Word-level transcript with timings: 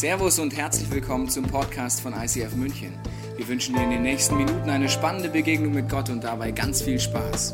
Servus 0.00 0.38
und 0.38 0.56
herzlich 0.56 0.90
willkommen 0.90 1.28
zum 1.28 1.44
Podcast 1.44 2.00
von 2.00 2.14
ICF 2.14 2.54
München. 2.56 2.94
Wir 3.36 3.46
wünschen 3.46 3.74
dir 3.74 3.82
in 3.82 3.90
den 3.90 4.00
nächsten 4.00 4.34
Minuten 4.34 4.70
eine 4.70 4.88
spannende 4.88 5.28
Begegnung 5.28 5.74
mit 5.74 5.90
Gott 5.90 6.08
und 6.08 6.24
dabei 6.24 6.52
ganz 6.52 6.80
viel 6.80 6.98
Spaß. 6.98 7.52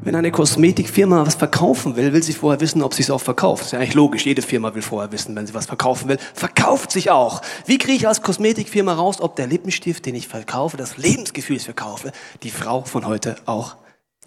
Wenn 0.00 0.16
eine 0.16 0.32
Kosmetikfirma 0.32 1.24
was 1.24 1.36
verkaufen 1.36 1.94
will, 1.94 2.12
will 2.12 2.24
sie 2.24 2.32
vorher 2.32 2.60
wissen, 2.60 2.82
ob 2.82 2.94
sie 2.94 3.02
es 3.02 3.12
auch 3.12 3.20
verkauft. 3.20 3.60
Das 3.60 3.66
ist 3.68 3.72
ja 3.74 3.78
eigentlich 3.78 3.94
logisch. 3.94 4.26
Jede 4.26 4.42
Firma 4.42 4.74
will 4.74 4.82
vorher 4.82 5.12
wissen, 5.12 5.36
wenn 5.36 5.46
sie 5.46 5.54
was 5.54 5.66
verkaufen 5.66 6.08
will. 6.08 6.18
Verkauft 6.34 6.90
sich 6.90 7.12
auch. 7.12 7.42
Wie 7.66 7.78
kriege 7.78 7.98
ich 7.98 8.08
als 8.08 8.22
Kosmetikfirma 8.22 8.94
raus, 8.94 9.20
ob 9.20 9.36
der 9.36 9.46
Lippenstift, 9.46 10.04
den 10.04 10.16
ich 10.16 10.26
verkaufe, 10.26 10.76
das 10.76 10.96
Lebensgefühl, 10.96 11.54
das 11.54 11.62
ich 11.62 11.66
verkaufe, 11.66 12.10
die 12.42 12.50
Frau 12.50 12.82
von 12.82 13.06
heute 13.06 13.36
auch 13.46 13.76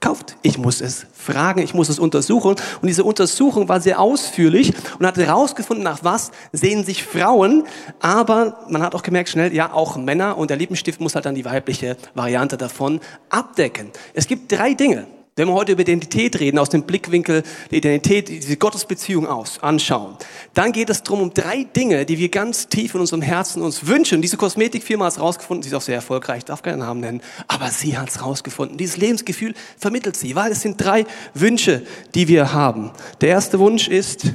kauft. 0.02 0.38
Ich 0.41 0.57
muss 0.57 0.82
es 0.82 1.05
fragen, 1.14 1.61
ich 1.61 1.73
muss 1.73 1.89
es 1.89 2.00
untersuchen. 2.00 2.52
Und 2.82 2.88
diese 2.88 3.04
Untersuchung 3.04 3.70
war 3.70 3.82
sehr 3.82 4.00
ausführlich 4.00 4.74
und 5.00 5.06
hat 5.06 5.18
herausgefunden, 5.18 5.83
nach 5.83 6.04
was 6.04 6.32
sehen 6.52 6.83
sich 6.83 7.04
Frauen. 7.04 7.64
Aber 8.00 8.66
man 8.69 8.83
hat 8.83 8.93
auch 8.96 9.04
gemerkt 9.04 9.29
schnell, 9.29 9.54
ja, 9.54 9.71
auch 9.74 9.97
Männer. 9.97 10.38
Und 10.38 10.50
der 10.50 10.57
Lippenstift 10.57 11.00
muss 11.00 11.16
halt 11.16 11.25
dann 11.25 11.36
die 11.36 11.46
weibliche 11.46 11.97
Variante 12.14 12.57
davon 12.57 13.00
abdecken. 13.29 13.92
Es 14.14 14.28
gibt 14.28 14.52
drei 14.52 14.74
Dinge, 14.74 15.07
wenn 15.38 15.50
wir 15.50 15.54
heute 15.54 15.74
über 15.74 15.82
Identität 15.82 16.39
reden, 16.39 16.57
aus 16.57 16.70
dem 16.70 16.84
Blickwinkel 16.84 17.44
der 17.70 17.78
Identität, 17.78 18.30
diese 18.30 18.56
Gottesbeziehung 18.56 19.28
aus, 19.28 19.60
anschauen, 19.61 20.16
dann 20.54 20.71
geht 20.71 20.89
es 20.89 21.04
darum, 21.04 21.21
um 21.21 21.34
drei 21.34 21.66
Dinge, 21.66 22.06
die 22.06 22.18
wir 22.18 22.30
ganz 22.30 22.70
tief 22.70 22.96
in 22.96 23.02
unserem 23.02 23.21
Herzen 23.21 23.61
uns 23.61 23.86
wünschen. 23.86 24.21
Diese 24.21 24.38
Kosmetikfirma 24.38 25.06
hat 25.06 25.14
es 25.14 25.20
rausgefunden, 25.20 25.64
sie 25.64 25.70
ist 25.70 25.75
auch 25.75 25.82
sehr 25.82 25.96
erfolgreich, 25.96 26.39
ich 26.39 26.46
darf 26.46 26.61
keinen 26.61 26.80
Namen 26.80 27.02
nennen, 27.02 27.21
aber 27.48 27.70
sie 27.70 27.98
hat 27.98 28.10
es 28.10 28.24
rausgefunden. 28.24 28.78
Dieses 28.78 28.96
Lebensgefühl 28.96 29.54
vermittelt 29.78 30.16
sie, 30.16 30.36
weil 30.36 30.54
es 30.54 30.61
sind 30.61 30.78
drei 30.78 31.06
Wünsche, 31.34 31.86
die 32.14 32.30
wir 32.30 32.53
haben. 32.53 32.92
Der 33.20 33.30
erste 33.30 33.59
Wunsch 33.59 33.89
ist, 33.89 34.28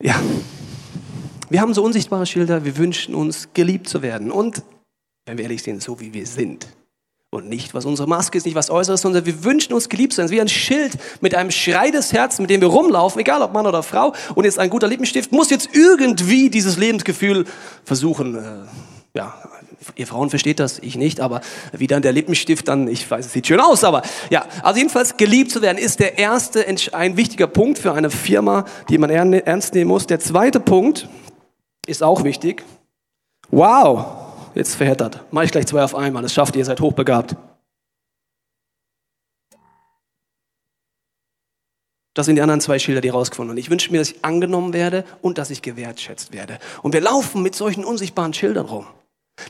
ja, 0.00 0.14
wir 1.50 1.60
haben 1.60 1.74
so 1.74 1.82
unsichtbare 1.82 2.26
Schilder, 2.26 2.64
wir 2.64 2.76
wünschen 2.76 3.14
uns 3.14 3.48
geliebt 3.52 3.88
zu 3.88 4.02
werden. 4.02 4.30
Und, 4.30 4.62
wenn 5.26 5.36
wir 5.36 5.42
ehrlich 5.42 5.62
sind, 5.62 5.82
so 5.82 6.00
wie 6.00 6.14
wir 6.14 6.26
sind. 6.26 6.66
Und 7.32 7.48
nicht, 7.48 7.74
was 7.74 7.84
unsere 7.84 8.08
Maske 8.08 8.38
ist, 8.38 8.44
nicht 8.44 8.56
was 8.56 8.70
Äußeres, 8.70 9.02
sondern 9.02 9.24
wir 9.24 9.44
wünschen 9.44 9.72
uns 9.72 9.88
geliebt 9.88 10.12
zu 10.12 10.16
sein. 10.16 10.24
Es 10.24 10.30
ist 10.32 10.36
wie 10.36 10.40
ein 10.40 10.48
Schild 10.48 10.98
mit 11.20 11.34
einem 11.34 11.50
Schrei 11.50 11.90
des 11.90 12.12
Herzens, 12.12 12.40
mit 12.40 12.50
dem 12.50 12.60
wir 12.60 12.68
rumlaufen, 12.68 13.20
egal 13.20 13.42
ob 13.42 13.52
Mann 13.52 13.66
oder 13.66 13.82
Frau. 13.82 14.14
Und 14.34 14.44
jetzt 14.44 14.58
ein 14.58 14.70
guter 14.70 14.88
Lippenstift 14.88 15.30
muss 15.30 15.50
jetzt 15.50 15.68
irgendwie 15.72 16.50
dieses 16.50 16.76
Lebensgefühl 16.76 17.44
versuchen, 17.84 18.36
äh, 18.36 18.66
ja, 19.14 19.34
ihr 19.96 20.06
Frauen 20.06 20.30
versteht 20.30 20.60
das, 20.60 20.78
ich 20.80 20.96
nicht, 20.96 21.20
aber 21.20 21.40
wie 21.72 21.86
dann 21.86 22.02
der 22.02 22.12
Lippenstift 22.12 22.68
dann, 22.68 22.86
ich 22.88 23.10
weiß, 23.10 23.26
es 23.26 23.32
sieht 23.32 23.46
schön 23.46 23.60
aus, 23.60 23.82
aber 23.82 24.02
ja, 24.30 24.46
also 24.62 24.78
jedenfalls 24.78 25.16
geliebt 25.16 25.50
zu 25.50 25.62
werden 25.62 25.78
ist 25.78 26.00
der 26.00 26.18
erste, 26.18 26.66
ein 26.92 27.16
wichtiger 27.16 27.46
Punkt 27.46 27.78
für 27.78 27.92
eine 27.92 28.10
Firma, 28.10 28.66
die 28.88 28.98
man 28.98 29.10
ernst 29.10 29.74
nehmen 29.74 29.88
muss. 29.88 30.06
Der 30.06 30.20
zweite 30.20 30.60
Punkt, 30.60 31.08
ist 31.90 32.02
auch 32.02 32.24
wichtig. 32.24 32.64
Wow, 33.50 34.06
jetzt 34.54 34.76
verheddert. 34.76 35.24
Mach 35.30 35.42
ich 35.42 35.50
gleich 35.50 35.66
zwei 35.66 35.82
auf 35.82 35.94
einmal, 35.94 36.22
das 36.22 36.32
schafft 36.32 36.54
ihr, 36.54 36.60
ihr 36.60 36.64
seid 36.64 36.80
hochbegabt. 36.80 37.36
Das 42.14 42.26
sind 42.26 42.36
die 42.36 42.42
anderen 42.42 42.60
zwei 42.60 42.78
Schilder, 42.78 43.00
die 43.00 43.08
rausgefunden. 43.08 43.52
Und 43.52 43.56
ich 43.56 43.70
wünsche 43.70 43.90
mir, 43.92 43.98
dass 43.98 44.10
ich 44.10 44.24
angenommen 44.24 44.72
werde 44.72 45.04
und 45.22 45.38
dass 45.38 45.50
ich 45.50 45.62
gewertschätzt 45.62 46.32
werde. 46.32 46.58
Und 46.82 46.92
wir 46.92 47.00
laufen 47.00 47.42
mit 47.42 47.54
solchen 47.54 47.84
unsichtbaren 47.84 48.34
Schildern 48.34 48.66
rum. 48.66 48.86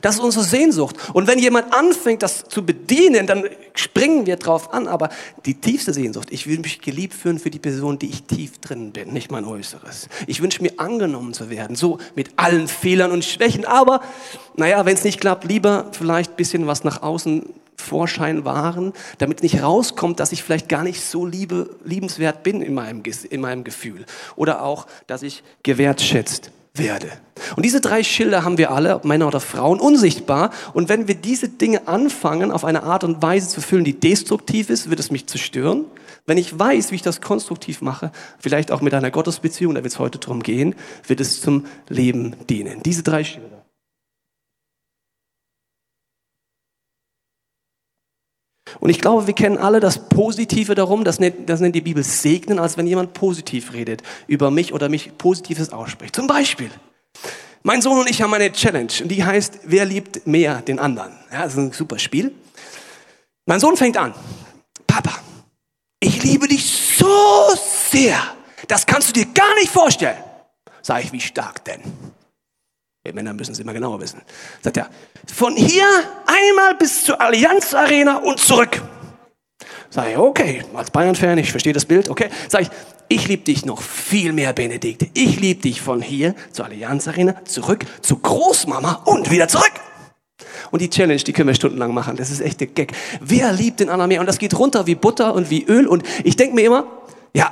Das 0.00 0.16
ist 0.16 0.20
unsere 0.20 0.44
Sehnsucht. 0.44 0.96
Und 1.12 1.26
wenn 1.26 1.38
jemand 1.38 1.72
anfängt, 1.72 2.22
das 2.22 2.44
zu 2.44 2.64
bedienen, 2.64 3.26
dann 3.26 3.44
springen 3.74 4.26
wir 4.26 4.36
drauf 4.36 4.72
an. 4.72 4.88
Aber 4.88 5.08
die 5.46 5.54
tiefste 5.54 5.92
Sehnsucht, 5.92 6.28
ich 6.30 6.46
will 6.46 6.58
mich 6.58 6.80
geliebt 6.80 7.14
fühlen 7.14 7.38
für 7.38 7.50
die 7.50 7.58
Person, 7.58 7.98
die 7.98 8.08
ich 8.08 8.24
tief 8.24 8.58
drin 8.58 8.92
bin, 8.92 9.12
nicht 9.12 9.30
mein 9.30 9.44
Äußeres. 9.44 10.08
Ich 10.26 10.42
wünsche 10.42 10.62
mir 10.62 10.72
angenommen 10.78 11.34
zu 11.34 11.50
werden, 11.50 11.76
so 11.76 11.98
mit 12.14 12.30
allen 12.36 12.68
Fehlern 12.68 13.12
und 13.12 13.24
Schwächen. 13.24 13.64
Aber, 13.64 14.00
naja, 14.56 14.84
wenn 14.86 14.94
es 14.94 15.04
nicht 15.04 15.20
klappt, 15.20 15.44
lieber 15.44 15.86
vielleicht 15.92 16.32
ein 16.32 16.36
bisschen 16.36 16.66
was 16.66 16.84
nach 16.84 17.02
außen 17.02 17.44
Vorschein 17.80 18.44
wahren, 18.44 18.92
damit 19.18 19.42
nicht 19.42 19.62
rauskommt, 19.62 20.20
dass 20.20 20.32
ich 20.32 20.42
vielleicht 20.42 20.68
gar 20.68 20.84
nicht 20.84 21.00
so 21.00 21.26
liebe, 21.26 21.70
liebenswert 21.84 22.42
bin 22.42 22.62
in 22.62 22.74
meinem, 22.74 23.02
in 23.30 23.40
meinem 23.40 23.64
Gefühl. 23.64 24.04
Oder 24.36 24.62
auch, 24.62 24.86
dass 25.06 25.22
ich 25.22 25.42
gewertschätzt 25.62 26.52
werde. 26.74 27.08
Und 27.56 27.64
diese 27.64 27.80
drei 27.80 28.02
Schilder 28.02 28.44
haben 28.44 28.58
wir 28.58 28.70
alle, 28.70 28.96
ob 28.96 29.04
Männer 29.04 29.26
oder 29.26 29.40
Frauen, 29.40 29.80
unsichtbar. 29.80 30.50
Und 30.72 30.88
wenn 30.88 31.08
wir 31.08 31.14
diese 31.14 31.48
Dinge 31.48 31.88
anfangen, 31.88 32.52
auf 32.52 32.64
eine 32.64 32.82
Art 32.82 33.04
und 33.04 33.22
Weise 33.22 33.48
zu 33.48 33.60
füllen, 33.60 33.84
die 33.84 33.98
destruktiv 33.98 34.70
ist, 34.70 34.90
wird 34.90 35.00
es 35.00 35.10
mich 35.10 35.26
zerstören. 35.26 35.84
Wenn 36.26 36.38
ich 36.38 36.56
weiß, 36.56 36.90
wie 36.90 36.96
ich 36.96 37.02
das 37.02 37.20
konstruktiv 37.20 37.80
mache, 37.82 38.12
vielleicht 38.38 38.70
auch 38.70 38.82
mit 38.82 38.94
einer 38.94 39.10
Gottesbeziehung, 39.10 39.74
da 39.74 39.82
wird 39.82 39.92
es 39.92 39.98
heute 39.98 40.18
drum 40.18 40.42
gehen, 40.42 40.74
wird 41.06 41.20
es 41.20 41.40
zum 41.40 41.64
Leben 41.88 42.36
dienen. 42.48 42.82
Diese 42.84 43.02
drei 43.02 43.24
Schilder. 43.24 43.59
Und 48.78 48.90
ich 48.90 49.00
glaube, 49.00 49.26
wir 49.26 49.34
kennen 49.34 49.58
alle 49.58 49.80
das 49.80 50.08
Positive 50.08 50.74
darum, 50.74 51.04
das 51.04 51.18
nennt, 51.18 51.48
das 51.48 51.60
nennt 51.60 51.74
die 51.74 51.80
Bibel 51.80 52.04
segnen, 52.04 52.58
als 52.58 52.76
wenn 52.76 52.86
jemand 52.86 53.12
positiv 53.12 53.72
redet 53.72 54.02
über 54.26 54.50
mich 54.50 54.72
oder 54.72 54.88
mich 54.88 55.16
Positives 55.18 55.72
ausspricht. 55.72 56.14
Zum 56.14 56.26
Beispiel, 56.26 56.70
mein 57.62 57.82
Sohn 57.82 57.98
und 57.98 58.08
ich 58.08 58.22
haben 58.22 58.32
eine 58.32 58.52
Challenge 58.52 58.92
und 59.02 59.08
die 59.08 59.24
heißt, 59.24 59.60
wer 59.64 59.84
liebt 59.84 60.26
mehr 60.26 60.62
den 60.62 60.78
anderen? 60.78 61.12
Ja, 61.32 61.42
das 61.42 61.52
ist 61.52 61.58
ein 61.58 61.72
super 61.72 61.98
Spiel. 61.98 62.32
Mein 63.46 63.60
Sohn 63.60 63.76
fängt 63.76 63.96
an, 63.96 64.14
Papa, 64.86 65.18
ich 65.98 66.22
liebe 66.22 66.46
dich 66.46 66.64
so 66.96 67.06
sehr, 67.90 68.16
das 68.68 68.86
kannst 68.86 69.08
du 69.08 69.12
dir 69.12 69.26
gar 69.26 69.54
nicht 69.56 69.70
vorstellen. 69.70 70.16
Sag 70.82 71.04
ich, 71.04 71.12
wie 71.12 71.20
stark 71.20 71.64
denn? 71.64 71.80
Wir 73.02 73.14
Männer 73.14 73.32
müssen 73.32 73.52
es 73.52 73.58
immer 73.58 73.72
genauer 73.72 73.98
wissen. 74.00 74.20
Sagt 74.60 74.76
er, 74.76 74.90
von 75.32 75.56
hier 75.56 75.86
einmal 76.26 76.74
bis 76.74 77.02
zur 77.02 77.18
Allianz 77.18 77.72
Arena 77.72 78.18
und 78.18 78.38
zurück. 78.38 78.82
Sag 79.88 80.10
ich, 80.10 80.18
okay, 80.18 80.62
als 80.74 80.90
Bayern-Fan, 80.90 81.38
ich 81.38 81.50
verstehe 81.50 81.72
das 81.72 81.86
Bild, 81.86 82.10
okay. 82.10 82.28
Sag 82.48 82.60
ich, 82.60 82.68
ich 83.08 83.26
liebe 83.26 83.42
dich 83.42 83.64
noch 83.64 83.80
viel 83.80 84.34
mehr, 84.34 84.52
Benedikt. 84.52 85.06
Ich 85.14 85.40
liebe 85.40 85.62
dich 85.62 85.80
von 85.80 86.02
hier 86.02 86.34
zur 86.52 86.66
Allianz 86.66 87.08
Arena, 87.08 87.42
zurück 87.46 87.86
zu 88.02 88.18
Großmama 88.18 89.02
und 89.06 89.30
wieder 89.30 89.48
zurück. 89.48 89.72
Und 90.70 90.82
die 90.82 90.90
Challenge, 90.90 91.22
die 91.22 91.32
können 91.32 91.48
wir 91.48 91.54
stundenlang 91.54 91.94
machen. 91.94 92.16
Das 92.16 92.30
ist 92.30 92.40
echt 92.40 92.60
der 92.60 92.66
Gag. 92.66 92.92
Wer 93.22 93.50
liebt 93.54 93.80
den 93.80 93.88
anderen 93.88 94.08
mehr? 94.08 94.20
Und 94.20 94.26
das 94.26 94.38
geht 94.38 94.58
runter 94.58 94.86
wie 94.86 94.94
Butter 94.94 95.34
und 95.34 95.48
wie 95.48 95.64
Öl. 95.64 95.86
Und 95.86 96.02
ich 96.22 96.36
denke 96.36 96.54
mir 96.54 96.66
immer, 96.66 96.84
ja, 97.32 97.50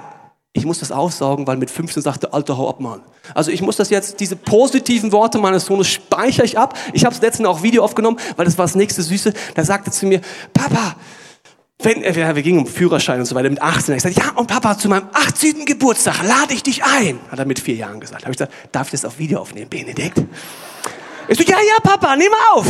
ich 0.58 0.66
muss 0.66 0.80
das 0.80 0.92
aufsaugen, 0.92 1.46
weil 1.46 1.56
mit 1.56 1.70
15 1.70 2.02
sagte, 2.02 2.32
alter, 2.32 2.58
hau 2.58 2.68
ab, 2.68 2.80
Mann. 2.80 3.00
Also 3.34 3.50
ich 3.50 3.62
muss 3.62 3.76
das 3.76 3.90
jetzt, 3.90 4.20
diese 4.20 4.36
positiven 4.36 5.12
Worte 5.12 5.38
meines 5.38 5.66
Sohnes 5.66 5.88
speichere 5.88 6.44
ich 6.44 6.58
ab. 6.58 6.76
Ich 6.92 7.04
habe 7.04 7.14
es 7.14 7.20
letztens 7.20 7.48
auch 7.48 7.62
Video 7.62 7.84
aufgenommen, 7.84 8.18
weil 8.36 8.44
das 8.44 8.58
war 8.58 8.64
das 8.64 8.74
nächste 8.74 9.02
Süße. 9.02 9.32
Da 9.54 9.64
sagte 9.64 9.90
zu 9.90 10.06
mir, 10.06 10.20
Papa, 10.52 10.96
wenn, 11.80 12.02
äh, 12.02 12.34
wir 12.34 12.42
gingen 12.42 12.58
um 12.58 12.66
Führerschein 12.66 13.20
und 13.20 13.26
so 13.26 13.34
weiter 13.34 13.48
mit 13.48 13.62
18. 13.62 13.94
Ich 13.94 14.02
sagte, 14.02 14.20
ja, 14.20 14.32
und 14.32 14.48
Papa, 14.48 14.76
zu 14.76 14.88
meinem 14.88 15.08
18. 15.12 15.64
Geburtstag 15.64 16.22
lade 16.24 16.52
ich 16.52 16.64
dich 16.64 16.82
ein. 16.82 17.20
Hat 17.30 17.38
er 17.38 17.44
mit 17.44 17.60
vier 17.60 17.76
Jahren 17.76 18.00
gesagt. 18.00 18.22
Habe 18.22 18.32
ich 18.32 18.38
gesagt, 18.38 18.52
darf 18.72 18.88
ich 18.88 18.92
das 18.92 19.04
auf 19.04 19.18
Video 19.18 19.40
aufnehmen, 19.40 19.70
Benedikt? 19.70 20.18
Ich 21.28 21.38
so, 21.38 21.44
ja, 21.44 21.56
ja, 21.56 21.80
Papa, 21.82 22.16
nimm 22.16 22.32
auf. 22.54 22.66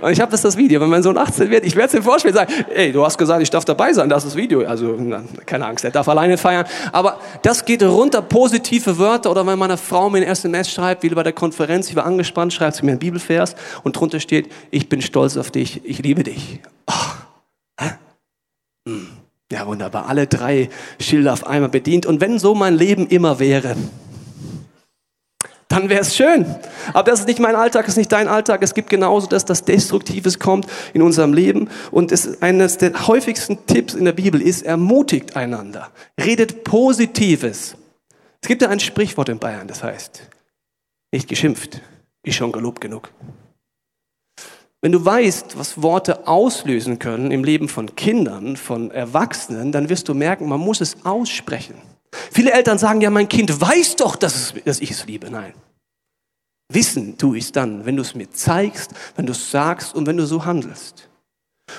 Und 0.00 0.12
ich 0.12 0.20
habe 0.20 0.30
das 0.30 0.42
das 0.42 0.56
Video, 0.56 0.80
wenn 0.80 0.88
mein 0.88 1.02
Sohn 1.02 1.18
18 1.18 1.50
wird, 1.50 1.64
ich 1.64 1.76
werde 1.76 1.88
es 1.88 1.94
ihm 1.94 2.02
vorspielen 2.02 2.34
sagen, 2.34 2.52
ey, 2.74 2.92
du 2.92 3.04
hast 3.04 3.18
gesagt, 3.18 3.42
ich 3.42 3.50
darf 3.50 3.64
dabei 3.64 3.92
sein, 3.92 4.08
das 4.08 4.24
ist 4.24 4.32
das 4.32 4.36
Video. 4.36 4.66
Also 4.66 4.96
na, 4.98 5.22
keine 5.46 5.66
Angst, 5.66 5.84
er 5.84 5.90
darf 5.90 6.08
alleine 6.08 6.38
feiern. 6.38 6.66
Aber 6.92 7.18
das 7.42 7.64
geht 7.64 7.82
runter, 7.82 8.22
positive 8.22 8.98
Wörter. 8.98 9.30
Oder 9.30 9.46
wenn 9.46 9.58
meine 9.58 9.76
Frau 9.76 10.10
mir 10.10 10.18
ein 10.18 10.24
SMS 10.24 10.70
schreibt, 10.70 11.02
wie 11.02 11.08
bei 11.10 11.22
der 11.22 11.32
Konferenz, 11.32 11.88
ich 11.88 11.96
war 11.96 12.06
angespannt, 12.06 12.52
schreibt 12.52 12.76
sie 12.76 12.84
mir 12.84 12.92
einen 12.92 13.00
Bibelvers 13.00 13.54
und 13.82 13.96
drunter 13.96 14.20
steht, 14.20 14.50
ich 14.70 14.88
bin 14.88 15.02
stolz 15.02 15.36
auf 15.36 15.50
dich, 15.50 15.82
ich 15.84 15.98
liebe 15.98 16.22
dich. 16.22 16.60
Oh. 16.86 16.94
Ja, 19.52 19.66
wunderbar. 19.66 20.06
Alle 20.06 20.26
drei 20.26 20.70
Schilder 21.00 21.32
auf 21.32 21.46
einmal 21.46 21.70
bedient. 21.70 22.06
Und 22.06 22.20
wenn 22.20 22.38
so 22.38 22.54
mein 22.54 22.76
Leben 22.76 23.08
immer 23.08 23.40
wäre, 23.40 23.74
dann 25.70 25.88
wäre 25.88 26.00
es 26.00 26.16
schön. 26.16 26.44
Aber 26.92 27.10
das 27.10 27.20
ist 27.20 27.28
nicht 27.28 27.38
mein 27.38 27.54
Alltag, 27.54 27.86
das 27.86 27.94
ist 27.94 27.98
nicht 27.98 28.10
dein 28.10 28.26
Alltag. 28.26 28.60
Es 28.62 28.74
gibt 28.74 28.90
genauso, 28.90 29.28
dass 29.28 29.44
das 29.44 29.64
Destruktives 29.64 30.40
kommt 30.40 30.66
in 30.94 31.00
unserem 31.00 31.32
Leben. 31.32 31.70
Und 31.92 32.10
es, 32.10 32.42
eines 32.42 32.76
der 32.76 33.06
häufigsten 33.06 33.66
Tipps 33.66 33.94
in 33.94 34.04
der 34.04 34.12
Bibel 34.12 34.42
ist, 34.42 34.62
ermutigt 34.62 35.36
einander. 35.36 35.92
Redet 36.18 36.64
Positives. 36.64 37.76
Es 38.42 38.48
gibt 38.48 38.62
ja 38.62 38.68
ein 38.68 38.80
Sprichwort 38.80 39.28
in 39.28 39.38
Bayern, 39.38 39.68
das 39.68 39.84
heißt, 39.84 40.22
nicht 41.12 41.28
geschimpft, 41.28 41.80
ist 42.24 42.34
schon 42.34 42.50
gelobt 42.50 42.80
genug. 42.80 43.10
Wenn 44.80 44.90
du 44.90 45.04
weißt, 45.04 45.56
was 45.56 45.82
Worte 45.82 46.26
auslösen 46.26 46.98
können 46.98 47.30
im 47.30 47.44
Leben 47.44 47.68
von 47.68 47.94
Kindern, 47.94 48.56
von 48.56 48.90
Erwachsenen, 48.90 49.70
dann 49.70 49.88
wirst 49.88 50.08
du 50.08 50.14
merken, 50.14 50.48
man 50.48 50.58
muss 50.58 50.80
es 50.80 51.04
aussprechen. 51.04 51.74
Viele 52.12 52.52
Eltern 52.52 52.78
sagen 52.78 53.00
ja, 53.00 53.10
mein 53.10 53.28
Kind 53.28 53.60
weiß 53.60 53.96
doch, 53.96 54.16
dass, 54.16 54.54
ich 54.64 54.90
es 54.90 55.06
liebe. 55.06 55.30
Nein. 55.30 55.54
Wissen 56.72 57.18
tue 57.18 57.38
ich 57.38 57.44
es 57.44 57.52
dann, 57.52 57.84
wenn 57.84 57.96
du 57.96 58.02
es 58.02 58.14
mir 58.14 58.30
zeigst, 58.30 58.92
wenn 59.16 59.26
du 59.26 59.32
es 59.32 59.50
sagst 59.50 59.94
und 59.94 60.06
wenn 60.06 60.16
du 60.16 60.26
so 60.26 60.44
handelst. 60.44 61.08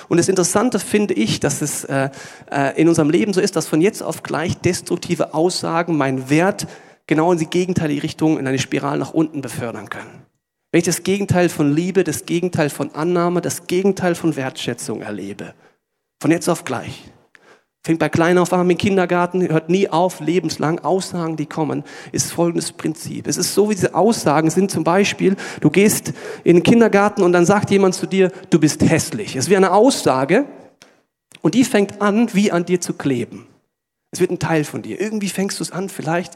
Und 0.08 0.18
das 0.18 0.28
Interessante 0.28 0.78
finde 0.78 1.14
ich, 1.14 1.40
dass 1.40 1.62
es 1.62 1.84
äh, 1.84 2.10
äh, 2.50 2.80
in 2.80 2.88
unserem 2.88 3.10
Leben 3.10 3.32
so 3.32 3.40
ist, 3.40 3.56
dass 3.56 3.66
von 3.66 3.80
jetzt 3.80 4.02
auf 4.02 4.22
gleich 4.22 4.56
destruktive 4.58 5.34
Aussagen 5.34 5.96
meinen 5.96 6.30
Wert 6.30 6.66
genau 7.06 7.32
in 7.32 7.38
die 7.38 7.46
gegenteilige 7.46 8.02
Richtung, 8.02 8.38
in 8.38 8.46
eine 8.46 8.58
Spirale 8.58 8.98
nach 8.98 9.12
unten 9.12 9.40
befördern 9.40 9.88
können. 9.88 10.22
Wenn 10.70 10.78
ich 10.78 10.84
das 10.84 11.02
Gegenteil 11.02 11.48
von 11.48 11.74
Liebe, 11.74 12.04
das 12.04 12.24
Gegenteil 12.24 12.70
von 12.70 12.94
Annahme, 12.94 13.42
das 13.42 13.66
Gegenteil 13.66 14.14
von 14.14 14.36
Wertschätzung 14.36 15.02
erlebe, 15.02 15.54
von 16.20 16.30
jetzt 16.30 16.48
auf 16.48 16.64
gleich, 16.64 17.04
Fängt 17.84 17.98
bei 17.98 18.08
klein 18.08 18.38
auf 18.38 18.52
an 18.52 18.70
im 18.70 18.78
Kindergarten, 18.78 19.48
hört 19.48 19.68
nie 19.68 19.88
auf, 19.88 20.20
lebenslang. 20.20 20.78
Aussagen, 20.80 21.36
die 21.36 21.46
kommen, 21.46 21.82
ist 22.12 22.32
folgendes 22.32 22.70
Prinzip. 22.70 23.26
Es 23.26 23.36
ist 23.36 23.54
so, 23.54 23.70
wie 23.70 23.74
diese 23.74 23.96
Aussagen 23.96 24.50
sind 24.50 24.70
zum 24.70 24.84
Beispiel, 24.84 25.36
du 25.60 25.68
gehst 25.68 26.12
in 26.44 26.56
den 26.56 26.62
Kindergarten 26.62 27.22
und 27.22 27.32
dann 27.32 27.44
sagt 27.44 27.72
jemand 27.72 27.96
zu 27.96 28.06
dir, 28.06 28.30
du 28.50 28.60
bist 28.60 28.88
hässlich. 28.88 29.34
Es 29.34 29.46
ist 29.46 29.50
wie 29.50 29.56
eine 29.56 29.72
Aussage 29.72 30.46
und 31.40 31.54
die 31.54 31.64
fängt 31.64 32.00
an, 32.00 32.32
wie 32.34 32.52
an 32.52 32.64
dir 32.64 32.80
zu 32.80 32.92
kleben. 32.92 33.48
Es 34.12 34.20
wird 34.20 34.30
ein 34.30 34.38
Teil 34.38 34.62
von 34.62 34.82
dir. 34.82 35.00
Irgendwie 35.00 35.28
fängst 35.28 35.58
du 35.58 35.64
es 35.64 35.72
an, 35.72 35.88
vielleicht 35.88 36.34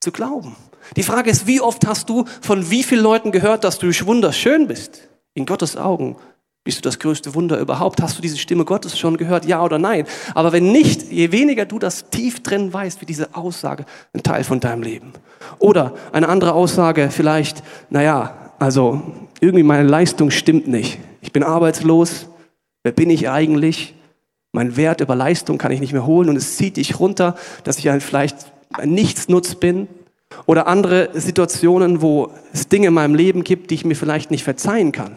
zu 0.00 0.10
glauben. 0.10 0.56
Die 0.96 1.02
Frage 1.02 1.30
ist, 1.30 1.46
wie 1.46 1.60
oft 1.60 1.86
hast 1.86 2.08
du 2.08 2.24
von 2.40 2.70
wie 2.70 2.82
vielen 2.82 3.02
Leuten 3.02 3.30
gehört, 3.30 3.64
dass 3.64 3.78
du 3.78 3.88
wunderschön 4.06 4.68
bist? 4.68 5.08
In 5.34 5.44
Gottes 5.44 5.76
Augen 5.76 6.16
bist 6.68 6.80
du 6.80 6.82
das 6.82 6.98
größte 6.98 7.34
Wunder 7.34 7.58
überhaupt? 7.58 8.02
Hast 8.02 8.18
du 8.18 8.20
diese 8.20 8.36
Stimme 8.36 8.66
Gottes 8.66 8.98
schon 8.98 9.16
gehört? 9.16 9.46
Ja 9.46 9.64
oder 9.64 9.78
nein? 9.78 10.04
Aber 10.34 10.52
wenn 10.52 10.70
nicht, 10.70 11.10
je 11.10 11.32
weniger 11.32 11.64
du 11.64 11.78
das 11.78 12.10
tief 12.10 12.42
drin 12.42 12.70
weißt, 12.70 13.00
wie 13.00 13.06
diese 13.06 13.34
Aussage 13.34 13.86
ein 14.12 14.22
Teil 14.22 14.44
von 14.44 14.60
deinem 14.60 14.82
Leben. 14.82 15.14
Oder 15.58 15.94
eine 16.12 16.28
andere 16.28 16.52
Aussage 16.52 17.08
vielleicht, 17.10 17.62
naja, 17.88 18.52
also 18.58 19.00
irgendwie 19.40 19.62
meine 19.62 19.88
Leistung 19.88 20.30
stimmt 20.30 20.68
nicht. 20.68 20.98
Ich 21.22 21.32
bin 21.32 21.42
arbeitslos. 21.42 22.26
Wer 22.82 22.92
bin 22.92 23.08
ich 23.08 23.30
eigentlich? 23.30 23.94
Mein 24.52 24.76
Wert 24.76 25.00
über 25.00 25.16
Leistung 25.16 25.56
kann 25.56 25.72
ich 25.72 25.80
nicht 25.80 25.94
mehr 25.94 26.04
holen 26.04 26.28
und 26.28 26.36
es 26.36 26.58
zieht 26.58 26.76
dich 26.76 27.00
runter, 27.00 27.34
dass 27.64 27.78
ich 27.78 27.88
ein, 27.88 28.02
vielleicht 28.02 28.52
ein 28.74 28.90
Nichtsnutz 28.90 29.54
bin. 29.54 29.88
Oder 30.44 30.66
andere 30.66 31.08
Situationen, 31.14 32.02
wo 32.02 32.30
es 32.52 32.68
Dinge 32.68 32.88
in 32.88 32.92
meinem 32.92 33.14
Leben 33.14 33.42
gibt, 33.42 33.70
die 33.70 33.76
ich 33.76 33.86
mir 33.86 33.94
vielleicht 33.94 34.30
nicht 34.30 34.44
verzeihen 34.44 34.92
kann. 34.92 35.16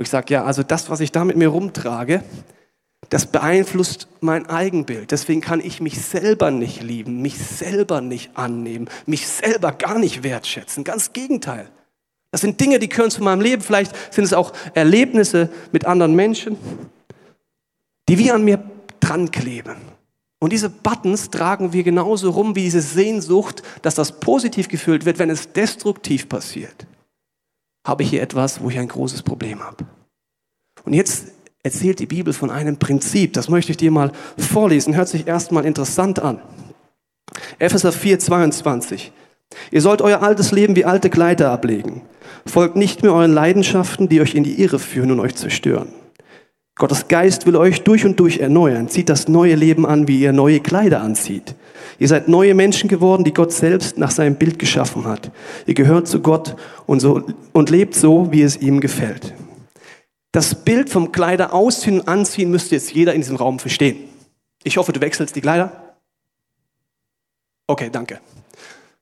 Wo 0.00 0.02
ich 0.02 0.08
sage, 0.08 0.32
ja, 0.32 0.44
also 0.44 0.62
das, 0.62 0.88
was 0.88 1.00
ich 1.00 1.12
da 1.12 1.26
mit 1.26 1.36
mir 1.36 1.48
rumtrage, 1.48 2.22
das 3.10 3.26
beeinflusst 3.26 4.08
mein 4.20 4.48
Eigenbild. 4.48 5.10
Deswegen 5.10 5.42
kann 5.42 5.60
ich 5.60 5.82
mich 5.82 6.00
selber 6.00 6.50
nicht 6.50 6.82
lieben, 6.82 7.20
mich 7.20 7.36
selber 7.36 8.00
nicht 8.00 8.30
annehmen, 8.34 8.88
mich 9.04 9.28
selber 9.28 9.72
gar 9.72 9.98
nicht 9.98 10.22
wertschätzen. 10.22 10.84
Ganz 10.84 11.12
Gegenteil. 11.12 11.68
Das 12.30 12.40
sind 12.40 12.58
Dinge, 12.58 12.78
die 12.78 12.88
gehören 12.88 13.10
zu 13.10 13.22
meinem 13.22 13.42
Leben. 13.42 13.60
Vielleicht 13.60 13.92
sind 14.10 14.24
es 14.24 14.32
auch 14.32 14.54
Erlebnisse 14.72 15.50
mit 15.70 15.84
anderen 15.84 16.14
Menschen, 16.14 16.56
die 18.08 18.16
wie 18.16 18.30
an 18.30 18.42
mir 18.42 18.64
dran 19.00 19.30
kleben. 19.30 19.76
Und 20.38 20.54
diese 20.54 20.70
Buttons 20.70 21.28
tragen 21.28 21.74
wir 21.74 21.82
genauso 21.82 22.30
rum 22.30 22.56
wie 22.56 22.62
diese 22.62 22.80
Sehnsucht, 22.80 23.62
dass 23.82 23.96
das 23.96 24.18
positiv 24.18 24.68
gefüllt 24.68 25.04
wird, 25.04 25.18
wenn 25.18 25.28
es 25.28 25.52
destruktiv 25.52 26.26
passiert 26.26 26.86
habe 27.90 28.04
ich 28.04 28.10
hier 28.10 28.22
etwas, 28.22 28.62
wo 28.62 28.70
ich 28.70 28.78
ein 28.78 28.86
großes 28.86 29.22
Problem 29.22 29.64
habe. 29.64 29.84
Und 30.84 30.94
jetzt 30.94 31.26
erzählt 31.64 31.98
die 31.98 32.06
Bibel 32.06 32.32
von 32.32 32.48
einem 32.48 32.78
Prinzip, 32.78 33.32
das 33.32 33.48
möchte 33.48 33.72
ich 33.72 33.78
dir 33.78 33.90
mal 33.90 34.12
vorlesen, 34.38 34.94
hört 34.94 35.08
sich 35.08 35.26
erstmal 35.26 35.66
interessant 35.66 36.20
an. 36.20 36.40
Epheser 37.58 37.90
4, 37.90 38.20
22. 38.20 39.10
Ihr 39.72 39.80
sollt 39.80 40.02
euer 40.02 40.22
altes 40.22 40.52
Leben 40.52 40.76
wie 40.76 40.84
alte 40.84 41.10
Kleider 41.10 41.50
ablegen. 41.50 42.02
Folgt 42.46 42.76
nicht 42.76 43.02
mehr 43.02 43.12
euren 43.12 43.34
Leidenschaften, 43.34 44.08
die 44.08 44.20
euch 44.20 44.36
in 44.36 44.44
die 44.44 44.62
Irre 44.62 44.78
führen 44.78 45.10
und 45.10 45.18
euch 45.18 45.34
zerstören. 45.34 45.88
Gottes 46.76 47.08
Geist 47.08 47.44
will 47.44 47.56
euch 47.56 47.82
durch 47.82 48.04
und 48.06 48.20
durch 48.20 48.38
erneuern. 48.38 48.88
Zieht 48.88 49.08
das 49.08 49.26
neue 49.26 49.56
Leben 49.56 49.84
an, 49.84 50.06
wie 50.06 50.20
ihr 50.20 50.32
neue 50.32 50.60
Kleider 50.60 51.00
anzieht. 51.02 51.56
Ihr 52.00 52.08
seid 52.08 52.28
neue 52.28 52.54
Menschen 52.54 52.88
geworden, 52.88 53.24
die 53.24 53.34
Gott 53.34 53.52
selbst 53.52 53.98
nach 53.98 54.10
seinem 54.10 54.36
Bild 54.36 54.58
geschaffen 54.58 55.04
hat. 55.04 55.30
Ihr 55.66 55.74
gehört 55.74 56.08
zu 56.08 56.20
Gott 56.20 56.56
und, 56.86 56.98
so, 57.00 57.22
und 57.52 57.68
lebt 57.68 57.94
so, 57.94 58.32
wie 58.32 58.40
es 58.40 58.56
ihm 58.56 58.80
gefällt. 58.80 59.34
Das 60.32 60.64
Bild 60.64 60.88
vom 60.88 61.12
Kleider 61.12 61.52
ausziehen 61.52 62.00
und 62.00 62.08
anziehen 62.08 62.50
müsste 62.50 62.74
jetzt 62.74 62.90
jeder 62.92 63.12
in 63.12 63.20
diesem 63.20 63.36
Raum 63.36 63.58
verstehen. 63.58 63.98
Ich 64.64 64.78
hoffe, 64.78 64.92
du 64.92 65.00
wechselst 65.02 65.36
die 65.36 65.42
Kleider. 65.42 65.94
Okay, 67.66 67.90
danke. 67.92 68.20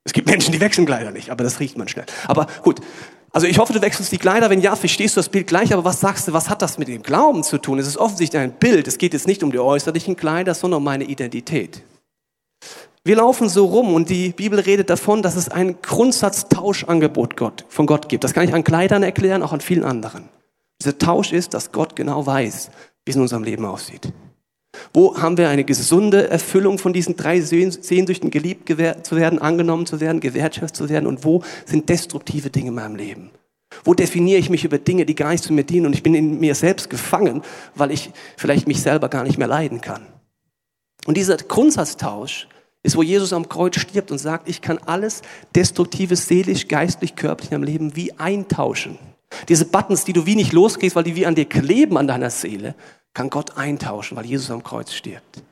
Es 0.02 0.12
gibt 0.12 0.26
Menschen, 0.26 0.50
die 0.50 0.60
wechseln 0.60 0.84
Kleider 0.84 1.12
nicht, 1.12 1.30
aber 1.30 1.44
das 1.44 1.60
riecht 1.60 1.78
man 1.78 1.86
schnell. 1.86 2.06
Aber 2.26 2.48
gut, 2.62 2.80
also 3.30 3.46
ich 3.46 3.58
hoffe, 3.58 3.72
du 3.72 3.80
wechselst 3.80 4.10
die 4.10 4.18
Kleider. 4.18 4.50
Wenn 4.50 4.60
ja, 4.60 4.74
verstehst 4.74 5.14
du 5.14 5.20
das 5.20 5.28
Bild 5.28 5.46
gleich. 5.46 5.72
Aber 5.72 5.84
was 5.84 6.00
sagst 6.00 6.26
du, 6.26 6.32
was 6.32 6.50
hat 6.50 6.62
das 6.62 6.78
mit 6.78 6.88
dem 6.88 7.04
Glauben 7.04 7.44
zu 7.44 7.58
tun? 7.58 7.78
Es 7.78 7.86
ist 7.86 7.96
offensichtlich 7.96 8.42
ein 8.42 8.52
Bild. 8.52 8.88
Es 8.88 8.98
geht 8.98 9.12
jetzt 9.12 9.28
nicht 9.28 9.44
um 9.44 9.52
die 9.52 9.60
äußerlichen 9.60 10.16
Kleider, 10.16 10.54
sondern 10.54 10.78
um 10.78 10.84
meine 10.84 11.04
Identität. 11.04 11.82
Wir 13.08 13.16
laufen 13.16 13.49
so 13.49 13.64
rum 13.64 13.94
und 13.94 14.10
die 14.10 14.32
Bibel 14.32 14.60
redet 14.60 14.90
davon, 14.90 15.22
dass 15.22 15.34
es 15.34 15.49
ein 15.49 15.81
Grundsatztauschangebot 15.81 17.38
Gott, 17.38 17.64
von 17.70 17.87
Gott 17.87 18.10
gibt. 18.10 18.22
Das 18.22 18.34
kann 18.34 18.46
ich 18.46 18.52
an 18.52 18.64
Kleidern 18.64 19.02
erklären, 19.02 19.43
auch 19.43 19.55
an 19.55 19.62
vielen 19.62 19.84
anderen. 19.84 20.28
Dieser 20.78 20.99
Tausch 20.99 21.32
ist, 21.32 21.55
dass 21.55 21.72
Gott 21.72 21.96
genau 21.96 22.26
weiß, 22.26 22.69
wie 23.06 23.10
es 23.10 23.16
in 23.16 23.22
unserem 23.22 23.44
Leben 23.44 23.64
aussieht. 23.64 24.12
Wo 24.93 25.16
haben 25.16 25.38
wir 25.38 25.49
eine 25.49 25.64
gesunde 25.64 26.28
Erfüllung 26.28 26.78
von 26.78 26.93
diesen 26.93 27.16
drei 27.16 27.40
Sehnsüchten, 27.40 28.31
geliebt 28.31 28.69
zu 28.69 29.16
werden, 29.16 29.38
angenommen 29.38 29.87
zu 29.87 30.00
werden, 30.02 30.20
gewertschätzt 30.20 30.76
zu 30.76 30.90
werden? 30.90 31.06
Und 31.06 31.25
wo 31.25 31.43
sind 31.64 31.88
destruktive 31.88 32.50
Dinge 32.50 32.69
in 32.69 32.75
meinem 32.75 32.96
Leben? 32.96 33.31
Wo 33.84 33.94
definiere 33.94 34.38
ich 34.38 34.50
mich 34.50 34.66
über 34.66 34.76
Dinge, 34.76 35.06
die 35.06 35.14
gar 35.14 35.31
nicht 35.31 35.44
zu 35.44 35.54
mir 35.54 35.64
dienen 35.64 35.87
und 35.87 35.94
ich 35.94 36.02
bin 36.02 36.14
in 36.14 36.40
mir 36.40 36.54
selbst 36.54 36.90
gefangen, 36.90 37.40
weil 37.75 37.90
ich 37.90 38.11
vielleicht 38.37 38.69
mich 38.69 38.82
selber 38.82 39.08
gar 39.08 39.22
nicht 39.22 39.38
mehr 39.38 39.49
leiden 39.49 39.81
kann? 39.81 40.02
Und 41.06 41.16
dieser 41.16 41.38
Grundsatztausch 41.38 42.49
ist, 42.88 42.96
wo 42.96 43.02
Jesus 43.02 43.32
am 43.32 43.49
Kreuz 43.49 43.79
stirbt 43.79 44.11
und 44.11 44.19
sagt, 44.19 44.49
ich 44.49 44.61
kann 44.61 44.79
alles 44.87 45.23
Destruktive, 45.55 46.17
seelisch, 46.17 46.69
geistlich, 46.69 47.14
körperlich 47.14 47.55
am 47.55 47.62
Leben 47.62 47.94
wie 47.94 48.19
eintauschen. 48.19 48.99
Diese 49.49 49.67
Buttons, 49.67 50.05
die 50.05 50.14
du 50.14 50.26
wie 50.26 50.35
nicht 50.35 50.52
losgehst, 50.52 50.96
weil 50.96 51.05
die 51.05 51.14
wie 51.14 51.26
an 51.26 51.35
dir 51.35 51.44
kleben 51.44 51.99
an 51.99 52.08
deiner 52.08 52.31
Seele, 52.31 52.75
kann 53.12 53.31
Gott 53.31 53.56
eintauschen, 53.56 54.17
weil 54.17 54.25
Jesus 54.25 54.50
am 54.50 54.62
Kreuz 54.62 54.93
stirbt. 54.93 55.43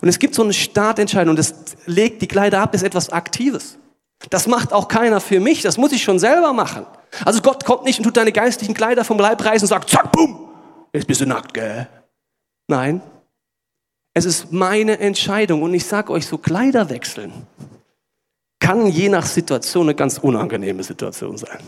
Und 0.00 0.08
es 0.08 0.18
gibt 0.18 0.34
so 0.34 0.42
eine 0.42 0.52
Startentscheidung, 0.52 1.36
das 1.36 1.54
legt 1.86 2.20
die 2.20 2.26
Kleider 2.26 2.60
ab, 2.60 2.74
ist 2.74 2.82
etwas 2.82 3.10
Aktives. 3.10 3.78
Das 4.30 4.48
macht 4.48 4.72
auch 4.72 4.88
keiner 4.88 5.20
für 5.20 5.38
mich, 5.38 5.62
das 5.62 5.78
muss 5.78 5.92
ich 5.92 6.02
schon 6.02 6.18
selber 6.18 6.52
machen. 6.52 6.84
Also 7.24 7.40
Gott 7.42 7.64
kommt 7.64 7.84
nicht 7.84 7.98
und 7.98 8.04
tut 8.04 8.16
deine 8.16 8.32
geistlichen 8.32 8.74
Kleider 8.74 9.04
vom 9.04 9.18
Leib 9.18 9.44
reißen 9.44 9.66
und 9.66 9.68
sagt, 9.68 9.88
zack, 9.88 10.10
bumm, 10.10 10.48
jetzt 10.92 11.06
bist 11.06 11.20
du 11.20 11.26
nackt, 11.26 11.54
gell? 11.54 11.86
Nein, 12.66 13.00
es 14.16 14.24
ist 14.24 14.50
meine 14.50 14.98
Entscheidung 14.98 15.60
und 15.60 15.74
ich 15.74 15.84
sage 15.84 16.10
euch, 16.10 16.26
so 16.26 16.38
Kleider 16.38 16.88
wechseln 16.88 17.34
kann 18.58 18.86
je 18.86 19.10
nach 19.10 19.26
Situation 19.26 19.82
eine 19.82 19.94
ganz 19.94 20.16
unangenehme 20.16 20.82
Situation 20.82 21.36
sein. 21.36 21.58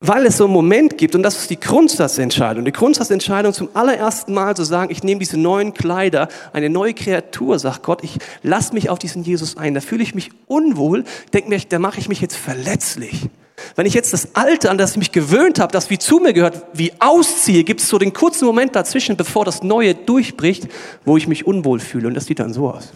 Weil 0.00 0.24
es 0.24 0.38
so 0.38 0.44
einen 0.44 0.54
Moment 0.54 0.96
gibt, 0.96 1.14
und 1.14 1.22
das 1.22 1.36
ist 1.42 1.50
die 1.50 1.60
Grundsatzentscheidung, 1.60 2.64
die 2.64 2.72
Grundsatzentscheidung 2.72 3.52
zum 3.52 3.68
allerersten 3.74 4.32
Mal 4.32 4.56
zu 4.56 4.64
sagen, 4.64 4.90
ich 4.90 5.02
nehme 5.02 5.18
diese 5.18 5.36
neuen 5.36 5.74
Kleider, 5.74 6.28
eine 6.54 6.70
neue 6.70 6.94
Kreatur, 6.94 7.58
sagt 7.58 7.82
Gott, 7.82 8.02
ich 8.02 8.16
lasse 8.42 8.72
mich 8.72 8.88
auf 8.88 8.98
diesen 8.98 9.24
Jesus 9.24 9.58
ein, 9.58 9.74
da 9.74 9.82
fühle 9.82 10.04
ich 10.04 10.14
mich 10.14 10.30
unwohl, 10.46 11.04
denke 11.34 11.50
mir, 11.50 11.60
da 11.68 11.78
mache 11.78 12.00
ich 12.00 12.08
mich 12.08 12.22
jetzt 12.22 12.36
verletzlich. 12.36 13.28
Wenn 13.76 13.86
ich 13.86 13.94
jetzt 13.94 14.12
das 14.12 14.34
Alte, 14.34 14.70
an 14.70 14.78
das 14.78 14.92
ich 14.92 14.96
mich 14.96 15.12
gewöhnt 15.12 15.58
habe, 15.58 15.72
das 15.72 15.90
wie 15.90 15.98
zu 15.98 16.18
mir 16.18 16.32
gehört, 16.32 16.62
wie 16.72 16.92
ausziehe, 16.98 17.64
gibt 17.64 17.80
es 17.80 17.88
so 17.88 17.98
den 17.98 18.12
kurzen 18.12 18.46
Moment 18.46 18.76
dazwischen, 18.76 19.16
bevor 19.16 19.44
das 19.44 19.62
Neue 19.62 19.94
durchbricht, 19.94 20.68
wo 21.04 21.16
ich 21.16 21.28
mich 21.28 21.46
unwohl 21.46 21.80
fühle. 21.80 22.08
Und 22.08 22.14
das 22.14 22.26
sieht 22.26 22.38
dann 22.38 22.52
so 22.52 22.70
aus. 22.70 22.92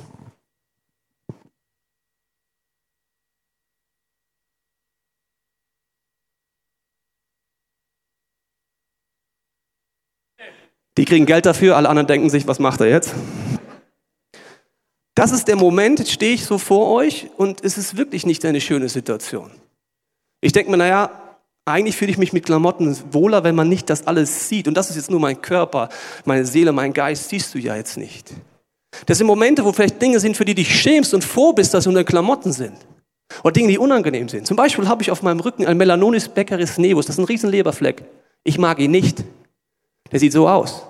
Die 10.98 11.06
kriegen 11.06 11.24
Geld 11.24 11.46
dafür, 11.46 11.76
alle 11.76 11.88
anderen 11.88 12.06
denken 12.06 12.28
sich, 12.28 12.46
was 12.46 12.58
macht 12.58 12.80
er 12.80 12.88
jetzt? 12.88 13.14
Das 15.14 15.32
ist 15.32 15.48
der 15.48 15.56
Moment, 15.56 15.98
jetzt 16.00 16.12
stehe 16.12 16.34
ich 16.34 16.44
so 16.44 16.58
vor 16.58 16.90
euch 16.90 17.30
und 17.36 17.64
es 17.64 17.78
ist 17.78 17.96
wirklich 17.96 18.26
nicht 18.26 18.44
eine 18.44 18.60
schöne 18.60 18.88
Situation. 18.88 19.50
Ich 20.42 20.52
denke 20.52 20.70
mir, 20.70 20.76
naja, 20.76 21.10
eigentlich 21.64 21.96
fühle 21.96 22.10
ich 22.10 22.18
mich 22.18 22.32
mit 22.32 22.44
Klamotten 22.44 22.96
wohler, 23.12 23.44
wenn 23.44 23.54
man 23.54 23.68
nicht 23.68 23.88
das 23.88 24.06
alles 24.06 24.48
sieht. 24.48 24.66
Und 24.68 24.74
das 24.74 24.90
ist 24.90 24.96
jetzt 24.96 25.10
nur 25.10 25.20
mein 25.20 25.40
Körper, 25.40 25.88
meine 26.24 26.44
Seele, 26.44 26.72
mein 26.72 26.92
Geist, 26.92 27.28
siehst 27.28 27.54
du 27.54 27.58
ja 27.58 27.76
jetzt 27.76 27.96
nicht. 27.96 28.32
Das 29.06 29.18
sind 29.18 29.26
Momente, 29.26 29.64
wo 29.64 29.72
vielleicht 29.72 30.02
Dinge 30.02 30.20
sind, 30.20 30.36
für 30.36 30.44
die 30.44 30.54
du 30.54 30.62
dich 30.62 30.74
schämst 30.74 31.14
und 31.14 31.24
froh 31.24 31.52
bist, 31.52 31.72
dass 31.72 31.84
sie 31.84 31.88
unter 31.88 32.04
Klamotten 32.04 32.52
sind. 32.52 32.76
Oder 33.44 33.52
Dinge, 33.52 33.68
die 33.68 33.78
unangenehm 33.78 34.28
sind. 34.28 34.46
Zum 34.46 34.56
Beispiel 34.56 34.88
habe 34.88 35.02
ich 35.02 35.10
auf 35.10 35.22
meinem 35.22 35.40
Rücken 35.40 35.64
ein 35.64 35.76
Melanonis 35.76 36.28
beccaris 36.28 36.76
nevus. 36.76 37.06
Das 37.06 37.14
ist 37.14 37.20
ein 37.20 37.24
riesen 37.24 37.48
Leberfleck. 37.48 38.04
Ich 38.44 38.58
mag 38.58 38.80
ihn 38.80 38.90
nicht. 38.90 39.24
Der 40.10 40.18
sieht 40.18 40.32
so 40.32 40.48
aus. 40.48 40.82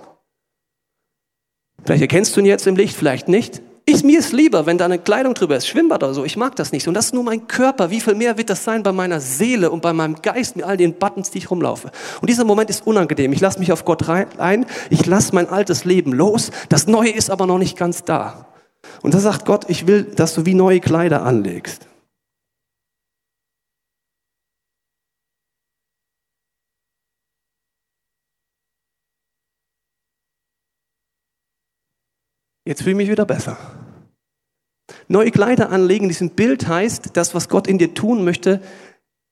Vielleicht 1.84 2.02
erkennst 2.02 2.34
du 2.34 2.40
ihn 2.40 2.46
jetzt 2.46 2.66
im 2.66 2.76
Licht, 2.76 2.96
vielleicht 2.96 3.28
nicht. 3.28 3.60
Ich, 3.84 4.04
mir 4.04 4.20
ist 4.20 4.32
lieber, 4.32 4.64
wenn 4.66 4.78
da 4.78 4.84
eine 4.84 4.98
Kleidung 4.98 5.34
drüber 5.34 5.56
ist, 5.56 5.66
Schwimmbad 5.66 6.04
oder 6.04 6.14
so. 6.14 6.24
Ich 6.24 6.36
mag 6.36 6.54
das 6.54 6.70
nicht. 6.70 6.86
Und 6.86 6.94
das 6.94 7.06
ist 7.06 7.14
nur 7.14 7.24
mein 7.24 7.48
Körper. 7.48 7.90
Wie 7.90 8.00
viel 8.00 8.14
mehr 8.14 8.38
wird 8.38 8.48
das 8.48 8.62
sein 8.62 8.84
bei 8.84 8.92
meiner 8.92 9.18
Seele 9.18 9.70
und 9.70 9.82
bei 9.82 9.92
meinem 9.92 10.22
Geist 10.22 10.54
mit 10.54 10.64
all 10.64 10.76
den 10.76 10.94
Buttons, 10.94 11.30
die 11.30 11.38
ich 11.38 11.50
rumlaufe? 11.50 11.90
Und 12.20 12.30
dieser 12.30 12.44
Moment 12.44 12.70
ist 12.70 12.86
unangenehm. 12.86 13.32
Ich 13.32 13.40
lasse 13.40 13.58
mich 13.58 13.72
auf 13.72 13.84
Gott 13.84 14.06
rein, 14.06 14.26
ein. 14.38 14.66
Ich 14.90 15.04
lasse 15.06 15.34
mein 15.34 15.48
altes 15.48 15.84
Leben 15.84 16.12
los. 16.12 16.52
Das 16.68 16.86
Neue 16.86 17.10
ist 17.10 17.28
aber 17.28 17.46
noch 17.46 17.58
nicht 17.58 17.76
ganz 17.76 18.04
da. 18.04 18.46
Und 19.02 19.14
da 19.14 19.18
sagt 19.18 19.46
Gott, 19.46 19.64
ich 19.68 19.86
will, 19.88 20.04
dass 20.04 20.34
du 20.34 20.46
wie 20.46 20.54
neue 20.54 20.78
Kleider 20.78 21.24
anlegst. 21.24 21.88
Jetzt 32.64 32.82
fühle 32.82 32.92
ich 32.92 32.96
mich 32.96 33.10
wieder 33.10 33.24
besser. 33.24 33.56
Neue 35.08 35.30
Kleider 35.30 35.70
anlegen, 35.70 36.08
diesem 36.08 36.30
Bild 36.30 36.68
heißt, 36.68 37.10
das, 37.14 37.34
was 37.34 37.48
Gott 37.48 37.66
in 37.66 37.78
dir 37.78 37.94
tun 37.94 38.24
möchte, 38.24 38.60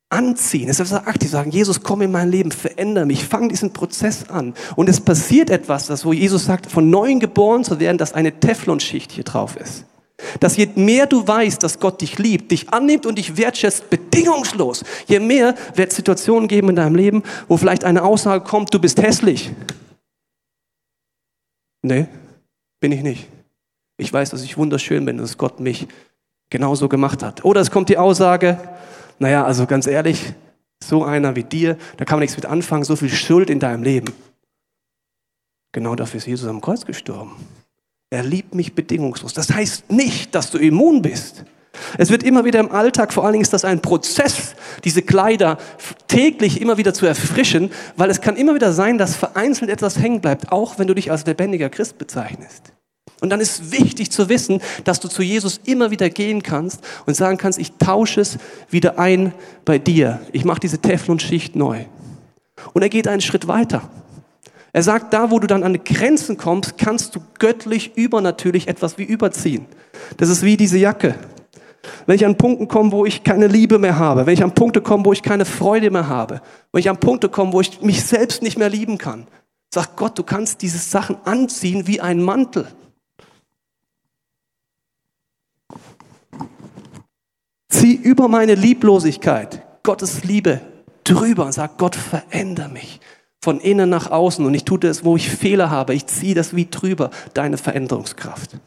anziehen. 0.08 0.68
Es 0.68 0.80
ist 0.80 0.92
aktiv 0.92 1.30
sagen, 1.30 1.50
Jesus, 1.50 1.82
komm 1.82 2.02
in 2.02 2.10
mein 2.10 2.30
Leben, 2.30 2.50
verändere 2.50 3.06
mich, 3.06 3.25
fang 3.25 3.49
diesen 3.49 3.72
Prozess 3.72 4.28
an. 4.28 4.54
Und 4.75 4.88
es 4.88 5.00
passiert 5.00 5.50
etwas, 5.50 5.87
das, 5.87 6.04
wo 6.04 6.12
Jesus 6.12 6.44
sagt, 6.44 6.66
von 6.66 6.90
neuem 6.90 7.20
geboren 7.20 7.62
zu 7.62 7.78
werden, 7.78 7.99
dass 7.99 8.12
eine 8.12 8.40
Teflonschicht 8.40 9.12
hier 9.12 9.25
drauf 9.25 9.56
ist. 9.56 9.84
Dass 10.40 10.56
je 10.56 10.68
mehr 10.75 11.06
du 11.06 11.26
weißt, 11.26 11.62
dass 11.62 11.78
Gott 11.78 12.00
dich 12.00 12.18
liebt, 12.18 12.50
dich 12.50 12.70
annimmt 12.70 13.06
und 13.06 13.16
dich 13.16 13.37
wertschätzt, 13.37 13.88
bedingungslos, 13.88 14.84
je 15.06 15.20
mehr 15.20 15.54
wird 15.76 15.90
es 15.90 15.96
Situationen 15.96 16.49
geben 16.49 16.70
in 16.70 16.76
deinem 16.76 16.96
Leben, 16.96 17.22
wo 17.49 17.56
vielleicht 17.56 17.84
eine 17.84 18.02
Aussage 18.02 18.44
kommt, 18.44 18.75
du 18.75 18.80
bist 18.80 19.00
hässlich. 19.00 19.50
Nee, 21.82 22.06
bin 22.80 22.92
ich 22.92 23.02
nicht. 23.02 23.28
Ich 23.96 24.12
weiß, 24.12 24.30
dass 24.30 24.42
ich 24.42 24.56
wunderschön 24.56 25.04
bin, 25.04 25.18
dass 25.18 25.38
Gott 25.38 25.60
mich 25.60 25.87
genauso 26.49 26.88
gemacht 26.88 27.22
hat. 27.22 27.44
Oder 27.44 27.60
es 27.60 27.70
kommt 27.70 27.88
die 27.88 27.99
Aussage, 27.99 28.58
naja, 29.18 29.44
also 29.44 29.66
ganz 29.66 29.87
ehrlich, 29.87 30.32
so 30.82 31.04
einer 31.04 31.37
wie 31.37 31.44
dir, 31.44 31.76
da 31.99 32.04
kann 32.04 32.16
man 32.16 32.22
nichts 32.22 32.37
mit 32.37 32.46
anfangen, 32.46 32.84
so 32.84 32.96
viel 32.96 33.10
Schuld 33.10 33.50
in 33.50 33.60
deinem 33.60 33.82
Leben. 33.82 34.12
Genau 35.72 35.94
dafür 35.94 36.18
ist 36.18 36.26
Jesus 36.26 36.49
am 36.49 36.60
Kreuz 36.60 36.84
gestorben. 36.84 37.37
Er 38.08 38.25
liebt 38.25 38.54
mich 38.54 38.75
bedingungslos. 38.75 39.34
Das 39.34 39.50
heißt 39.50 39.90
nicht, 39.92 40.34
dass 40.34 40.50
du 40.50 40.58
immun 40.58 41.02
bist. 41.02 41.44
Es 41.99 42.11
wird 42.11 42.23
immer 42.23 42.45
wieder 42.45 42.61
im 42.61 42.73
Alltag, 42.73 43.12
vor 43.12 43.25
allen 43.25 43.35
Dingen 43.35 43.43
ist 43.43 43.53
das 43.53 43.65
ein 43.65 43.81
Prozess, 43.81 44.55
diese 44.85 45.03
Kleider 45.03 45.59
täglich 46.09 46.61
immer 46.61 46.77
wieder 46.79 46.93
zu 46.95 47.07
erfrischen, 47.07 47.71
weil 47.97 48.11
es 48.11 48.21
kann 48.21 48.37
immer 48.37 48.55
wieder 48.55 48.73
sein, 48.73 48.99
dass 48.99 49.17
vereinzelt 49.17 49.71
etwas 49.71 49.99
hängen 49.99 50.21
bleibt, 50.21 50.53
auch 50.53 50.79
wenn 50.79 50.87
du 50.87 50.95
dich 50.95 51.11
als 51.11 51.27
lebendiger 51.27 51.71
Christ 51.71 51.99
bezeichnest. 51.99 52.73
Und 53.21 53.31
dann 53.31 53.41
ist 53.41 53.71
wichtig 53.71 54.11
zu 54.11 54.29
wissen, 54.29 54.62
dass 54.85 54.99
du 54.99 55.09
zu 55.09 55.23
Jesus 55.23 55.61
immer 55.65 55.91
wieder 55.91 56.09
gehen 56.09 56.43
kannst 56.43 56.81
und 57.07 57.15
sagen 57.15 57.37
kannst, 57.37 57.59
ich 57.59 57.73
tausche 57.73 58.21
es 58.21 58.39
wieder 58.71 58.99
ein 58.99 59.35
bei 59.65 59.79
dir. 59.79 60.21
Ich 60.33 60.45
mache 60.45 60.61
diese 60.61 60.79
Teflonschicht 60.79 61.55
neu. 61.55 61.85
Und 62.73 62.83
er 62.83 62.89
geht 62.89 63.09
einen 63.09 63.21
Schritt 63.21 63.47
weiter. 63.47 63.91
Er 64.73 64.83
sagt, 64.83 65.12
da 65.12 65.31
wo 65.31 65.39
du 65.39 65.47
dann 65.47 65.65
an 65.65 65.73
die 65.73 65.85
Grenzen 65.85 66.37
kommst, 66.37 66.79
kannst 66.79 67.15
du 67.17 67.21
göttlich, 67.39 67.97
übernatürlich 67.97 68.69
etwas 68.69 68.99
wie 68.99 69.05
überziehen. 69.05 69.67
Das 70.17 70.29
ist 70.29 70.43
wie 70.43 70.57
diese 70.57 70.79
Jacke. 70.79 71.17
Wenn 72.06 72.16
ich 72.16 72.26
an 72.26 72.37
Punkten 72.37 72.68
komme, 72.68 72.92
wo 72.92 73.06
ich 73.06 73.25
keine 73.25 73.46
Liebe 73.46 73.78
mehr 73.78 73.99
habe, 73.99 74.26
wenn 74.26 74.34
ich 74.34 74.42
an 74.42 74.54
Punkte 74.54 74.80
komme, 74.80 75.04
wo 75.04 75.12
ich 75.12 75.22
keine 75.22 75.44
Freude 75.44 75.90
mehr 75.90 76.08
habe, 76.08 76.42
wenn 76.72 76.80
ich 76.80 76.90
an 76.90 76.99
Punkte 76.99 77.28
komme, 77.28 77.52
wo 77.52 77.60
ich 77.60 77.80
mich 77.80 78.04
selbst 78.04 78.42
nicht 78.42 78.58
mehr 78.58 78.68
lieben 78.68 78.99
kann, 78.99 79.26
sagt 79.72 79.96
Gott, 79.96 80.18
du 80.18 80.22
kannst 80.22 80.62
diese 80.62 80.78
Sachen 80.78 81.16
anziehen 81.25 81.87
wie 81.87 82.00
ein 82.00 82.22
Mantel. 82.22 82.66
Zieh 87.68 87.94
über 87.94 88.28
meine 88.28 88.54
Lieblosigkeit 88.54 89.62
Gottes 89.82 90.25
Liebe 90.25 90.60
drüber 91.04 91.46
und 91.46 91.52
sag, 91.52 91.78
Gott, 91.78 91.96
veränder 91.96 92.68
mich 92.68 93.00
von 93.42 93.58
innen 93.58 93.88
nach 93.88 94.10
außen 94.10 94.44
und 94.44 94.52
ich 94.54 94.64
tue 94.64 94.78
das, 94.78 95.04
wo 95.04 95.16
ich 95.16 95.30
Fehler 95.30 95.70
habe. 95.70 95.94
Ich 95.94 96.06
ziehe 96.06 96.34
das 96.34 96.54
wie 96.54 96.66
drüber, 96.66 97.10
deine 97.32 97.56
Veränderungskraft. 97.56 98.58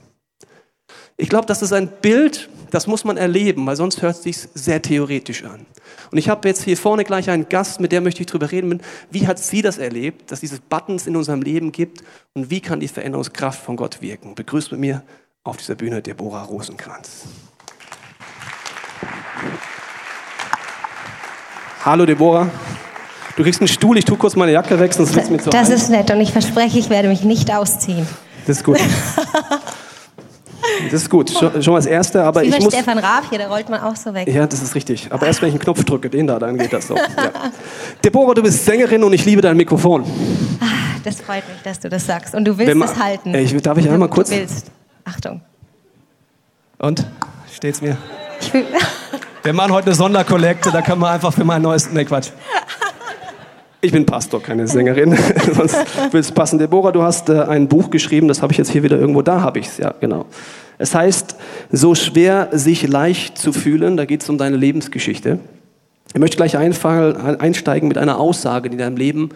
Ich 1.16 1.30
glaube, 1.30 1.46
das 1.46 1.62
ist 1.62 1.74
ein 1.74 1.88
Bild, 2.02 2.50
das 2.72 2.88
muss 2.88 3.04
man 3.04 3.18
erleben, 3.18 3.68
weil 3.68 3.76
sonst 3.76 4.02
hört 4.02 4.16
es 4.16 4.24
sich 4.24 4.38
sehr 4.56 4.82
theoretisch 4.82 5.44
an. 5.44 5.66
Und 6.12 6.18
ich 6.18 6.28
habe 6.28 6.48
jetzt 6.48 6.64
hier 6.64 6.76
vorne 6.76 7.04
gleich 7.04 7.30
einen 7.30 7.48
Gast, 7.50 7.80
mit 7.80 7.92
dem 7.92 8.04
möchte 8.04 8.22
ich 8.22 8.28
darüber 8.28 8.52
reden. 8.52 8.82
Wie 9.12 9.28
hat 9.28 9.38
sie 9.38 9.62
das 9.62 9.78
erlebt, 9.78 10.32
dass 10.32 10.42
es 10.42 10.60
Buttons 10.60 11.06
in 11.06 11.16
unserem 11.16 11.44
Leben 11.44 11.72
gibt 11.72 12.04
und 12.34 12.50
wie 12.50 12.62
kann 12.62 12.80
die 12.80 12.88
Veränderungskraft 12.88 13.64
von 13.64 13.76
Gott 13.76 14.02
wirken? 14.02 14.34
Begrüßt 14.34 14.72
mit 14.72 14.82
mir 14.82 15.04
auf 15.44 15.58
dieser 15.58 15.76
Bühne 15.76 16.02
Deborah 16.02 16.44
Rosenkranz. 16.44 17.26
Hallo 21.86 22.06
Deborah. 22.08 22.50
Du 23.36 23.44
kriegst 23.44 23.62
einen 23.62 23.68
Stuhl, 23.68 23.98
ich 23.98 24.06
tue 24.06 24.18
kurz 24.18 24.36
meine 24.36 24.52
Jacke 24.52 24.80
weg, 24.80 24.94
sonst 24.94 25.14
wird 25.14 25.26
es 25.26 25.32
mir 25.32 25.40
zu 25.40 25.50
Das 25.52 25.70
ist 25.70 25.90
nett 25.90 26.10
und 26.10 26.22
ich 26.22 26.32
verspreche, 26.32 26.80
ich 26.80 26.90
werde 26.90 27.08
mich 27.08 27.24
nicht 27.24 27.54
ausziehen. 27.54 28.08
Das 28.48 28.58
ist 28.58 28.64
gut. 28.64 28.80
Das 30.92 31.02
ist 31.02 31.10
gut, 31.10 31.30
schon, 31.30 31.62
schon 31.64 31.74
mal 31.74 31.80
das 31.80 31.86
Erste, 31.86 32.24
aber 32.24 32.42
Wie 32.42 32.48
ich 32.48 32.60
muss... 32.60 32.74
Stefan 32.74 32.98
Raab 32.98 33.24
hier, 33.30 33.40
da 33.40 33.48
rollt 33.48 33.70
man 33.70 33.82
auch 33.82 33.96
so 33.96 34.14
weg. 34.14 34.28
Ja, 34.28 34.46
das 34.48 34.62
ist 34.62 34.76
richtig. 34.76 35.08
Aber 35.12 35.26
erst 35.28 35.42
wenn 35.42 35.50
ich 35.50 35.56
einen 35.56 35.62
Knopf 35.64 35.84
drücke, 35.84 36.10
den 36.10 36.28
da, 36.28 36.40
dann 36.40 36.58
geht 36.58 36.74
das 36.74 36.88
so. 36.88 36.96
Ja. 37.18 37.52
Deborah, 38.04 38.34
du 38.34 38.42
bist 38.44 38.66
Sängerin 38.66 39.04
und 39.04 39.14
ich 39.14 39.26
liebe 39.26 39.42
dein 39.42 39.56
Mikrofon. 39.58 40.04
Ah, 40.62 40.66
das 41.04 41.22
freut 41.22 41.48
mich, 41.50 41.62
dass 41.64 41.80
du 41.80 41.90
das 41.90 42.06
sagst. 42.06 42.34
Und 42.36 42.46
du 42.46 42.58
willst 42.58 42.76
man- 42.76 42.90
es 42.90 42.98
halten. 43.02 43.34
Ich- 43.36 43.62
darf 43.62 43.78
ich 43.78 43.90
einmal 43.90 44.10
Du 44.10 44.16
kurz- 44.16 44.32
willst. 44.32 44.72
Achtung. 45.06 45.42
Und? 46.80 47.06
Steht's 47.54 47.82
mir? 47.82 47.98
Ich 48.42 48.54
will, 48.54 48.66
Wir 49.44 49.54
machen 49.54 49.74
heute 49.74 49.88
eine 49.88 49.96
Sonderkollekte, 49.96 50.72
da 50.72 50.82
kann 50.82 51.00
man 51.00 51.14
einfach 51.14 51.34
für 51.34 51.44
mein 51.44 51.62
neues... 51.62 51.92
Nee, 51.92 52.06
Quatsch. 52.06 52.30
Ich 53.82 53.92
bin 53.92 54.06
Pastor, 54.06 54.42
keine 54.42 54.66
Sängerin. 54.68 55.18
Sonst 55.54 55.76
will 56.12 56.22
es 56.22 56.32
passen. 56.32 56.58
Deborah, 56.58 56.94
du 56.94 57.02
hast 57.04 57.28
äh, 57.28 57.42
ein 57.42 57.68
Buch 57.68 57.90
geschrieben, 57.90 58.30
das 58.30 58.42
habe 58.42 58.54
ich 58.54 58.58
jetzt 58.58 58.72
hier 58.72 58.82
wieder 58.84 58.98
irgendwo, 58.98 59.22
da 59.22 59.42
habe 59.42 59.60
ich 59.60 59.68
es, 59.68 59.78
ja, 59.78 59.94
genau. 60.00 60.26
Es 60.78 60.96
heißt, 60.96 61.36
so 61.72 61.96
schwer 61.96 62.50
sich 62.52 62.88
leicht 62.88 63.38
zu 63.38 63.54
fühlen, 63.54 63.98
da 63.98 64.06
geht 64.06 64.24
es 64.24 64.30
um 64.30 64.38
deine 64.38 64.58
Lebensgeschichte. 64.58 65.40
Ich 66.14 66.20
möchte 66.20 66.38
gleich 66.38 66.58
einsteigen 66.58 67.88
mit 67.88 67.98
einer 67.98 68.20
Aussage, 68.20 68.70
die 68.70 68.74
in 68.74 68.80
deinem 68.80 68.98
Leben 68.98 69.30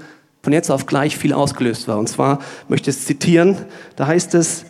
von 0.43 0.53
jetzt 0.53 0.69
auf 0.69 0.85
gleich 0.85 1.17
viel 1.17 1.33
ausgelöst 1.33 1.87
war. 1.87 1.97
Und 1.97 2.07
zwar 2.07 2.39
möchte 2.67 2.89
ich 2.89 2.97
es 2.97 3.05
zitieren, 3.05 3.57
da 3.95 4.07
heißt 4.07 4.35
es, 4.35 4.65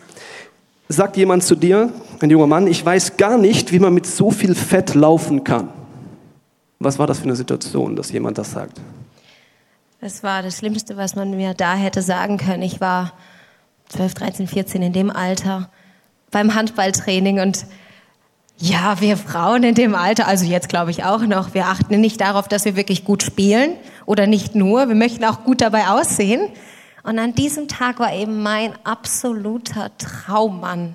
sagt 0.88 1.16
jemand 1.16 1.44
zu 1.44 1.54
dir, 1.54 1.92
ein 2.20 2.30
junger 2.30 2.46
Mann, 2.46 2.66
ich 2.66 2.84
weiß 2.84 3.16
gar 3.16 3.38
nicht, 3.38 3.72
wie 3.72 3.78
man 3.78 3.92
mit 3.92 4.06
so 4.06 4.30
viel 4.30 4.54
Fett 4.54 4.94
laufen 4.94 5.44
kann. 5.44 5.68
Was 6.78 6.98
war 6.98 7.06
das 7.06 7.18
für 7.18 7.24
eine 7.24 7.36
Situation, 7.36 7.94
dass 7.94 8.10
jemand 8.10 8.38
das 8.38 8.52
sagt? 8.52 8.80
das 10.00 10.22
war 10.22 10.42
das 10.42 10.58
Schlimmste, 10.58 10.96
was 10.96 11.16
man 11.16 11.36
mir 11.36 11.54
da 11.54 11.74
hätte 11.74 12.02
sagen 12.02 12.38
können. 12.38 12.62
Ich 12.62 12.80
war 12.80 13.12
12, 13.88 14.14
13, 14.14 14.46
14 14.46 14.82
in 14.82 14.92
dem 14.92 15.10
Alter 15.10 15.70
beim 16.30 16.54
Handballtraining 16.54 17.40
und 17.40 17.66
ja, 18.60 19.00
wir 19.00 19.16
Frauen 19.16 19.62
in 19.62 19.74
dem 19.74 19.94
Alter, 19.94 20.26
also 20.26 20.44
jetzt 20.44 20.68
glaube 20.68 20.90
ich 20.90 21.04
auch 21.04 21.20
noch, 21.20 21.54
wir 21.54 21.66
achten 21.66 22.00
nicht 22.00 22.20
darauf, 22.20 22.48
dass 22.48 22.64
wir 22.64 22.74
wirklich 22.74 23.04
gut 23.04 23.22
spielen 23.22 23.74
oder 24.04 24.26
nicht 24.26 24.56
nur, 24.56 24.88
wir 24.88 24.96
möchten 24.96 25.24
auch 25.24 25.44
gut 25.44 25.60
dabei 25.60 25.88
aussehen. 25.88 26.48
Und 27.04 27.18
an 27.20 27.34
diesem 27.34 27.68
Tag 27.68 28.00
war 28.00 28.12
eben 28.12 28.42
mein 28.42 28.74
absoluter 28.84 29.96
Traummann. 29.96 30.94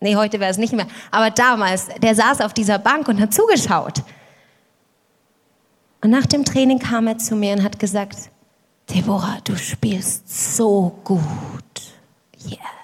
Nee, 0.00 0.16
heute 0.16 0.40
wäre 0.40 0.50
es 0.50 0.58
nicht 0.58 0.72
mehr. 0.72 0.86
Aber 1.10 1.30
damals, 1.30 1.88
der 2.02 2.14
saß 2.14 2.40
auf 2.40 2.54
dieser 2.54 2.78
Bank 2.78 3.08
und 3.08 3.20
hat 3.20 3.34
zugeschaut. 3.34 4.02
Und 6.00 6.10
nach 6.10 6.26
dem 6.26 6.44
Training 6.44 6.78
kam 6.78 7.06
er 7.06 7.18
zu 7.18 7.36
mir 7.36 7.52
und 7.52 7.64
hat 7.64 7.78
gesagt, 7.78 8.30
Deborah, 8.88 9.38
du 9.44 9.56
spielst 9.56 10.56
so 10.56 10.98
gut. 11.04 11.22
Yes. 12.46 12.77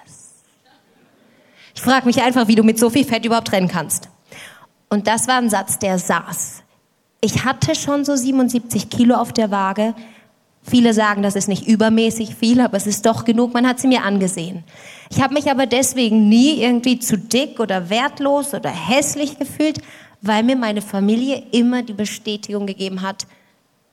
Ich 1.85 1.91
frage 1.91 2.07
mich 2.07 2.19
einfach, 2.23 2.47
wie 2.47 2.55
du 2.55 2.63
mit 2.63 2.79
so 2.79 2.89
viel 2.89 3.05
Fett 3.05 3.25
überhaupt 3.25 3.51
rennen 3.51 3.67
kannst. 3.67 4.09
Und 4.89 5.05
das 5.05 5.27
war 5.27 5.35
ein 5.35 5.51
Satz, 5.51 5.77
der 5.77 5.99
saß. 5.99 6.63
Ich 7.21 7.45
hatte 7.45 7.75
schon 7.75 8.03
so 8.03 8.15
77 8.15 8.89
Kilo 8.89 9.13
auf 9.13 9.33
der 9.33 9.51
Waage. 9.51 9.93
Viele 10.63 10.95
sagen, 10.95 11.21
das 11.21 11.35
ist 11.35 11.47
nicht 11.47 11.67
übermäßig 11.67 12.33
viel, 12.33 12.59
aber 12.59 12.75
es 12.75 12.87
ist 12.87 13.05
doch 13.05 13.23
genug. 13.23 13.53
Man 13.53 13.67
hat 13.67 13.79
sie 13.79 13.87
mir 13.87 14.01
angesehen. 14.01 14.63
Ich 15.11 15.21
habe 15.21 15.35
mich 15.35 15.51
aber 15.51 15.67
deswegen 15.67 16.27
nie 16.27 16.59
irgendwie 16.59 16.97
zu 16.97 17.19
dick 17.19 17.59
oder 17.59 17.91
wertlos 17.91 18.55
oder 18.55 18.71
hässlich 18.71 19.37
gefühlt, 19.37 19.79
weil 20.21 20.41
mir 20.41 20.55
meine 20.55 20.81
Familie 20.81 21.43
immer 21.51 21.83
die 21.83 21.93
Bestätigung 21.93 22.65
gegeben 22.65 23.03
hat, 23.03 23.27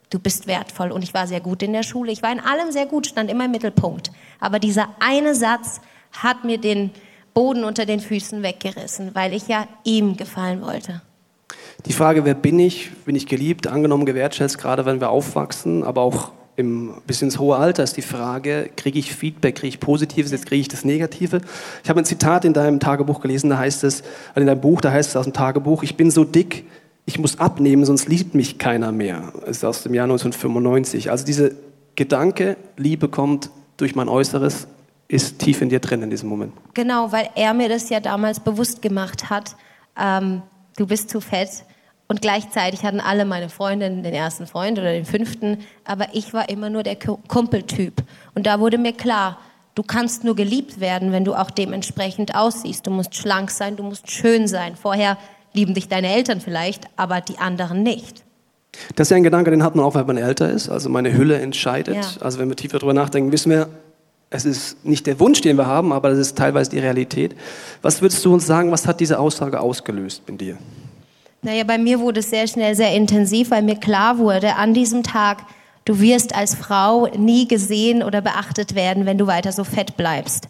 du 0.09 0.17
bist 0.17 0.47
wertvoll. 0.47 0.91
Und 0.91 1.03
ich 1.03 1.13
war 1.13 1.27
sehr 1.27 1.41
gut 1.41 1.61
in 1.61 1.73
der 1.73 1.83
Schule. 1.83 2.11
Ich 2.11 2.23
war 2.23 2.31
in 2.31 2.39
allem 2.39 2.71
sehr 2.71 2.87
gut, 2.87 3.05
stand 3.05 3.29
immer 3.29 3.45
im 3.45 3.51
Mittelpunkt. 3.51 4.11
Aber 4.39 4.57
dieser 4.57 4.87
eine 4.99 5.35
Satz 5.35 5.79
hat 6.11 6.43
mir 6.43 6.57
den 6.57 6.89
Boden 7.33 7.63
unter 7.63 7.85
den 7.85 7.99
Füßen 7.99 8.43
weggerissen, 8.43 9.11
weil 9.13 9.33
ich 9.33 9.47
ja 9.47 9.67
ihm 9.83 10.17
gefallen 10.17 10.61
wollte. 10.61 11.01
Die 11.85 11.93
Frage, 11.93 12.25
wer 12.25 12.35
bin 12.35 12.59
ich? 12.59 12.91
Bin 13.05 13.15
ich 13.15 13.25
geliebt, 13.25 13.67
angenommen, 13.67 14.05
gewertschätzt, 14.05 14.57
gerade 14.57 14.85
wenn 14.85 15.01
wir 15.01 15.09
aufwachsen, 15.09 15.83
aber 15.83 16.01
auch 16.01 16.31
im, 16.55 16.93
bis 17.07 17.21
ins 17.21 17.39
hohe 17.39 17.57
Alter 17.57 17.83
ist 17.83 17.97
die 17.97 18.03
Frage, 18.03 18.69
kriege 18.75 18.99
ich 18.99 19.13
Feedback, 19.13 19.55
kriege 19.55 19.69
ich 19.69 19.79
Positives, 19.79 20.31
jetzt 20.31 20.45
kriege 20.45 20.61
ich 20.61 20.67
das 20.67 20.85
Negative. 20.85 21.41
Ich 21.83 21.89
habe 21.89 21.99
ein 21.99 22.05
Zitat 22.05 22.45
in 22.45 22.53
deinem 22.53 22.79
Tagebuch 22.79 23.21
gelesen, 23.21 23.49
da 23.49 23.57
heißt 23.57 23.83
es, 23.83 24.03
also 24.29 24.41
in 24.41 24.47
deinem 24.47 24.61
Buch, 24.61 24.79
da 24.79 24.91
heißt 24.91 25.09
es 25.09 25.15
aus 25.15 25.25
dem 25.25 25.33
Tagebuch, 25.33 25.81
ich 25.83 25.97
bin 25.97 26.11
so 26.11 26.23
dick, 26.23 26.65
ich 27.05 27.19
muss 27.19 27.39
abnehmen, 27.39 27.85
sonst 27.85 28.07
liebt 28.07 28.35
mich 28.35 28.59
keiner 28.59 28.91
mehr. 28.91 29.33
Das 29.41 29.57
ist 29.57 29.65
aus 29.65 29.83
dem 29.83 29.93
Jahr 29.93 30.05
1995. 30.05 31.11
Also 31.11 31.25
diese 31.25 31.55
Gedanke, 31.95 32.55
Liebe 32.77 33.09
kommt 33.09 33.49
durch 33.77 33.95
mein 33.95 34.07
Äußeres, 34.07 34.67
ist 35.07 35.39
tief 35.39 35.61
in 35.61 35.69
dir 35.69 35.79
drin 35.79 36.01
in 36.01 36.09
diesem 36.09 36.29
Moment. 36.29 36.53
Genau, 36.73 37.11
weil 37.11 37.29
er 37.35 37.53
mir 37.53 37.69
das 37.69 37.89
ja 37.89 37.99
damals 37.99 38.39
bewusst 38.39 38.81
gemacht 38.81 39.29
hat. 39.29 39.55
Ähm, 39.99 40.41
du 40.77 40.87
bist 40.87 41.09
zu 41.09 41.21
fett. 41.21 41.65
Und 42.07 42.21
gleichzeitig 42.21 42.83
hatten 42.83 42.99
alle 42.99 43.25
meine 43.25 43.49
Freundinnen 43.49 44.03
den 44.03 44.13
ersten 44.13 44.45
Freund 44.45 44.77
oder 44.77 44.91
den 44.91 45.05
fünften, 45.05 45.59
aber 45.85 46.07
ich 46.13 46.33
war 46.33 46.49
immer 46.49 46.69
nur 46.69 46.83
der 46.83 46.97
Kumpeltyp. 46.97 48.03
Und 48.35 48.45
da 48.45 48.59
wurde 48.59 48.77
mir 48.77 48.93
klar, 48.93 49.39
du 49.73 49.83
kannst 49.83 50.23
nur 50.23 50.35
geliebt 50.35 50.79
werden, 50.79 51.11
wenn 51.11 51.23
du 51.23 51.33
auch 51.33 51.49
dementsprechend 51.49 52.35
aussiehst. 52.35 52.85
Du 52.85 52.91
musst 52.91 53.15
schlank 53.15 53.49
sein, 53.49 53.77
du 53.77 53.83
musst 53.83 54.11
schön 54.11 54.47
sein. 54.47 54.75
Vorher 54.75 55.17
lieben 55.53 55.73
dich 55.73 55.87
deine 55.87 56.13
Eltern 56.13 56.41
vielleicht, 56.41 56.87
aber 56.97 57.21
die 57.21 57.37
anderen 57.37 57.83
nicht. 57.83 58.23
Das 58.95 59.07
ist 59.07 59.11
ja 59.11 59.17
ein 59.17 59.23
Gedanke, 59.23 59.51
den 59.51 59.63
hat 59.63 59.75
man 59.75 59.85
auch, 59.85 59.95
wenn 59.95 60.05
man 60.05 60.17
älter 60.17 60.49
ist. 60.49 60.69
Also 60.69 60.89
meine 60.89 61.13
Hülle 61.13 61.39
entscheidet. 61.39 61.95
Ja. 61.95 62.21
Also 62.21 62.39
wenn 62.39 62.49
wir 62.49 62.55
tiefer 62.55 62.79
darüber 62.79 62.93
nachdenken, 62.93 63.31
wissen 63.31 63.51
wir, 63.51 63.69
es 64.33 64.45
ist 64.45 64.83
nicht 64.83 65.05
der 65.05 65.19
Wunsch, 65.19 65.41
den 65.41 65.57
wir 65.57 65.67
haben, 65.67 65.93
aber 65.93 66.09
das 66.09 66.17
ist 66.17 66.37
teilweise 66.37 66.71
die 66.71 66.79
Realität. 66.79 67.35
Was 67.83 68.01
würdest 68.01 68.25
du 68.25 68.33
uns 68.33 68.47
sagen, 68.47 68.71
was 68.71 68.87
hat 68.87 68.99
diese 68.99 69.19
Aussage 69.19 69.59
ausgelöst 69.59 70.23
in 70.27 70.39
dir? 70.39 70.57
Naja, 71.43 71.63
bei 71.63 71.77
mir 71.77 71.99
wurde 71.99 72.21
es 72.21 72.31
sehr 72.31 72.47
schnell 72.47 72.73
sehr 72.73 72.93
intensiv, 72.95 73.51
weil 73.51 73.61
mir 73.61 73.75
klar 73.75 74.17
wurde, 74.17 74.55
an 74.55 74.73
diesem 74.73 75.03
Tag, 75.03 75.43
du 75.85 75.99
wirst 75.99 76.35
als 76.35 76.55
Frau 76.55 77.07
nie 77.15 77.47
gesehen 77.47 78.01
oder 78.01 78.21
beachtet 78.21 78.73
werden, 78.73 79.05
wenn 79.05 79.17
du 79.17 79.27
weiter 79.27 79.51
so 79.51 79.63
fett 79.63 79.97
bleibst. 79.97 80.47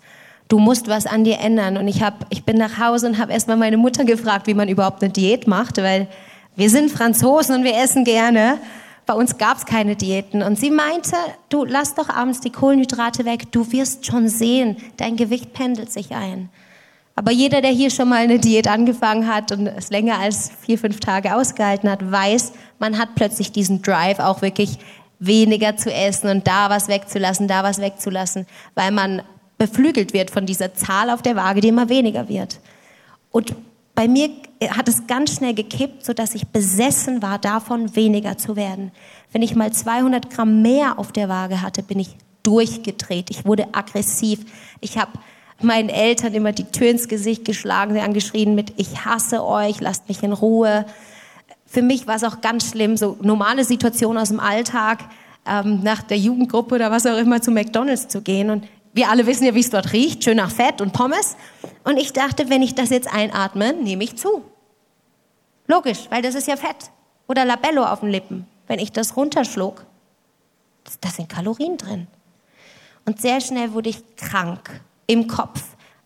Du 0.48 0.60
musst 0.60 0.88
was 0.88 1.06
an 1.06 1.24
dir 1.24 1.40
ändern. 1.40 1.78
Und 1.78 1.88
ich, 1.88 2.04
hab, 2.04 2.26
ich 2.30 2.44
bin 2.44 2.58
nach 2.58 2.80
Hause 2.80 3.08
und 3.08 3.18
habe 3.18 3.34
erstmal 3.34 3.58
meine 3.58 3.78
Mutter 3.78 4.06
gefragt, 4.06 4.48
wie 4.48 4.54
man 4.54 4.70
überhaupt 4.70 5.04
eine 5.04 5.12
Diät 5.12 5.48
macht, 5.48 5.78
weil 5.78 6.08
wir 6.56 6.70
sind 6.70 6.92
Franzosen 6.92 7.56
und 7.56 7.64
wir 7.64 7.76
essen 7.76 8.06
gerne. 8.06 8.60
Bei 9.06 9.14
uns 9.14 9.38
gab 9.38 9.58
es 9.58 9.66
keine 9.66 9.96
Diäten. 9.96 10.42
Und 10.42 10.58
sie 10.58 10.72
meinte, 10.72 11.16
du 11.50 11.66
lass 11.66 11.96
doch 11.96 12.10
abends 12.10 12.40
die 12.40 12.52
Kohlenhydrate 12.52 13.26
weg, 13.26 13.52
du 13.52 13.72
wirst 13.72 14.06
schon 14.06 14.28
sehen, 14.28 14.78
dein 14.98 15.18
Gewicht 15.18 15.54
pendelt 15.54 15.92
sich 15.92 16.12
ein. 16.12 16.50
Aber 17.16 17.32
jeder, 17.32 17.62
der 17.62 17.72
hier 17.72 17.92
schon 17.92 18.10
mal 18.10 18.24
eine 18.24 18.40
Diät 18.40 18.68
angefangen 18.68 19.28
hat 19.28 19.52
und 19.52 19.68
es 19.68 19.92
länger 19.92 20.18
als 20.20 20.52
vier, 20.62 20.80
fünf 20.80 21.00
Tage 21.00 21.36
ausgehalten 21.36 21.90
hat, 21.90 22.12
weiß, 22.12 22.54
man 22.80 22.98
hat 22.98 23.10
plötzlich 23.16 23.52
diesen 23.52 23.82
Drive, 23.82 24.20
auch 24.20 24.42
wirklich 24.42 24.80
weniger 25.20 25.78
zu 25.78 25.94
essen 25.94 26.30
und 26.30 26.48
da 26.48 26.70
was 26.70 26.88
wegzulassen, 26.88 27.48
da 27.48 27.64
was 27.64 27.80
wegzulassen, 27.80 28.48
weil 28.74 28.92
man 28.92 29.22
beflügelt 29.58 30.14
wird 30.14 30.32
von 30.32 30.46
dieser 30.46 30.74
Zahl 30.74 31.10
auf 31.10 31.22
der 31.22 31.36
Waage, 31.36 31.62
die 31.62 31.68
immer 31.68 31.88
weniger 31.88 32.28
wird. 32.28 32.60
Und 33.32 33.56
bei 33.96 34.08
mir 34.08 34.30
hat 34.70 34.88
es 34.88 35.08
ganz 35.08 35.36
schnell 35.36 35.54
gekippt, 35.54 36.06
sodass 36.06 36.36
ich 36.36 36.48
besessen 36.48 37.22
war, 37.22 37.38
davon 37.38 37.96
weniger 37.96 38.38
zu 38.38 38.56
werden. 38.56 38.92
Wenn 39.32 39.42
ich 39.42 39.56
mal 39.56 39.72
200 39.72 40.30
Gramm 40.30 40.62
mehr 40.62 40.98
auf 40.98 41.12
der 41.12 41.30
Waage 41.30 41.62
hatte, 41.62 41.84
bin 41.84 42.00
ich 42.00 42.16
durchgedreht. 42.44 43.30
Ich 43.30 43.46
wurde 43.46 43.68
aggressiv. 43.74 44.40
Ich 44.82 44.98
habe 44.98 45.12
meinen 45.62 45.90
Eltern 45.90 46.34
immer 46.34 46.52
die 46.52 46.66
Tür 46.66 46.90
ins 46.90 47.08
Gesicht 47.08 47.46
geschlagen, 47.46 47.94
sie 47.94 48.02
angeschrien 48.02 48.56
mit, 48.56 48.74
ich 48.78 49.06
hasse 49.06 49.44
euch, 49.46 49.80
lasst 49.80 50.10
mich 50.10 50.24
in 50.24 50.34
Ruhe. 50.34 50.86
Für 51.66 51.82
mich 51.82 52.08
war 52.08 52.16
es 52.16 52.24
auch 52.24 52.42
ganz 52.42 52.70
schlimm, 52.70 52.98
so 52.98 53.18
normale 53.22 53.64
Situationen 53.64 54.22
aus 54.22 54.30
dem 54.30 54.40
Alltag, 54.40 55.00
ähm, 55.46 55.82
nach 55.84 56.02
der 56.02 56.18
Jugendgruppe 56.18 56.76
oder 56.76 56.92
was 56.92 57.06
auch 57.06 57.18
immer 57.18 57.42
zu 57.42 57.52
McDonalds 57.52 58.08
zu 58.08 58.22
gehen. 58.22 58.50
Und 58.50 58.68
wir 58.94 59.10
alle 59.10 59.26
wissen 59.26 59.46
ja, 59.46 59.56
wie 59.56 59.60
es 59.60 59.70
dort 59.70 59.94
riecht, 59.94 60.24
schön 60.24 60.38
nach 60.38 60.52
Fett 60.52 60.82
und 60.82 60.94
Pommes. 60.94 61.36
Und 61.84 61.98
ich 61.98 62.14
dachte, 62.14 62.50
wenn 62.50 62.62
ich 62.62 62.76
das 62.76 62.90
jetzt 62.90 63.14
einatme, 63.14 63.74
nehme 63.74 64.04
ich 64.04 64.16
zu. 64.16 64.44
Logisch, 65.68 66.08
weil 66.10 66.22
das 66.22 66.36
ist 66.36 66.48
ja 66.48 66.56
Fett. 66.56 66.92
Oder 67.28 67.46
Labello 67.46 67.84
auf 67.84 68.02
den 68.02 68.10
Lippen. 68.10 68.48
Wenn 68.68 68.80
ich 68.80 68.92
das 68.92 69.16
runterschluck, 69.16 69.86
da 71.02 71.10
sind 71.10 71.30
Kalorien 71.30 71.78
drin. 71.78 72.08
Und 73.06 73.22
sehr 73.22 73.42
schnell 73.42 73.74
wurde 73.74 73.90
ich 73.90 74.16
krank 74.16 74.82
im 75.08 75.28
Kopf. 75.28 75.64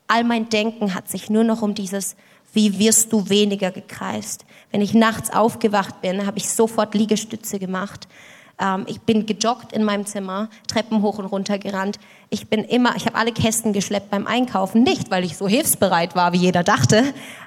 All 0.08 0.24
mein 0.24 0.50
Denken 0.50 0.94
hat 0.94 1.10
sich 1.10 1.30
nur 1.30 1.44
noch 1.44 1.62
um 1.62 1.76
dieses, 1.76 2.16
wie 2.54 2.80
wirst 2.80 3.12
du 3.14 3.30
weniger 3.30 3.72
gekreist. 3.72 4.46
Wenn 4.72 4.82
ich 4.82 4.94
nachts 4.94 5.32
aufgewacht 5.32 6.02
bin, 6.02 6.26
habe 6.26 6.38
ich 6.38 6.50
sofort 6.50 6.96
Liegestütze 6.96 7.60
gemacht. 7.60 8.08
Ähm, 8.60 8.86
ich 8.88 9.02
bin 9.02 9.26
gejoggt 9.26 9.74
in 9.74 9.84
meinem 9.84 10.06
Zimmer, 10.06 10.50
Treppen 10.68 11.02
hoch 11.02 11.20
und 11.20 11.26
runter 11.26 11.58
gerannt. 11.58 12.00
Ich 12.30 12.48
bin 12.48 12.64
immer, 12.64 12.96
ich 12.96 13.06
habe 13.06 13.16
alle 13.16 13.32
Kästen 13.32 13.74
geschleppt 13.74 14.10
beim 14.10 14.28
Einkaufen. 14.28 14.84
Nicht, 14.84 15.12
weil 15.12 15.24
ich 15.24 15.38
so 15.38 15.48
hilfsbereit 15.48 16.16
war, 16.16 16.34
wie 16.34 16.38
jeder 16.38 16.64
dachte, 16.64 17.04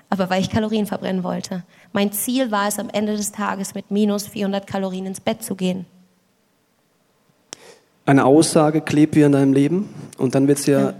aber 0.08 0.30
weil 0.30 0.40
ich 0.40 0.50
Kalorien 0.50 0.86
verbrennen 0.86 1.24
wollte. 1.24 1.64
Mein 1.92 2.12
Ziel 2.12 2.50
war 2.50 2.68
es, 2.68 2.78
am 2.78 2.88
Ende 2.90 3.16
des 3.16 3.32
Tages 3.32 3.74
mit 3.74 3.90
minus 3.90 4.28
400 4.28 4.66
Kalorien 4.66 5.06
ins 5.06 5.20
Bett 5.20 5.42
zu 5.42 5.54
gehen. 5.54 5.86
Eine 8.06 8.24
Aussage 8.24 8.80
klebt 8.80 9.14
wie 9.14 9.22
in 9.22 9.32
deinem 9.32 9.52
Leben 9.52 9.88
und 10.18 10.34
dann 10.34 10.48
wird 10.48 10.58
es 10.58 10.66
ja, 10.66 10.80
ja 10.80 10.94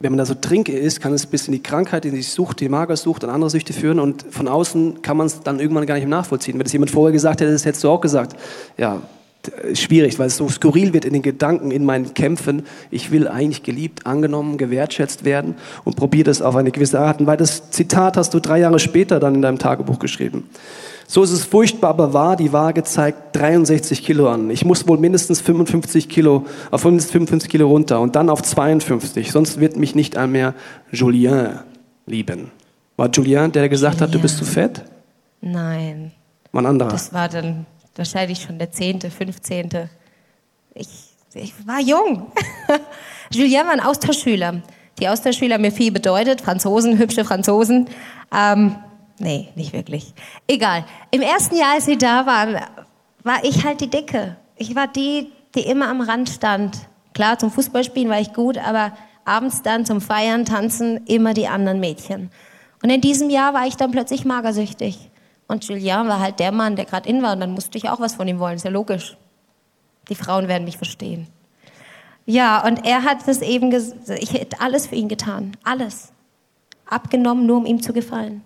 wenn 0.00 0.12
man 0.12 0.18
da 0.18 0.24
so 0.24 0.34
trinke 0.34 0.72
ist, 0.72 1.00
kann 1.00 1.12
es 1.12 1.26
bis 1.26 1.46
in 1.46 1.52
die 1.52 1.62
Krankheit, 1.62 2.06
in 2.06 2.14
die 2.14 2.22
Sucht, 2.22 2.60
die 2.60 2.70
Magersucht 2.70 3.22
und 3.22 3.30
andere 3.30 3.50
Süchte 3.50 3.74
führen 3.74 4.00
und 4.00 4.24
von 4.30 4.48
außen 4.48 5.02
kann 5.02 5.18
man 5.18 5.26
es 5.26 5.40
dann 5.40 5.60
irgendwann 5.60 5.84
gar 5.84 5.94
nicht 5.96 6.06
mehr 6.06 6.16
nachvollziehen. 6.18 6.54
Wenn 6.54 6.64
das 6.64 6.72
jemand 6.72 6.90
vorher 6.90 7.12
gesagt 7.12 7.42
hätte, 7.42 7.52
das 7.52 7.66
hättest 7.66 7.84
du 7.84 7.90
auch 7.90 8.00
gesagt. 8.00 8.34
Ja, 8.78 9.02
schwierig, 9.74 10.18
weil 10.18 10.26
es 10.26 10.36
so 10.36 10.48
skurril 10.48 10.92
wird 10.92 11.04
in 11.04 11.12
den 11.12 11.22
Gedanken, 11.22 11.70
in 11.70 11.84
meinen 11.84 12.14
Kämpfen. 12.14 12.64
Ich 12.90 13.10
will 13.10 13.28
eigentlich 13.28 13.62
geliebt, 13.62 14.06
angenommen, 14.06 14.58
gewertschätzt 14.58 15.24
werden 15.24 15.54
und 15.84 15.96
probiere 15.96 16.24
das 16.24 16.42
auf 16.42 16.56
eine 16.56 16.70
gewisse 16.70 17.00
Art. 17.00 17.20
Und 17.20 17.26
weil 17.26 17.36
das 17.36 17.70
Zitat 17.70 18.16
hast 18.16 18.34
du 18.34 18.40
drei 18.40 18.58
Jahre 18.58 18.78
später 18.78 19.20
dann 19.20 19.34
in 19.34 19.42
deinem 19.42 19.58
Tagebuch 19.58 19.98
geschrieben. 19.98 20.48
So 21.06 21.24
ist 21.24 21.32
es 21.32 21.44
furchtbar, 21.44 21.90
aber 21.90 22.12
wahr. 22.12 22.36
Die 22.36 22.52
Waage 22.52 22.84
zeigt 22.84 23.34
63 23.34 24.04
Kilo 24.04 24.28
an. 24.28 24.48
Ich 24.50 24.64
muss 24.64 24.86
wohl 24.86 24.98
mindestens 24.98 25.40
55 25.40 26.08
Kilo, 26.08 26.46
auf 26.70 26.84
mindestens 26.84 27.12
55 27.12 27.50
Kilo 27.50 27.66
runter 27.66 28.00
und 28.00 28.14
dann 28.14 28.30
auf 28.30 28.42
52. 28.42 29.32
Sonst 29.32 29.58
wird 29.58 29.76
mich 29.76 29.96
nicht 29.96 30.16
einmal 30.16 30.54
Julien 30.92 31.60
lieben. 32.06 32.52
War 32.96 33.10
Julien, 33.10 33.50
der 33.50 33.68
gesagt 33.68 33.94
Julien. 33.96 34.08
hat, 34.08 34.14
du 34.14 34.20
bist 34.20 34.38
zu 34.38 34.44
fett? 34.44 34.84
Nein. 35.40 36.12
War 36.52 36.62
ein 36.62 36.66
anderer. 36.66 36.90
Das 36.90 37.12
war 37.12 37.28
dann 37.28 37.66
wahrscheinlich 38.00 38.42
schon 38.42 38.58
der 38.58 38.72
zehnte, 38.72 39.10
fünfzehnte. 39.10 39.88
Ich, 40.74 40.88
ich 41.34 41.54
war 41.64 41.80
jung. 41.80 42.32
Julien 43.32 43.64
war 43.66 43.72
ein 43.72 43.80
Austauschschüler. 43.80 44.62
Die 44.98 45.08
Austauschschüler 45.08 45.54
haben 45.54 45.62
mir 45.62 45.70
viel 45.70 45.92
bedeutet. 45.92 46.40
Franzosen, 46.40 46.98
hübsche 46.98 47.24
Franzosen. 47.24 47.88
Ähm, 48.34 48.76
Nee, 49.20 49.50
nicht 49.54 49.74
wirklich. 49.74 50.14
Egal. 50.48 50.86
Im 51.10 51.20
ersten 51.20 51.54
Jahr, 51.54 51.74
als 51.74 51.84
sie 51.84 51.98
da 51.98 52.24
waren, 52.24 52.58
war 53.22 53.44
ich 53.44 53.66
halt 53.66 53.82
die 53.82 53.90
Dicke. 53.90 54.36
Ich 54.56 54.74
war 54.74 54.88
die, 54.88 55.30
die 55.54 55.60
immer 55.60 55.88
am 55.88 56.00
Rand 56.00 56.30
stand. 56.30 56.78
Klar, 57.12 57.38
zum 57.38 57.50
Fußballspielen 57.50 58.08
war 58.08 58.18
ich 58.18 58.32
gut, 58.32 58.56
aber 58.56 58.92
abends 59.26 59.60
dann 59.60 59.84
zum 59.84 60.00
Feiern, 60.00 60.46
Tanzen 60.46 61.04
immer 61.06 61.34
die 61.34 61.48
anderen 61.48 61.80
Mädchen. 61.80 62.30
Und 62.82 62.88
in 62.88 63.02
diesem 63.02 63.28
Jahr 63.28 63.52
war 63.52 63.66
ich 63.66 63.76
dann 63.76 63.90
plötzlich 63.90 64.24
magersüchtig. 64.24 65.10
Und 65.50 65.64
Julien 65.64 66.06
war 66.06 66.20
halt 66.20 66.38
der 66.38 66.52
Mann, 66.52 66.76
der 66.76 66.84
gerade 66.84 67.08
in 67.08 67.22
war. 67.22 67.32
Und 67.32 67.40
dann 67.40 67.50
musste 67.50 67.76
ich 67.76 67.88
auch 67.88 67.98
was 67.98 68.14
von 68.14 68.28
ihm 68.28 68.38
wollen. 68.38 68.54
Ist 68.54 68.64
ja 68.64 68.70
logisch. 68.70 69.16
Die 70.08 70.14
Frauen 70.14 70.46
werden 70.46 70.64
mich 70.64 70.76
verstehen. 70.76 71.26
Ja, 72.24 72.64
und 72.64 72.86
er 72.86 73.02
hat 73.02 73.26
das 73.26 73.42
eben, 73.42 73.72
ich 73.72 74.32
hätte 74.32 74.60
alles 74.60 74.86
für 74.86 74.94
ihn 74.94 75.08
getan. 75.08 75.56
Alles. 75.64 76.12
Abgenommen, 76.86 77.46
nur 77.46 77.56
um 77.56 77.66
ihm 77.66 77.82
zu 77.82 77.92
gefallen. 77.92 78.42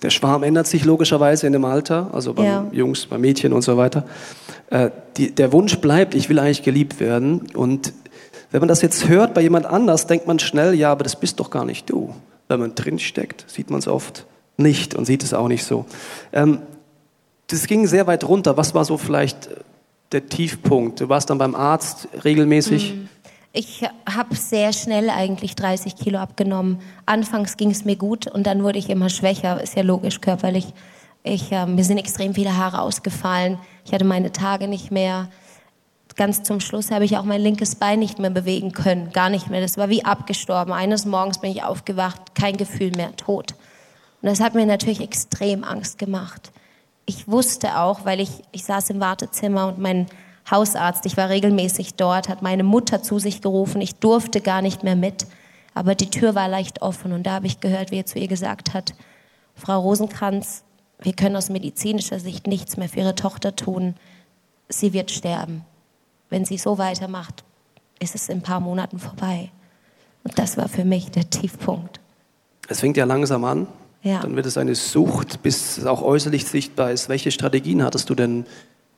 Der 0.00 0.08
Schwarm 0.08 0.42
ändert 0.42 0.66
sich 0.66 0.86
logischerweise 0.86 1.46
in 1.46 1.52
dem 1.52 1.66
Alter, 1.66 2.08
also 2.14 2.32
bei 2.32 2.44
ja. 2.44 2.66
Jungs, 2.72 3.04
bei 3.04 3.18
Mädchen 3.18 3.52
und 3.52 3.60
so 3.60 3.76
weiter. 3.76 4.06
Äh, 4.70 4.90
die, 5.18 5.34
der 5.34 5.52
Wunsch 5.52 5.78
bleibt, 5.80 6.14
ich 6.14 6.30
will 6.30 6.38
eigentlich 6.38 6.62
geliebt 6.62 6.98
werden. 6.98 7.50
Und 7.54 7.92
wenn 8.50 8.60
man 8.60 8.68
das 8.68 8.80
jetzt 8.80 9.06
hört 9.06 9.34
bei 9.34 9.42
jemand 9.42 9.66
anders, 9.66 10.06
denkt 10.06 10.26
man 10.26 10.38
schnell, 10.38 10.72
ja, 10.72 10.92
aber 10.92 11.04
das 11.04 11.20
bist 11.20 11.40
doch 11.40 11.50
gar 11.50 11.66
nicht 11.66 11.90
du. 11.90 12.14
Wenn 12.46 12.60
man 12.60 12.74
drinsteckt, 12.74 13.44
sieht 13.48 13.68
man 13.68 13.80
es 13.80 13.88
oft 13.88 14.24
nicht 14.58 14.94
und 14.94 15.04
sieht 15.04 15.22
es 15.22 15.32
auch 15.32 15.48
nicht 15.48 15.64
so. 15.64 15.86
Ähm, 16.32 16.60
das 17.46 17.66
ging 17.66 17.86
sehr 17.86 18.06
weit 18.06 18.24
runter. 18.24 18.56
Was 18.56 18.74
war 18.74 18.84
so 18.84 18.98
vielleicht 18.98 19.48
der 20.12 20.28
Tiefpunkt? 20.28 21.00
Du 21.00 21.08
warst 21.08 21.30
dann 21.30 21.38
beim 21.38 21.54
Arzt 21.54 22.08
regelmäßig. 22.24 22.94
Mhm. 22.94 23.08
Ich 23.52 23.82
habe 24.06 24.36
sehr 24.36 24.72
schnell 24.72 25.08
eigentlich 25.08 25.56
30 25.56 25.96
Kilo 25.96 26.18
abgenommen. 26.18 26.80
Anfangs 27.06 27.56
ging 27.56 27.70
es 27.70 27.84
mir 27.84 27.96
gut 27.96 28.26
und 28.26 28.46
dann 28.46 28.62
wurde 28.62 28.78
ich 28.78 28.90
immer 28.90 29.08
schwächer, 29.08 29.60
ist 29.62 29.74
ja 29.74 29.82
logisch 29.82 30.20
körperlich. 30.20 30.66
Ich, 31.24 31.50
äh, 31.50 31.66
mir 31.66 31.82
sind 31.82 31.98
extrem 31.98 32.34
viele 32.34 32.56
Haare 32.56 32.82
ausgefallen. 32.82 33.58
Ich 33.84 33.92
hatte 33.92 34.04
meine 34.04 34.32
Tage 34.32 34.68
nicht 34.68 34.90
mehr. 34.90 35.28
Ganz 36.14 36.42
zum 36.42 36.60
Schluss 36.60 36.90
habe 36.90 37.04
ich 37.04 37.16
auch 37.16 37.24
mein 37.24 37.40
linkes 37.40 37.76
Bein 37.76 38.00
nicht 38.00 38.18
mehr 38.18 38.30
bewegen 38.30 38.72
können, 38.72 39.12
gar 39.12 39.30
nicht 39.30 39.50
mehr. 39.50 39.60
Das 39.60 39.78
war 39.78 39.88
wie 39.88 40.04
abgestorben. 40.04 40.72
Eines 40.72 41.06
Morgens 41.06 41.40
bin 41.40 41.50
ich 41.50 41.62
aufgewacht, 41.62 42.34
kein 42.34 42.56
Gefühl 42.56 42.90
mehr, 42.96 43.16
tot. 43.16 43.54
Und 44.20 44.28
das 44.28 44.40
hat 44.40 44.54
mir 44.54 44.66
natürlich 44.66 45.00
extrem 45.00 45.64
Angst 45.64 45.98
gemacht. 45.98 46.52
Ich 47.06 47.28
wusste 47.28 47.78
auch, 47.78 48.04
weil 48.04 48.20
ich, 48.20 48.42
ich 48.52 48.64
saß 48.64 48.90
im 48.90 49.00
Wartezimmer 49.00 49.68
und 49.68 49.78
mein 49.78 50.06
Hausarzt. 50.50 51.06
Ich 51.06 51.16
war 51.16 51.28
regelmäßig 51.28 51.94
dort, 51.94 52.28
hat 52.28 52.42
meine 52.42 52.64
Mutter 52.64 53.02
zu 53.02 53.18
sich 53.18 53.40
gerufen. 53.40 53.80
Ich 53.80 53.96
durfte 53.96 54.40
gar 54.40 54.62
nicht 54.62 54.82
mehr 54.82 54.96
mit, 54.96 55.26
aber 55.74 55.94
die 55.94 56.10
Tür 56.10 56.34
war 56.34 56.48
leicht 56.48 56.82
offen 56.82 57.12
und 57.12 57.24
da 57.24 57.32
habe 57.34 57.46
ich 57.46 57.60
gehört, 57.60 57.90
wie 57.90 57.98
er 57.98 58.06
zu 58.06 58.18
ihr 58.18 58.28
gesagt 58.28 58.74
hat, 58.74 58.94
Frau 59.54 59.80
Rosenkranz, 59.80 60.64
wir 61.00 61.12
können 61.12 61.36
aus 61.36 61.50
medizinischer 61.50 62.18
Sicht 62.20 62.46
nichts 62.46 62.76
mehr 62.76 62.88
für 62.88 63.00
Ihre 63.00 63.14
Tochter 63.14 63.54
tun. 63.54 63.94
Sie 64.68 64.92
wird 64.92 65.10
sterben. 65.10 65.64
Wenn 66.30 66.44
sie 66.44 66.58
so 66.58 66.78
weitermacht, 66.78 67.44
ist 68.00 68.14
es 68.14 68.28
in 68.28 68.38
ein 68.38 68.42
paar 68.42 68.60
Monaten 68.60 68.98
vorbei. 68.98 69.50
Und 70.24 70.38
das 70.38 70.56
war 70.56 70.68
für 70.68 70.84
mich 70.84 71.10
der 71.10 71.30
Tiefpunkt. 71.30 72.00
Es 72.68 72.80
fängt 72.80 72.96
ja 72.96 73.04
langsam 73.04 73.44
an. 73.44 73.66
Ja. 74.02 74.20
Dann 74.20 74.36
wird 74.36 74.46
es 74.46 74.56
eine 74.56 74.74
Sucht, 74.74 75.42
bis 75.42 75.78
es 75.78 75.86
auch 75.86 76.02
äußerlich 76.02 76.44
sichtbar 76.44 76.92
ist. 76.92 77.08
Welche 77.08 77.30
Strategien 77.30 77.82
hattest 77.82 78.08
du 78.10 78.14
denn, 78.14 78.46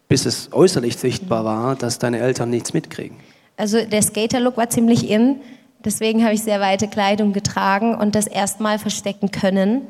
bis 0.09 0.27
es 0.27 0.53
äußerlich 0.53 0.97
sichtbar 0.97 1.45
war, 1.45 1.77
dass 1.77 1.99
deine 1.99 2.19
Eltern 2.19 2.51
nichts 2.51 2.73
mitkriegen? 2.73 3.17
Also 3.57 3.85
der 3.85 4.03
Skater-Look 4.03 4.57
war 4.57 4.71
ziemlich 4.71 5.09
in. 5.09 5.41
Deswegen 5.85 6.23
habe 6.25 6.35
ich 6.35 6.43
sehr 6.43 6.61
weite 6.61 6.89
Kleidung 6.89 7.33
getragen 7.33 7.95
und 7.95 8.15
das 8.15 8.27
erstmal 8.27 8.79
verstecken 8.79 9.31
können. 9.31 9.83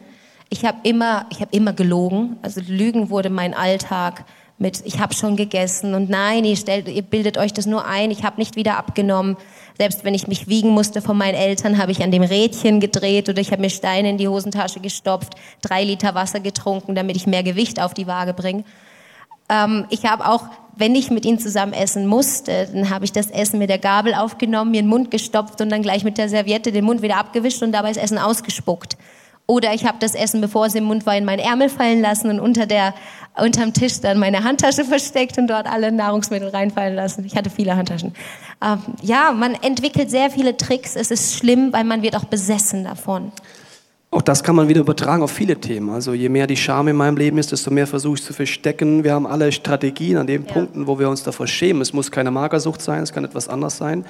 Ich 0.48 0.64
habe 0.64 0.78
immer, 0.84 1.26
ich 1.30 1.40
habe 1.40 1.54
immer 1.56 1.72
gelogen. 1.72 2.36
Also 2.42 2.60
Lügen 2.60 3.10
wurde 3.10 3.30
mein 3.30 3.54
Alltag 3.54 4.24
mit, 4.60 4.82
ich 4.84 5.00
habe 5.00 5.14
schon 5.14 5.36
gegessen 5.36 5.94
und 5.94 6.10
nein, 6.10 6.44
ihr, 6.44 6.56
stellt, 6.56 6.86
ihr 6.86 7.02
bildet 7.02 7.38
euch 7.38 7.52
das 7.52 7.64
nur 7.64 7.86
ein, 7.86 8.10
ich 8.10 8.24
habe 8.24 8.38
nicht 8.38 8.56
wieder 8.56 8.76
abgenommen. 8.76 9.36
Selbst 9.78 10.04
wenn 10.04 10.12
ich 10.12 10.28
mich 10.28 10.48
wiegen 10.48 10.68
musste 10.68 11.00
von 11.00 11.16
meinen 11.16 11.34
Eltern, 11.34 11.78
habe 11.78 11.92
ich 11.92 12.02
an 12.02 12.10
dem 12.10 12.22
Rädchen 12.22 12.78
gedreht 12.78 13.30
oder 13.30 13.40
ich 13.40 13.52
habe 13.52 13.62
mir 13.62 13.70
Steine 13.70 14.10
in 14.10 14.18
die 14.18 14.28
Hosentasche 14.28 14.80
gestopft, 14.80 15.34
drei 15.62 15.82
Liter 15.82 16.14
Wasser 16.14 16.40
getrunken, 16.40 16.94
damit 16.94 17.16
ich 17.16 17.26
mehr 17.26 17.42
Gewicht 17.42 17.80
auf 17.80 17.94
die 17.94 18.06
Waage 18.06 18.34
bringe. 18.34 18.64
Ähm, 19.48 19.86
ich 19.88 20.04
habe 20.04 20.26
auch, 20.26 20.44
wenn 20.76 20.94
ich 20.94 21.10
mit 21.10 21.24
ihnen 21.24 21.38
zusammen 21.38 21.72
essen 21.72 22.06
musste, 22.06 22.68
dann 22.70 22.90
habe 22.90 23.06
ich 23.06 23.12
das 23.12 23.30
Essen 23.30 23.58
mit 23.58 23.70
der 23.70 23.78
Gabel 23.78 24.12
aufgenommen, 24.12 24.72
mir 24.72 24.82
den 24.82 24.88
Mund 24.88 25.10
gestopft 25.10 25.62
und 25.62 25.70
dann 25.70 25.80
gleich 25.80 26.04
mit 26.04 26.18
der 26.18 26.28
Serviette 26.28 26.70
den 26.70 26.84
Mund 26.84 27.00
wieder 27.00 27.16
abgewischt 27.16 27.62
und 27.62 27.72
dabei 27.72 27.88
das 27.88 27.96
Essen 27.96 28.18
ausgespuckt. 28.18 28.98
Oder 29.50 29.74
ich 29.74 29.84
habe 29.84 29.96
das 29.98 30.14
Essen, 30.14 30.40
bevor 30.40 30.66
es 30.66 30.76
im 30.76 30.84
Mund 30.84 31.06
war, 31.06 31.16
in 31.16 31.24
meinen 31.24 31.40
Ärmel 31.40 31.68
fallen 31.68 32.00
lassen 32.00 32.30
und 32.30 32.38
unter 32.38 32.66
der, 32.66 32.94
unterm 33.36 33.72
Tisch 33.72 33.98
dann 34.00 34.20
meine 34.20 34.44
Handtasche 34.44 34.84
versteckt 34.88 35.38
und 35.38 35.48
dort 35.48 35.66
alle 35.66 35.90
Nahrungsmittel 35.90 36.50
reinfallen 36.50 36.94
lassen. 36.94 37.24
Ich 37.24 37.34
hatte 37.34 37.50
viele 37.50 37.74
Handtaschen. 37.74 38.14
Ähm, 38.62 38.78
ja, 39.02 39.32
man 39.32 39.54
entwickelt 39.54 40.08
sehr 40.08 40.30
viele 40.30 40.56
Tricks. 40.56 40.94
Es 40.94 41.10
ist 41.10 41.34
schlimm, 41.34 41.72
weil 41.72 41.82
man 41.82 42.02
wird 42.02 42.14
auch 42.14 42.26
besessen 42.26 42.84
davon. 42.84 43.32
Auch 44.12 44.22
das 44.22 44.44
kann 44.44 44.54
man 44.54 44.68
wieder 44.68 44.82
übertragen 44.82 45.24
auf 45.24 45.32
viele 45.32 45.56
Themen. 45.56 45.90
Also 45.90 46.14
je 46.14 46.28
mehr 46.28 46.46
die 46.46 46.56
Scham 46.56 46.86
in 46.86 46.94
meinem 46.94 47.16
Leben 47.16 47.36
ist, 47.36 47.50
desto 47.50 47.72
mehr 47.72 47.88
versuche 47.88 48.14
ich 48.14 48.22
zu 48.22 48.32
verstecken. 48.32 49.02
Wir 49.02 49.14
haben 49.14 49.26
alle 49.26 49.50
Strategien 49.50 50.16
an 50.16 50.28
den 50.28 50.46
ja. 50.46 50.52
Punkten, 50.52 50.86
wo 50.86 51.00
wir 51.00 51.08
uns 51.08 51.24
davor 51.24 51.48
schämen. 51.48 51.82
Es 51.82 51.92
muss 51.92 52.12
keine 52.12 52.30
Magersucht 52.30 52.80
sein, 52.80 53.02
es 53.02 53.12
kann 53.12 53.24
etwas 53.24 53.48
anders 53.48 53.78
sein. 53.78 54.04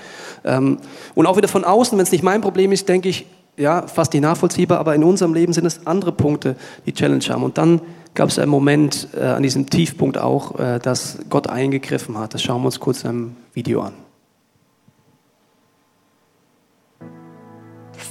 Ähm, 0.44 0.76
und 1.14 1.26
auch 1.26 1.38
wieder 1.38 1.48
von 1.48 1.64
außen, 1.64 1.96
wenn 1.96 2.02
es 2.02 2.12
nicht 2.12 2.24
mein 2.24 2.42
Problem 2.42 2.72
ist, 2.72 2.86
denke 2.86 3.08
ich, 3.08 3.24
ja, 3.56 3.86
fast 3.86 4.12
nicht 4.12 4.22
nachvollziehbar, 4.22 4.78
aber 4.78 4.94
in 4.94 5.04
unserem 5.04 5.34
Leben 5.34 5.52
sind 5.52 5.66
es 5.66 5.86
andere 5.86 6.12
Punkte, 6.12 6.56
die 6.86 6.92
Challenge 6.92 7.24
haben. 7.28 7.42
Und 7.42 7.58
dann 7.58 7.80
gab 8.14 8.28
es 8.28 8.38
einen 8.38 8.50
Moment 8.50 9.08
äh, 9.16 9.22
an 9.22 9.42
diesem 9.42 9.68
Tiefpunkt 9.68 10.18
auch, 10.18 10.58
äh, 10.58 10.78
dass 10.78 11.18
Gott 11.28 11.48
eingegriffen 11.48 12.18
hat. 12.18 12.34
Das 12.34 12.42
schauen 12.42 12.62
wir 12.62 12.66
uns 12.66 12.80
kurz 12.80 13.04
im 13.04 13.36
Video 13.52 13.82
an. 13.82 14.09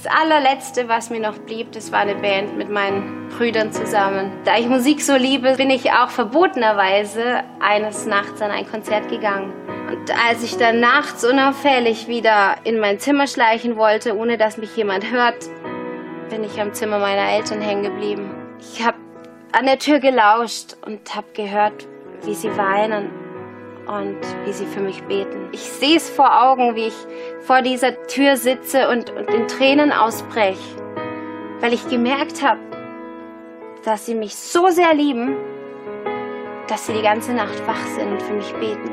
Das 0.02 0.10
allerletzte, 0.10 0.88
was 0.88 1.10
mir 1.10 1.20
noch 1.20 1.36
blieb, 1.36 1.72
das 1.72 1.92
war 1.92 1.98
eine 1.98 2.14
Band 2.14 2.56
mit 2.56 2.70
meinen 2.70 3.28
Brüdern 3.28 3.70
zusammen. 3.70 4.32
Da 4.46 4.56
ich 4.56 4.66
Musik 4.66 5.02
so 5.02 5.14
liebe, 5.14 5.56
bin 5.56 5.68
ich 5.68 5.92
auch 5.92 6.08
verbotenerweise 6.08 7.42
eines 7.60 8.06
Nachts 8.06 8.40
an 8.40 8.50
ein 8.50 8.66
Konzert 8.66 9.10
gegangen. 9.10 9.52
Und 9.90 10.10
als 10.26 10.42
ich 10.42 10.56
dann 10.56 10.80
nachts 10.80 11.22
unauffällig 11.22 12.08
wieder 12.08 12.54
in 12.64 12.78
mein 12.78 12.98
Zimmer 12.98 13.26
schleichen 13.26 13.76
wollte, 13.76 14.16
ohne 14.16 14.38
dass 14.38 14.56
mich 14.56 14.74
jemand 14.74 15.10
hört, 15.10 15.50
bin 16.30 16.44
ich 16.44 16.58
am 16.58 16.72
Zimmer 16.72 16.98
meiner 16.98 17.32
Eltern 17.32 17.60
hängen 17.60 17.82
geblieben. 17.82 18.30
Ich 18.58 18.82
habe 18.82 18.96
an 19.52 19.66
der 19.66 19.78
Tür 19.78 19.98
gelauscht 19.98 20.76
und 20.80 21.14
habe 21.14 21.26
gehört, 21.34 21.86
wie 22.22 22.34
sie 22.34 22.56
weinen 22.56 23.19
und 23.86 24.20
wie 24.44 24.52
sie 24.52 24.66
für 24.66 24.80
mich 24.80 25.02
beten. 25.04 25.48
Ich 25.52 25.62
sehe 25.62 25.96
es 25.96 26.08
vor 26.08 26.42
Augen, 26.42 26.74
wie 26.76 26.86
ich 26.86 27.06
vor 27.40 27.62
dieser 27.62 28.06
Tür 28.06 28.36
sitze 28.36 28.88
und, 28.88 29.10
und 29.10 29.30
in 29.30 29.48
Tränen 29.48 29.92
ausbreche, 29.92 30.58
weil 31.60 31.72
ich 31.72 31.88
gemerkt 31.88 32.42
habe, 32.42 32.60
dass 33.84 34.06
sie 34.06 34.14
mich 34.14 34.34
so 34.36 34.68
sehr 34.68 34.94
lieben, 34.94 35.36
dass 36.68 36.86
sie 36.86 36.92
die 36.92 37.02
ganze 37.02 37.32
Nacht 37.32 37.66
wach 37.66 37.84
sind 37.96 38.12
und 38.12 38.22
für 38.22 38.34
mich 38.34 38.52
beten. 38.54 38.90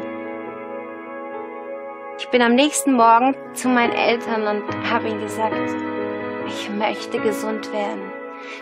Ich 2.19 2.29
bin 2.29 2.41
am 2.41 2.55
nächsten 2.55 2.93
Morgen 2.93 3.35
zu 3.53 3.67
meinen 3.67 3.93
Eltern 3.93 4.47
und 4.47 4.89
habe 4.91 5.07
ihnen 5.07 5.21
gesagt, 5.21 5.55
ich 6.47 6.69
möchte 6.71 7.19
gesund 7.19 7.71
werden. 7.71 8.06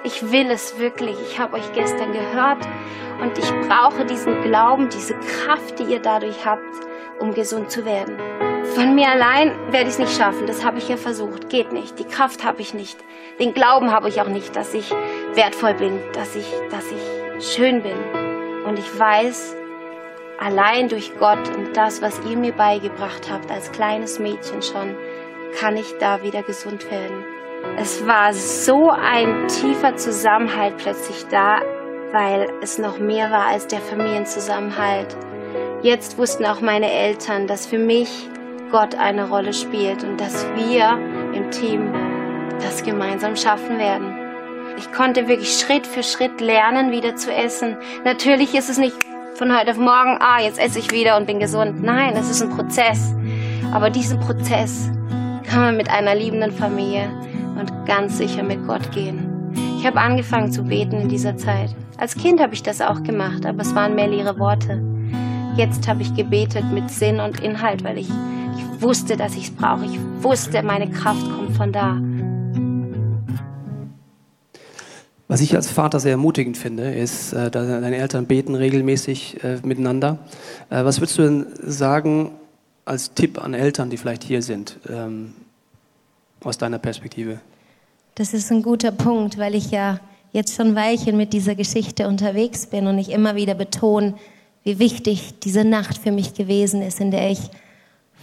Ich 0.03 0.31
will 0.31 0.49
es 0.51 0.77
wirklich. 0.79 1.17
Ich 1.21 1.39
habe 1.39 1.57
euch 1.57 1.73
gestern 1.73 2.13
gehört 2.13 2.67
und 3.21 3.37
ich 3.37 3.51
brauche 3.67 4.05
diesen 4.05 4.41
Glauben, 4.41 4.89
diese 4.89 5.15
Kraft, 5.15 5.79
die 5.79 5.83
ihr 5.83 5.99
dadurch 5.99 6.45
habt, 6.45 6.61
um 7.19 7.33
gesund 7.33 7.71
zu 7.71 7.85
werden. 7.85 8.17
Von 8.73 8.95
mir 8.95 9.07
allein 9.07 9.51
werde 9.71 9.87
ich 9.87 9.93
es 9.93 9.99
nicht 9.99 10.17
schaffen. 10.17 10.47
Das 10.47 10.65
habe 10.65 10.79
ich 10.79 10.89
ja 10.89 10.97
versucht. 10.97 11.49
Geht 11.49 11.71
nicht. 11.71 11.97
Die 11.97 12.03
Kraft 12.03 12.43
habe 12.43 12.61
ich 12.61 12.73
nicht. 12.73 12.97
Den 13.39 13.53
Glauben 13.53 13.91
habe 13.91 14.09
ich 14.09 14.21
auch 14.21 14.27
nicht, 14.27 14.55
dass 14.55 14.73
ich 14.73 14.91
wertvoll 15.33 15.75
bin, 15.75 15.99
dass 16.13 16.35
ich, 16.35 16.45
dass 16.71 16.85
ich 16.91 17.53
schön 17.53 17.81
bin. 17.83 17.97
Und 18.65 18.79
ich 18.79 18.99
weiß, 18.99 19.55
allein 20.39 20.89
durch 20.89 21.17
Gott 21.19 21.47
und 21.55 21.77
das, 21.77 22.01
was 22.01 22.19
ihr 22.29 22.35
mir 22.35 22.51
beigebracht 22.51 23.29
habt, 23.31 23.49
als 23.51 23.71
kleines 23.71 24.19
Mädchen 24.19 24.61
schon, 24.61 24.95
kann 25.59 25.77
ich 25.77 25.97
da 25.99 26.21
wieder 26.23 26.43
gesund 26.43 26.89
werden. 26.91 27.34
Es 27.77 28.05
war 28.07 28.33
so 28.33 28.89
ein 28.89 29.47
tiefer 29.47 29.95
Zusammenhalt 29.95 30.77
plötzlich 30.77 31.25
da, 31.29 31.59
weil 32.11 32.47
es 32.61 32.77
noch 32.77 32.99
mehr 32.99 33.31
war 33.31 33.47
als 33.47 33.67
der 33.67 33.79
Familienzusammenhalt. 33.79 35.15
Jetzt 35.81 36.17
wussten 36.17 36.45
auch 36.45 36.61
meine 36.61 36.91
Eltern, 36.91 37.47
dass 37.47 37.65
für 37.65 37.77
mich 37.77 38.29
Gott 38.71 38.95
eine 38.95 39.29
Rolle 39.29 39.53
spielt 39.53 40.03
und 40.03 40.19
dass 40.19 40.45
wir 40.55 40.97
im 41.33 41.51
Team 41.51 41.93
das 42.61 42.83
gemeinsam 42.83 43.35
schaffen 43.35 43.77
werden. 43.77 44.15
Ich 44.77 44.91
konnte 44.91 45.27
wirklich 45.27 45.57
Schritt 45.57 45.85
für 45.85 46.03
Schritt 46.03 46.41
lernen, 46.41 46.91
wieder 46.91 47.15
zu 47.15 47.33
essen. 47.33 47.77
Natürlich 48.03 48.55
ist 48.55 48.69
es 48.69 48.77
nicht 48.77 48.95
von 49.35 49.57
heute 49.57 49.71
auf 49.71 49.77
morgen, 49.77 50.17
ah, 50.19 50.41
jetzt 50.41 50.59
esse 50.59 50.79
ich 50.79 50.91
wieder 50.91 51.17
und 51.17 51.27
bin 51.27 51.39
gesund. 51.39 51.83
Nein, 51.83 52.15
es 52.17 52.29
ist 52.29 52.41
ein 52.41 52.49
Prozess. 52.49 53.13
Aber 53.73 53.89
diesen 53.89 54.19
Prozess 54.19 54.89
kann 55.49 55.61
man 55.61 55.77
mit 55.77 55.89
einer 55.89 56.15
liebenden 56.15 56.51
Familie 56.51 57.09
ganz 57.85 58.17
sicher 58.17 58.43
mit 58.43 58.65
Gott 58.67 58.91
gehen. 58.91 59.51
Ich 59.77 59.85
habe 59.85 59.99
angefangen 59.99 60.51
zu 60.51 60.63
beten 60.63 60.95
in 61.01 61.09
dieser 61.09 61.37
Zeit. 61.37 61.75
Als 61.97 62.15
Kind 62.15 62.41
habe 62.41 62.53
ich 62.53 62.63
das 62.63 62.81
auch 62.81 63.03
gemacht, 63.03 63.45
aber 63.45 63.61
es 63.61 63.73
waren 63.75 63.95
mehr 63.95 64.07
leere 64.07 64.37
Worte. 64.39 64.81
Jetzt 65.55 65.87
habe 65.87 66.01
ich 66.01 66.13
gebetet 66.13 66.65
mit 66.73 66.89
Sinn 66.89 67.19
und 67.19 67.39
Inhalt, 67.39 67.83
weil 67.83 67.99
ich, 67.99 68.09
ich 68.09 68.81
wusste, 68.81 69.15
dass 69.15 69.35
ich 69.35 69.45
es 69.45 69.51
brauche. 69.51 69.85
Ich 69.85 69.97
wusste, 70.21 70.61
meine 70.63 70.89
Kraft 70.89 71.23
kommt 71.31 71.55
von 71.55 71.71
da. 71.71 72.01
Was 75.27 75.41
ich 75.41 75.55
als 75.55 75.69
Vater 75.69 75.99
sehr 75.99 76.11
ermutigend 76.11 76.57
finde, 76.57 76.93
ist, 76.93 77.33
äh, 77.33 77.49
deine 77.49 77.95
Eltern 77.95 78.27
beten 78.27 78.53
regelmäßig 78.53 79.43
äh, 79.43 79.59
miteinander. 79.63 80.19
Äh, 80.69 80.83
was 80.83 80.99
würdest 80.99 81.17
du 81.17 81.23
denn 81.23 81.45
sagen 81.63 82.31
als 82.83 83.13
Tipp 83.13 83.43
an 83.43 83.53
Eltern, 83.53 83.89
die 83.89 83.97
vielleicht 83.97 84.23
hier 84.23 84.41
sind, 84.41 84.77
ähm, 84.89 85.33
aus 86.43 86.57
deiner 86.57 86.79
Perspektive? 86.79 87.39
Das 88.15 88.33
ist 88.33 88.49
ein 88.49 88.63
guter 88.63 88.93
Punkt, 88.93 89.37
weil 89.37 89.55
ich 89.55 89.71
ja 89.71 89.99
jetzt 90.31 90.55
schon 90.55 90.73
Weilchen 90.73 91.17
mit 91.17 91.33
dieser 91.33 91.53
Geschichte 91.53 92.07
unterwegs 92.07 92.65
bin 92.65 92.87
und 92.87 92.97
ich 92.97 93.11
immer 93.11 93.35
wieder 93.35 93.55
betone, 93.55 94.13
wie 94.63 94.79
wichtig 94.79 95.39
diese 95.41 95.65
Nacht 95.65 95.97
für 95.97 96.13
mich 96.13 96.33
gewesen 96.33 96.81
ist, 96.81 97.01
in 97.01 97.11
der 97.11 97.29
ich 97.29 97.39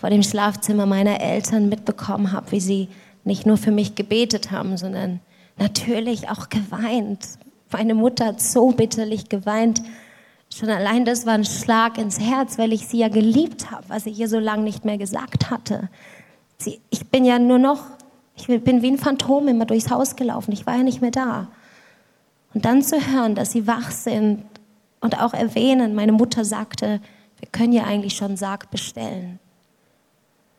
vor 0.01 0.09
dem 0.09 0.23
Schlafzimmer 0.23 0.87
meiner 0.87 1.21
Eltern 1.21 1.69
mitbekommen 1.69 2.33
habe, 2.33 2.53
wie 2.53 2.61
sie 2.61 2.89
nicht 3.25 3.45
nur 3.45 3.59
für 3.59 3.71
mich 3.71 3.95
gebetet 3.95 4.51
haben, 4.51 4.79
sondern 4.79 5.21
natürlich 5.59 6.31
auch 6.31 6.49
geweint. 6.49 7.29
Meine 7.71 7.95
Mutter 7.95 8.27
hat 8.27 8.41
so 8.41 8.73
bitterlich 8.73 9.29
geweint. 9.29 9.83
Schon 10.55 10.71
allein 10.71 11.05
das 11.05 11.27
war 11.27 11.35
ein 11.35 11.45
Schlag 11.45 11.99
ins 11.99 12.19
Herz, 12.19 12.57
weil 12.57 12.73
ich 12.73 12.89
sie 12.89 12.99
ja 12.99 13.09
geliebt 13.09 13.71
habe, 13.71 13.85
was 13.89 14.07
ich 14.07 14.19
ihr 14.19 14.29
so 14.29 14.39
lange 14.39 14.63
nicht 14.63 14.87
mehr 14.87 14.97
gesagt 14.97 15.51
hatte. 15.51 15.91
Sie, 16.57 16.81
ich 16.89 17.09
bin 17.09 17.27
ja 17.27 17.39
nur 17.39 17.59
noch, 17.59 17.81
ich 18.37 18.47
bin 18.47 18.83
wie 18.83 18.91
ein 18.91 18.99
Phantom 18.99 19.49
immer 19.49 19.67
durchs 19.67 19.91
Haus 19.91 20.17
gelaufen. 20.17 20.53
Ich 20.53 20.67
war 20.67 20.77
ja 20.77 20.83
nicht 20.83 21.01
mehr 21.01 21.11
da. 21.11 21.49
Und 22.55 22.65
dann 22.65 22.83
zu 22.83 22.97
hören, 22.97 23.35
dass 23.35 23.53
sie 23.53 23.67
wach 23.67 23.91
sind 23.91 24.45
und 25.01 25.21
auch 25.21 25.35
erwähnen, 25.35 25.95
meine 25.95 26.13
Mutter 26.13 26.45
sagte, 26.45 27.01
wir 27.39 27.49
können 27.51 27.73
ja 27.73 27.85
eigentlich 27.85 28.15
schon 28.15 28.37
Sarg 28.37 28.71
bestellen. 28.71 29.39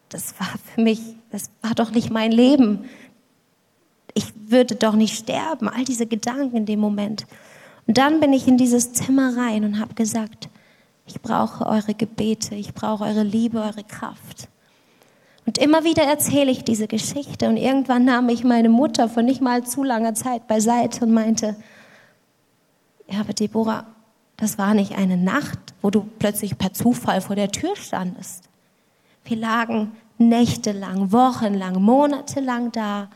Das 0.10 0.40
war 0.40 0.54
für 0.74 0.82
mich, 0.82 1.02
das 1.32 1.50
war 1.62 1.74
doch 1.74 1.92
nicht 1.92 2.12
mein 2.12 2.32
Leben 2.32 2.86
ich 4.14 4.34
würde 4.48 4.76
doch 4.76 4.94
nicht 4.94 5.18
sterben. 5.18 5.70
All 5.70 5.84
diese 5.84 6.06
Gedanken 6.06 6.58
in 6.58 6.66
dem 6.66 6.80
Moment. 6.80 7.26
Und 7.88 7.98
dann 7.98 8.20
bin 8.20 8.34
ich 8.34 8.48
in 8.48 8.58
dieses 8.58 8.94
Zimmer 8.94 9.36
rein 9.36 9.66
und 9.66 9.80
habe 9.80 9.94
gesagt, 9.94 10.50
Ich 11.06 11.22
brauche 11.22 11.66
eure 11.66 11.94
Gebete, 11.94 12.56
ich 12.56 12.74
brauche 12.74 13.04
eure 13.04 13.24
Liebe, 13.24 13.60
eure 13.60 13.84
Kraft. 13.84 14.48
Und 15.46 15.58
immer 15.58 15.84
wieder 15.84 16.04
erzähle 16.04 16.52
ich 16.52 16.64
diese 16.64 16.88
Geschichte 16.88 17.50
und 17.50 17.58
irgendwann 17.58 18.06
nahm 18.06 18.30
ich 18.30 18.44
meine 18.44 18.70
Mutter 18.70 19.10
von 19.10 19.26
nicht 19.26 19.42
mal 19.42 19.64
zu 19.66 19.84
langer 19.84 20.14
Zeit 20.14 20.48
beiseite 20.48 21.06
und 21.06 21.12
meinte, 21.12 21.56
ja, 23.10 23.20
aber 23.20 23.34
Deborah, 23.34 23.86
das 24.38 24.58
war 24.58 24.74
nicht 24.74 24.98
eine 24.98 25.18
Nacht, 25.18 25.60
wo 25.82 25.90
du 25.90 26.08
plötzlich 26.20 26.58
per 26.58 26.74
Zufall 26.74 27.22
vor 27.22 27.36
der 27.36 27.52
Tür 27.52 27.76
standest. 27.76 28.50
Wir 29.26 29.38
lagen 29.38 29.92
nächtelang, 30.18 31.12
wochenlang, 31.12 31.82
monatelang 31.82 32.72
da 32.72 33.10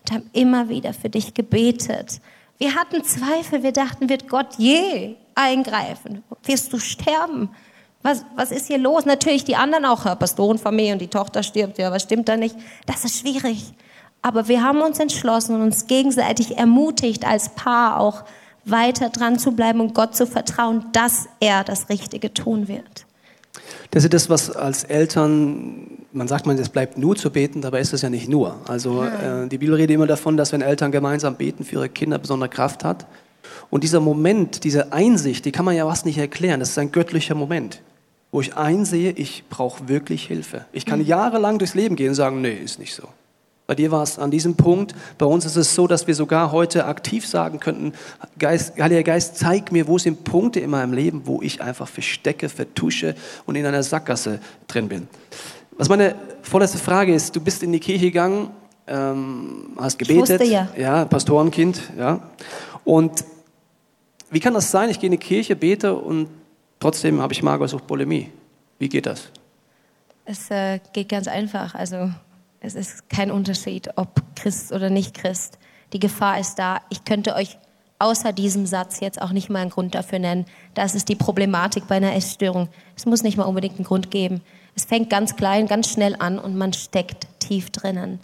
und 0.00 0.12
haben 0.12 0.30
immer 0.32 0.68
wieder 0.68 0.92
für 0.92 1.10
dich 1.10 1.34
gebetet. 1.34 2.20
Wir 2.58 2.74
hatten 2.74 3.02
Zweifel, 3.02 3.62
wir 3.62 3.72
dachten, 3.72 4.08
wird 4.08 4.28
Gott 4.28 4.54
je 4.58 5.16
eingreifen? 5.34 6.22
Wirst 6.44 6.72
du 6.72 6.78
sterben? 6.78 7.50
Was, 8.02 8.24
was 8.34 8.50
ist 8.50 8.66
hier 8.66 8.78
los? 8.78 9.04
Natürlich 9.04 9.44
die 9.44 9.56
anderen 9.56 9.84
auch, 9.84 10.04
Pastorenfamilie 10.18 10.92
und 10.92 11.00
die 11.00 11.08
Tochter 11.08 11.42
stirbt, 11.42 11.78
ja, 11.78 11.92
was 11.92 12.02
stimmt 12.02 12.28
da 12.28 12.36
nicht? 12.36 12.56
Das 12.86 13.04
ist 13.04 13.20
schwierig. 13.20 13.72
Aber 14.22 14.48
wir 14.48 14.62
haben 14.62 14.80
uns 14.80 14.98
entschlossen 14.98 15.56
und 15.56 15.62
uns 15.62 15.86
gegenseitig 15.86 16.56
ermutigt, 16.58 17.26
als 17.26 17.50
Paar 17.50 18.00
auch 18.00 18.24
weiter 18.64 19.08
dran 19.08 19.38
zu 19.38 19.52
bleiben 19.52 19.80
und 19.80 19.94
Gott 19.94 20.14
zu 20.14 20.26
vertrauen, 20.26 20.86
dass 20.92 21.26
er 21.40 21.64
das 21.64 21.88
Richtige 21.88 22.32
tun 22.32 22.68
wird. 22.68 23.06
Das 23.90 24.04
ist 24.04 24.14
das, 24.14 24.30
was 24.30 24.50
als 24.50 24.84
Eltern, 24.84 25.98
man 26.12 26.28
sagt 26.28 26.46
man, 26.46 26.56
es 26.58 26.68
bleibt 26.68 26.96
nur 26.96 27.16
zu 27.16 27.30
beten, 27.30 27.60
dabei 27.60 27.80
ist 27.80 27.92
es 27.92 28.02
ja 28.02 28.10
nicht 28.10 28.28
nur. 28.28 28.56
Also 28.66 29.04
äh, 29.04 29.48
die 29.48 29.58
Bibel 29.58 29.74
redet 29.74 29.94
immer 29.94 30.06
davon, 30.06 30.36
dass 30.36 30.52
wenn 30.52 30.62
Eltern 30.62 30.92
gemeinsam 30.92 31.36
beten, 31.36 31.64
für 31.64 31.76
ihre 31.76 31.88
Kinder 31.88 32.18
besondere 32.18 32.48
Kraft 32.48 32.84
hat. 32.84 33.06
Und 33.70 33.84
dieser 33.84 34.00
Moment, 34.00 34.64
diese 34.64 34.92
Einsicht, 34.92 35.44
die 35.44 35.52
kann 35.52 35.64
man 35.64 35.74
ja 35.74 35.86
was 35.86 36.04
nicht 36.04 36.18
erklären. 36.18 36.60
Das 36.60 36.70
ist 36.70 36.78
ein 36.78 36.92
göttlicher 36.92 37.34
Moment, 37.34 37.82
wo 38.32 38.40
ich 38.40 38.56
einsehe, 38.56 39.12
ich 39.12 39.44
brauche 39.48 39.88
wirklich 39.88 40.26
Hilfe. 40.26 40.64
Ich 40.72 40.86
kann 40.86 41.04
jahrelang 41.04 41.58
durchs 41.58 41.74
Leben 41.74 41.96
gehen 41.96 42.08
und 42.08 42.14
sagen, 42.14 42.40
nee, 42.40 42.54
ist 42.54 42.78
nicht 42.78 42.94
so. 42.94 43.04
Bei 43.66 43.74
dir 43.74 43.90
war 43.90 44.02
es 44.02 44.18
an 44.18 44.30
diesem 44.30 44.56
Punkt. 44.56 44.94
Bei 45.18 45.26
uns 45.26 45.44
ist 45.44 45.56
es 45.56 45.74
so, 45.74 45.86
dass 45.86 46.06
wir 46.06 46.14
sogar 46.14 46.50
heute 46.50 46.86
aktiv 46.86 47.26
sagen 47.26 47.60
könnten, 47.60 47.92
Geist, 48.38 48.78
Heiliger 48.80 49.02
Geist, 49.02 49.36
zeig 49.36 49.70
mir, 49.70 49.86
wo 49.86 49.98
sind 49.98 50.24
Punkte 50.24 50.60
in 50.60 50.70
meinem 50.70 50.92
Leben, 50.92 51.22
wo 51.26 51.42
ich 51.42 51.62
einfach 51.62 51.86
verstecke, 51.86 52.48
vertusche 52.48 53.14
und 53.46 53.54
in 53.54 53.64
einer 53.64 53.82
Sackgasse 53.82 54.40
drin 54.66 54.88
bin. 54.88 55.08
Was 55.76 55.88
meine 55.88 56.16
vorletzte 56.42 56.78
Frage 56.78 57.14
ist, 57.14 57.36
du 57.36 57.40
bist 57.40 57.62
in 57.62 57.72
die 57.72 57.80
Kirche 57.80 58.06
gegangen, 58.06 58.50
ähm, 58.86 59.68
hast 59.76 59.98
gebetet, 59.98 60.40
ich 60.40 60.40
wusste, 60.40 60.44
ja. 60.44 60.68
ja, 60.76 61.04
Pastorenkind, 61.04 61.80
ja. 61.98 62.20
Und 62.84 63.24
wie 64.30 64.40
kann 64.40 64.54
das 64.54 64.70
sein? 64.70 64.90
Ich 64.90 64.98
gehe 64.98 65.08
in 65.08 65.12
die 65.12 65.18
Kirche, 65.18 65.54
bete 65.54 65.94
und 65.94 66.28
trotzdem 66.82 67.22
habe 67.22 67.32
ich 67.32 67.42
Magersucht, 67.42 67.86
Bulimie. 67.86 68.30
Wie 68.78 68.88
geht 68.88 69.06
das? 69.06 69.30
Es 70.24 70.50
äh, 70.50 70.80
geht 70.92 71.08
ganz 71.08 71.28
einfach. 71.28 71.74
Also 71.74 72.10
es 72.60 72.74
ist 72.74 73.08
kein 73.08 73.30
Unterschied, 73.30 73.90
ob 73.96 74.20
Christ 74.34 74.72
oder 74.72 74.90
nicht 74.90 75.14
Christ. 75.14 75.58
Die 75.92 76.00
Gefahr 76.00 76.40
ist 76.40 76.56
da. 76.56 76.80
Ich 76.90 77.04
könnte 77.04 77.34
euch 77.36 77.56
außer 78.00 78.32
diesem 78.32 78.66
Satz 78.66 78.98
jetzt 78.98 79.22
auch 79.22 79.30
nicht 79.30 79.48
mal 79.48 79.60
einen 79.60 79.70
Grund 79.70 79.94
dafür 79.94 80.18
nennen. 80.18 80.44
Das 80.74 80.96
ist 80.96 81.08
die 81.08 81.14
Problematik 81.14 81.86
bei 81.86 81.96
einer 81.96 82.16
Essstörung. 82.16 82.68
Es 82.96 83.06
muss 83.06 83.22
nicht 83.22 83.36
mal 83.36 83.44
unbedingt 83.44 83.76
einen 83.76 83.84
Grund 83.84 84.10
geben. 84.10 84.40
Es 84.74 84.84
fängt 84.84 85.08
ganz 85.08 85.36
klein, 85.36 85.68
ganz 85.68 85.88
schnell 85.88 86.16
an 86.18 86.40
und 86.40 86.56
man 86.56 86.72
steckt 86.72 87.28
tief 87.38 87.70
drinnen. 87.70 88.18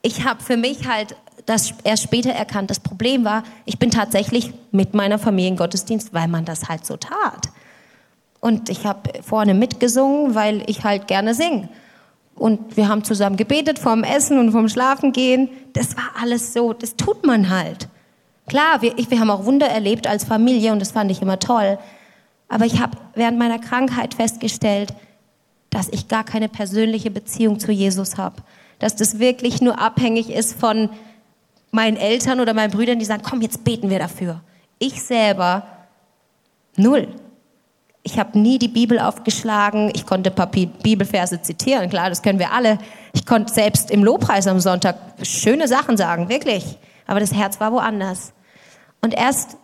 Ich 0.00 0.24
habe 0.24 0.42
für 0.42 0.56
mich 0.56 0.88
halt 0.88 1.14
das 1.44 1.74
erst 1.84 2.04
später 2.04 2.30
erkannt. 2.30 2.70
Das 2.70 2.80
Problem 2.80 3.24
war, 3.24 3.42
ich 3.66 3.78
bin 3.78 3.90
tatsächlich 3.90 4.52
mit 4.70 4.94
meiner 4.94 5.18
Familie 5.18 5.50
in 5.50 5.56
Gottesdienst, 5.56 6.14
weil 6.14 6.28
man 6.28 6.46
das 6.46 6.68
halt 6.68 6.86
so 6.86 6.96
tat. 6.96 7.48
Und 8.40 8.68
ich 8.68 8.86
habe 8.86 9.22
vorne 9.22 9.54
mitgesungen, 9.54 10.34
weil 10.34 10.62
ich 10.66 10.84
halt 10.84 11.08
gerne 11.08 11.34
singe. 11.34 11.68
Und 12.34 12.76
wir 12.76 12.88
haben 12.88 13.02
zusammen 13.02 13.36
gebetet 13.36 13.78
vorm 13.78 14.04
Essen 14.04 14.38
und 14.38 14.52
vorm 14.52 14.68
Schlafengehen. 14.68 15.48
Das 15.72 15.96
war 15.96 16.10
alles 16.20 16.52
so, 16.52 16.72
das 16.72 16.94
tut 16.96 17.26
man 17.26 17.50
halt. 17.50 17.88
Klar, 18.46 18.80
wir, 18.80 18.96
ich, 18.96 19.10
wir 19.10 19.18
haben 19.20 19.30
auch 19.30 19.44
Wunder 19.44 19.66
erlebt 19.66 20.06
als 20.06 20.24
Familie 20.24 20.72
und 20.72 20.78
das 20.78 20.92
fand 20.92 21.10
ich 21.10 21.20
immer 21.20 21.38
toll. 21.38 21.78
Aber 22.48 22.64
ich 22.64 22.80
habe 22.80 22.96
während 23.14 23.38
meiner 23.38 23.58
Krankheit 23.58 24.14
festgestellt, 24.14 24.94
dass 25.70 25.88
ich 25.88 26.08
gar 26.08 26.24
keine 26.24 26.48
persönliche 26.48 27.10
Beziehung 27.10 27.58
zu 27.58 27.72
Jesus 27.72 28.16
habe. 28.16 28.36
Dass 28.78 28.96
das 28.96 29.18
wirklich 29.18 29.60
nur 29.60 29.78
abhängig 29.78 30.30
ist 30.30 30.58
von 30.58 30.88
meinen 31.72 31.96
Eltern 31.96 32.40
oder 32.40 32.54
meinen 32.54 32.70
Brüdern, 32.70 32.98
die 32.98 33.04
sagen, 33.04 33.22
komm, 33.22 33.42
jetzt 33.42 33.64
beten 33.64 33.90
wir 33.90 33.98
dafür. 33.98 34.40
Ich 34.78 35.02
selber, 35.02 35.66
null. 36.76 37.08
Ich 38.02 38.18
habe 38.18 38.38
nie 38.38 38.58
die 38.58 38.68
Bibel 38.68 38.98
aufgeschlagen. 38.98 39.90
Ich 39.94 40.06
konnte 40.06 40.30
ein 40.30 40.36
paar 40.36 40.46
Bibelverse 40.50 41.42
zitieren. 41.42 41.90
Klar, 41.90 42.08
das 42.08 42.22
können 42.22 42.38
wir 42.38 42.52
alle. 42.52 42.78
Ich 43.12 43.26
konnte 43.26 43.52
selbst 43.52 43.90
im 43.90 44.02
Lobpreis 44.02 44.46
am 44.46 44.60
Sonntag 44.60 44.96
schöne 45.22 45.68
Sachen 45.68 45.96
sagen, 45.96 46.28
wirklich. 46.28 46.78
Aber 47.06 47.20
das 47.20 47.34
Herz 47.34 47.60
war 47.60 47.72
woanders. 47.72 48.32
Und 49.00 49.14
erst 49.14 49.56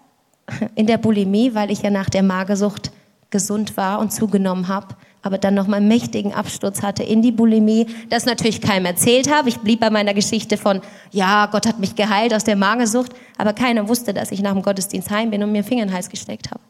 in 0.75 0.87
der 0.87 0.99
Bulimie, 0.99 1.55
weil 1.55 1.71
ich 1.71 1.83
ja 1.83 1.91
nach 1.91 2.11
der 2.11 2.23
Magersucht 2.23 2.93
gesund 3.31 3.77
war 3.77 3.99
und 3.99 4.13
zugenommen 4.13 4.69
habe, 4.69 4.89
aber 5.23 5.39
dann 5.39 5.55
noch 5.55 5.67
mal 5.67 5.79
einen 5.79 5.89
mächtigen 5.89 6.35
Absturz 6.35 6.83
hatte 6.83 7.03
in 7.03 7.23
die 7.23 7.33
Bulimie, 7.33 7.87
das 8.11 8.27
natürlich 8.27 8.61
keinem 8.61 8.85
erzählt 8.85 9.33
habe. 9.33 9.49
Ich 9.49 9.59
blieb 9.59 9.81
bei 9.81 9.91
meiner 9.91 10.13
Geschichte 10.13 10.59
von, 10.59 10.83
ja, 11.11 11.47
Gott 11.47 11.67
hat 11.67 11.81
mich 11.81 11.97
geheilt 11.97 12.35
aus 12.35 12.45
der 12.45 12.57
Magersucht, 12.57 13.13
aber 13.39 13.55
keiner 13.55 13.89
wusste, 13.89 14.13
dass 14.13 14.31
ich 14.33 14.43
nach 14.43 14.53
dem 14.53 14.63
Gottesdienst 14.63 15.11
heim 15.11 15.31
bin 15.31 15.43
und 15.43 15.51
mir 15.51 15.59
einen 15.59 15.67
Finger 15.67 15.83
in 15.83 15.89
den 15.89 15.95
Hals 15.95 16.11
gesteckt 16.11 16.51
habe. 16.51 16.61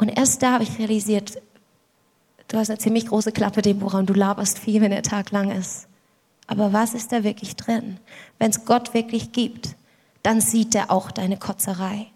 Und 0.00 0.08
erst 0.08 0.42
da 0.42 0.52
habe 0.54 0.64
ich 0.64 0.78
realisiert, 0.78 1.40
du 2.48 2.56
hast 2.56 2.70
eine 2.70 2.78
ziemlich 2.78 3.06
große 3.06 3.32
Klappe, 3.32 3.62
Deborah, 3.62 3.98
und 3.98 4.08
du 4.08 4.14
laberst 4.14 4.58
viel, 4.58 4.80
wenn 4.80 4.90
der 4.90 5.02
Tag 5.02 5.30
lang 5.30 5.50
ist. 5.50 5.86
Aber 6.46 6.72
was 6.72 6.94
ist 6.94 7.12
da 7.12 7.22
wirklich 7.22 7.54
drin? 7.56 7.98
Wenn 8.38 8.50
es 8.50 8.64
Gott 8.64 8.94
wirklich 8.94 9.32
gibt, 9.32 9.76
dann 10.22 10.40
sieht 10.40 10.74
er 10.74 10.90
auch 10.90 11.10
deine 11.10 11.36
Kotzerei 11.36 12.10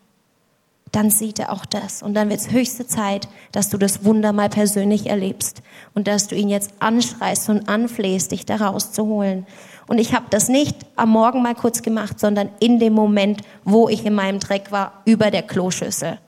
dann 0.95 1.11
sieht 1.11 1.41
er 1.41 1.53
auch 1.53 1.65
das. 1.65 2.03
Und 2.03 2.15
dann 2.15 2.31
wird 2.31 2.41
es 2.41 2.53
höchste 2.53 2.87
Zeit, 2.87 3.29
dass 3.53 3.69
du 3.69 3.79
das 3.79 4.05
Wunder 4.05 4.33
mal 4.33 4.49
persönlich 4.49 5.07
erlebst 5.07 5.63
und 5.95 6.07
dass 6.07 6.29
du 6.29 6.37
ihn 6.37 6.49
jetzt 6.49 6.73
anschreist 6.79 7.49
und 7.49 7.69
anflehst, 7.69 8.31
dich 8.31 8.47
da 8.47 8.57
rauszuholen. 8.57 9.47
Und 9.87 9.99
ich 9.99 10.15
habe 10.15 10.27
das 10.31 10.49
nicht 10.49 10.77
am 10.97 11.11
Morgen 11.11 11.43
mal 11.43 11.55
kurz 11.55 11.83
gemacht, 11.83 12.21
sondern 12.21 12.49
in 12.61 12.79
dem 12.79 12.93
Moment, 12.93 13.43
wo 13.65 13.89
ich 13.89 14.05
in 14.05 14.15
meinem 14.15 14.39
Dreck 14.39 14.71
war, 14.71 15.03
über 15.05 15.31
der 15.31 15.43
Kloschüssel. 15.43 16.19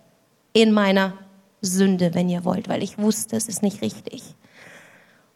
In 0.52 0.72
meiner 0.72 1.12
Sünde, 1.60 2.14
wenn 2.14 2.28
ihr 2.28 2.44
wollt, 2.44 2.68
weil 2.68 2.82
ich 2.82 2.98
wusste, 2.98 3.36
es 3.36 3.48
ist 3.48 3.62
nicht 3.62 3.82
richtig. 3.82 4.22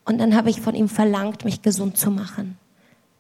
Und 0.05 0.19
dann 0.19 0.35
habe 0.35 0.51
ich 0.51 0.61
von 0.61 0.75
ihm 0.75 0.89
verlangt, 0.89 1.45
mich 1.45 1.63
gesund 1.63 1.97
zu 1.97 2.11
machen. 2.11 2.59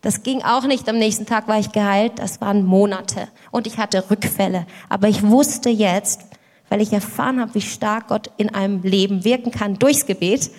Das 0.02 0.22
ging 0.22 0.42
auch 0.42 0.66
nicht. 0.66 0.88
Am 0.88 0.98
nächsten 0.98 1.26
Tag 1.26 1.46
war 1.46 1.58
ich 1.58 1.72
geheilt. 1.72 2.12
Das 2.16 2.40
waren 2.40 2.64
Monate. 2.64 3.28
Und 3.50 3.66
ich 3.66 3.78
hatte 3.78 4.10
Rückfälle. 4.10 4.66
Aber 4.88 5.08
ich 5.08 5.22
wusste 5.22 5.68
jetzt, 5.68 6.22
weil 6.68 6.80
ich 6.80 6.92
erfahren 6.92 7.40
habe, 7.40 7.54
wie 7.54 7.60
stark 7.60 8.08
Gott 8.08 8.30
in 8.38 8.54
einem 8.54 8.82
Leben 8.82 9.24
wirken 9.24 9.50
kann 9.50 9.78
durchs 9.78 10.06
Gebet, 10.06 10.50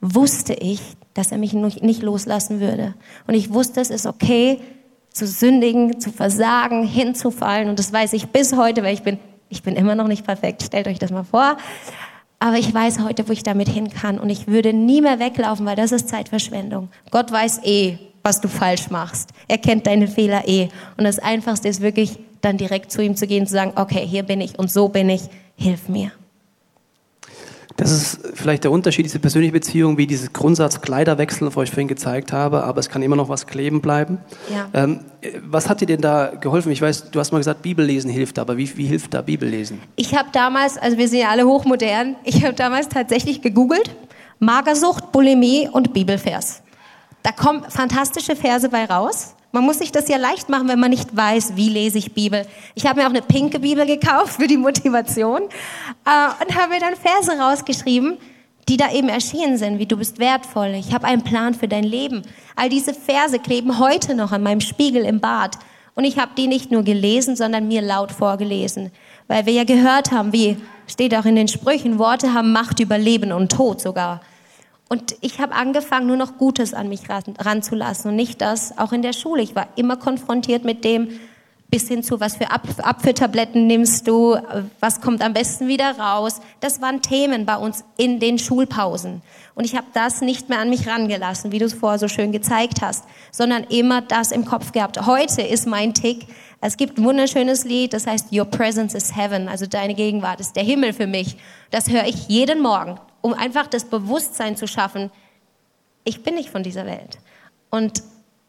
wusste 0.00 0.54
ich, 0.54 0.80
dass 1.14 1.32
er 1.32 1.38
mich 1.38 1.52
nicht 1.52 2.02
loslassen 2.02 2.60
würde. 2.60 2.94
Und 3.26 3.34
ich 3.34 3.52
wusste, 3.52 3.80
es 3.80 3.90
ist 3.90 4.06
okay, 4.06 4.60
zu 5.10 5.26
sündigen, 5.26 5.98
zu 5.98 6.12
versagen, 6.12 6.84
hinzufallen. 6.84 7.70
Und 7.70 7.78
das 7.78 7.92
weiß 7.92 8.12
ich 8.12 8.28
bis 8.28 8.54
heute, 8.54 8.82
weil 8.82 8.94
ich 8.94 9.02
bin, 9.02 9.18
ich 9.48 9.62
bin 9.62 9.76
immer 9.76 9.94
noch 9.94 10.08
nicht 10.08 10.24
perfekt. 10.24 10.62
Stellt 10.62 10.88
euch 10.88 10.98
das 10.98 11.10
mal 11.10 11.24
vor. 11.24 11.56
Aber 12.38 12.58
ich 12.58 12.72
weiß 12.72 13.00
heute, 13.00 13.28
wo 13.28 13.32
ich 13.32 13.42
damit 13.42 13.68
hin 13.68 13.90
kann. 13.90 14.18
Und 14.18 14.30
ich 14.30 14.46
würde 14.46 14.72
nie 14.72 15.00
mehr 15.00 15.18
weglaufen, 15.18 15.64
weil 15.66 15.76
das 15.76 15.92
ist 15.92 16.08
Zeitverschwendung. 16.08 16.88
Gott 17.10 17.32
weiß 17.32 17.60
eh, 17.64 17.98
was 18.22 18.40
du 18.40 18.48
falsch 18.48 18.90
machst. 18.90 19.30
Er 19.48 19.58
kennt 19.58 19.86
deine 19.86 20.08
Fehler 20.08 20.46
eh. 20.46 20.68
Und 20.96 21.04
das 21.04 21.18
Einfachste 21.18 21.68
ist 21.68 21.80
wirklich, 21.80 22.18
dann 22.42 22.58
direkt 22.58 22.92
zu 22.92 23.02
ihm 23.02 23.16
zu 23.16 23.26
gehen 23.26 23.40
und 23.40 23.46
zu 23.46 23.54
sagen, 23.54 23.72
okay, 23.76 24.06
hier 24.06 24.22
bin 24.22 24.40
ich 24.40 24.58
und 24.58 24.70
so 24.70 24.88
bin 24.88 25.08
ich, 25.08 25.22
hilf 25.56 25.88
mir. 25.88 26.12
Das 27.76 27.90
ist 27.90 28.20
vielleicht 28.34 28.64
der 28.64 28.70
Unterschied, 28.70 29.04
diese 29.04 29.18
persönliche 29.18 29.52
Beziehung, 29.52 29.98
wie 29.98 30.06
dieses 30.06 30.32
Grundsatz 30.32 30.80
Kleiderwechseln, 30.80 31.54
wo 31.54 31.62
ich 31.62 31.70
vorhin 31.70 31.88
gezeigt 31.88 32.32
habe, 32.32 32.64
aber 32.64 32.80
es 32.80 32.88
kann 32.88 33.02
immer 33.02 33.16
noch 33.16 33.28
was 33.28 33.46
kleben 33.46 33.82
bleiben. 33.82 34.18
Ja. 34.50 34.68
Ähm, 34.72 35.00
was 35.42 35.68
hat 35.68 35.82
dir 35.82 35.86
denn 35.86 36.00
da 36.00 36.32
geholfen? 36.40 36.72
Ich 36.72 36.80
weiß, 36.80 37.10
du 37.10 37.20
hast 37.20 37.32
mal 37.32 37.38
gesagt, 37.38 37.62
Bibellesen 37.62 38.10
hilft, 38.10 38.38
aber 38.38 38.56
wie, 38.56 38.76
wie 38.78 38.86
hilft 38.86 39.12
da 39.12 39.20
Bibellesen? 39.20 39.80
Ich 39.96 40.14
habe 40.16 40.28
damals, 40.32 40.78
also 40.78 40.96
wir 40.96 41.08
sind 41.08 41.20
ja 41.20 41.28
alle 41.28 41.46
hochmodern, 41.46 42.16
ich 42.24 42.44
habe 42.44 42.54
damals 42.54 42.88
tatsächlich 42.88 43.42
gegoogelt, 43.42 43.94
Magersucht, 44.38 45.12
Bulimie 45.12 45.68
und 45.70 45.92
Bibelvers. 45.92 46.62
Da 47.22 47.32
kommen 47.32 47.64
fantastische 47.68 48.36
Verse 48.36 48.68
bei 48.68 48.84
raus. 48.84 49.34
Man 49.56 49.64
muss 49.64 49.78
sich 49.78 49.90
das 49.90 50.06
ja 50.08 50.18
leicht 50.18 50.50
machen, 50.50 50.68
wenn 50.68 50.78
man 50.78 50.90
nicht 50.90 51.16
weiß, 51.16 51.56
wie 51.56 51.70
lese 51.70 51.96
ich 51.96 52.12
Bibel. 52.12 52.44
Ich 52.74 52.84
habe 52.84 53.00
mir 53.00 53.06
auch 53.06 53.10
eine 53.10 53.22
pinke 53.22 53.58
Bibel 53.58 53.86
gekauft 53.86 54.34
für 54.34 54.46
die 54.46 54.58
Motivation 54.58 55.44
äh, 55.44 56.44
und 56.44 56.54
habe 56.54 56.74
mir 56.74 56.80
dann 56.80 56.94
Verse 56.94 57.32
rausgeschrieben, 57.32 58.18
die 58.68 58.76
da 58.76 58.92
eben 58.92 59.08
erschienen 59.08 59.56
sind, 59.56 59.78
wie 59.78 59.86
du 59.86 59.96
bist 59.96 60.18
wertvoll, 60.18 60.74
ich 60.74 60.92
habe 60.92 61.06
einen 61.06 61.24
Plan 61.24 61.54
für 61.54 61.68
dein 61.68 61.84
Leben. 61.84 62.20
All 62.54 62.68
diese 62.68 62.92
Verse 62.92 63.38
kleben 63.38 63.78
heute 63.78 64.14
noch 64.14 64.30
an 64.30 64.42
meinem 64.42 64.60
Spiegel 64.60 65.06
im 65.06 65.20
Bad. 65.20 65.56
Und 65.94 66.04
ich 66.04 66.18
habe 66.18 66.32
die 66.36 66.48
nicht 66.48 66.70
nur 66.70 66.82
gelesen, 66.82 67.34
sondern 67.34 67.66
mir 67.66 67.80
laut 67.80 68.12
vorgelesen. 68.12 68.92
Weil 69.26 69.46
wir 69.46 69.54
ja 69.54 69.64
gehört 69.64 70.12
haben, 70.12 70.34
wie 70.34 70.58
steht 70.86 71.14
auch 71.14 71.24
in 71.24 71.34
den 71.34 71.48
Sprüchen, 71.48 71.98
Worte 71.98 72.34
haben 72.34 72.52
Macht 72.52 72.78
über 72.78 72.98
Leben 72.98 73.32
und 73.32 73.52
Tod 73.52 73.80
sogar. 73.80 74.20
Und 74.88 75.16
ich 75.20 75.40
habe 75.40 75.54
angefangen, 75.54 76.06
nur 76.06 76.16
noch 76.16 76.38
Gutes 76.38 76.72
an 76.72 76.88
mich 76.88 77.02
ranzulassen 77.08 78.10
und 78.10 78.16
nicht 78.16 78.40
das, 78.40 78.78
auch 78.78 78.92
in 78.92 79.02
der 79.02 79.12
Schule. 79.12 79.42
Ich 79.42 79.56
war 79.56 79.66
immer 79.74 79.96
konfrontiert 79.96 80.64
mit 80.64 80.84
dem, 80.84 81.08
bis 81.68 81.88
hin 81.88 82.04
zu, 82.04 82.20
was 82.20 82.36
für 82.36 82.50
Apfeltabletten 82.50 83.66
nimmst 83.66 84.06
du, 84.06 84.36
was 84.78 85.00
kommt 85.00 85.22
am 85.22 85.32
besten 85.32 85.66
wieder 85.66 85.98
raus. 85.98 86.40
Das 86.60 86.80
waren 86.80 87.02
Themen 87.02 87.44
bei 87.44 87.56
uns 87.56 87.84
in 87.96 88.20
den 88.20 88.38
Schulpausen. 88.38 89.22
Und 89.56 89.64
ich 89.64 89.74
habe 89.74 89.86
das 89.92 90.20
nicht 90.20 90.48
mehr 90.48 90.60
an 90.60 90.70
mich 90.70 90.86
rangelassen, 90.86 91.50
wie 91.50 91.58
du 91.58 91.64
es 91.64 91.74
vorher 91.74 91.98
so 91.98 92.06
schön 92.06 92.30
gezeigt 92.30 92.82
hast, 92.82 93.04
sondern 93.32 93.64
immer 93.64 94.02
das 94.02 94.30
im 94.30 94.44
Kopf 94.44 94.70
gehabt. 94.70 95.04
Heute 95.06 95.42
ist 95.42 95.66
mein 95.66 95.94
Tick, 95.94 96.26
es 96.60 96.76
gibt 96.76 96.98
ein 96.98 97.04
wunderschönes 97.04 97.64
Lied, 97.64 97.92
das 97.92 98.06
heißt 98.06 98.32
Your 98.32 98.44
Presence 98.44 98.94
is 98.94 99.16
Heaven, 99.16 99.48
also 99.48 99.66
deine 99.66 99.94
Gegenwart 99.94 100.40
ist 100.40 100.54
der 100.56 100.62
Himmel 100.62 100.92
für 100.92 101.06
mich. 101.06 101.36
Das 101.70 101.90
höre 101.90 102.06
ich 102.06 102.28
jeden 102.28 102.62
Morgen, 102.62 102.98
um 103.26 103.34
einfach 103.34 103.66
das 103.66 103.84
Bewusstsein 103.84 104.56
zu 104.56 104.68
schaffen, 104.68 105.10
ich 106.04 106.22
bin 106.22 106.36
nicht 106.36 106.48
von 106.48 106.62
dieser 106.62 106.86
Welt. 106.86 107.18
Und 107.70 108.04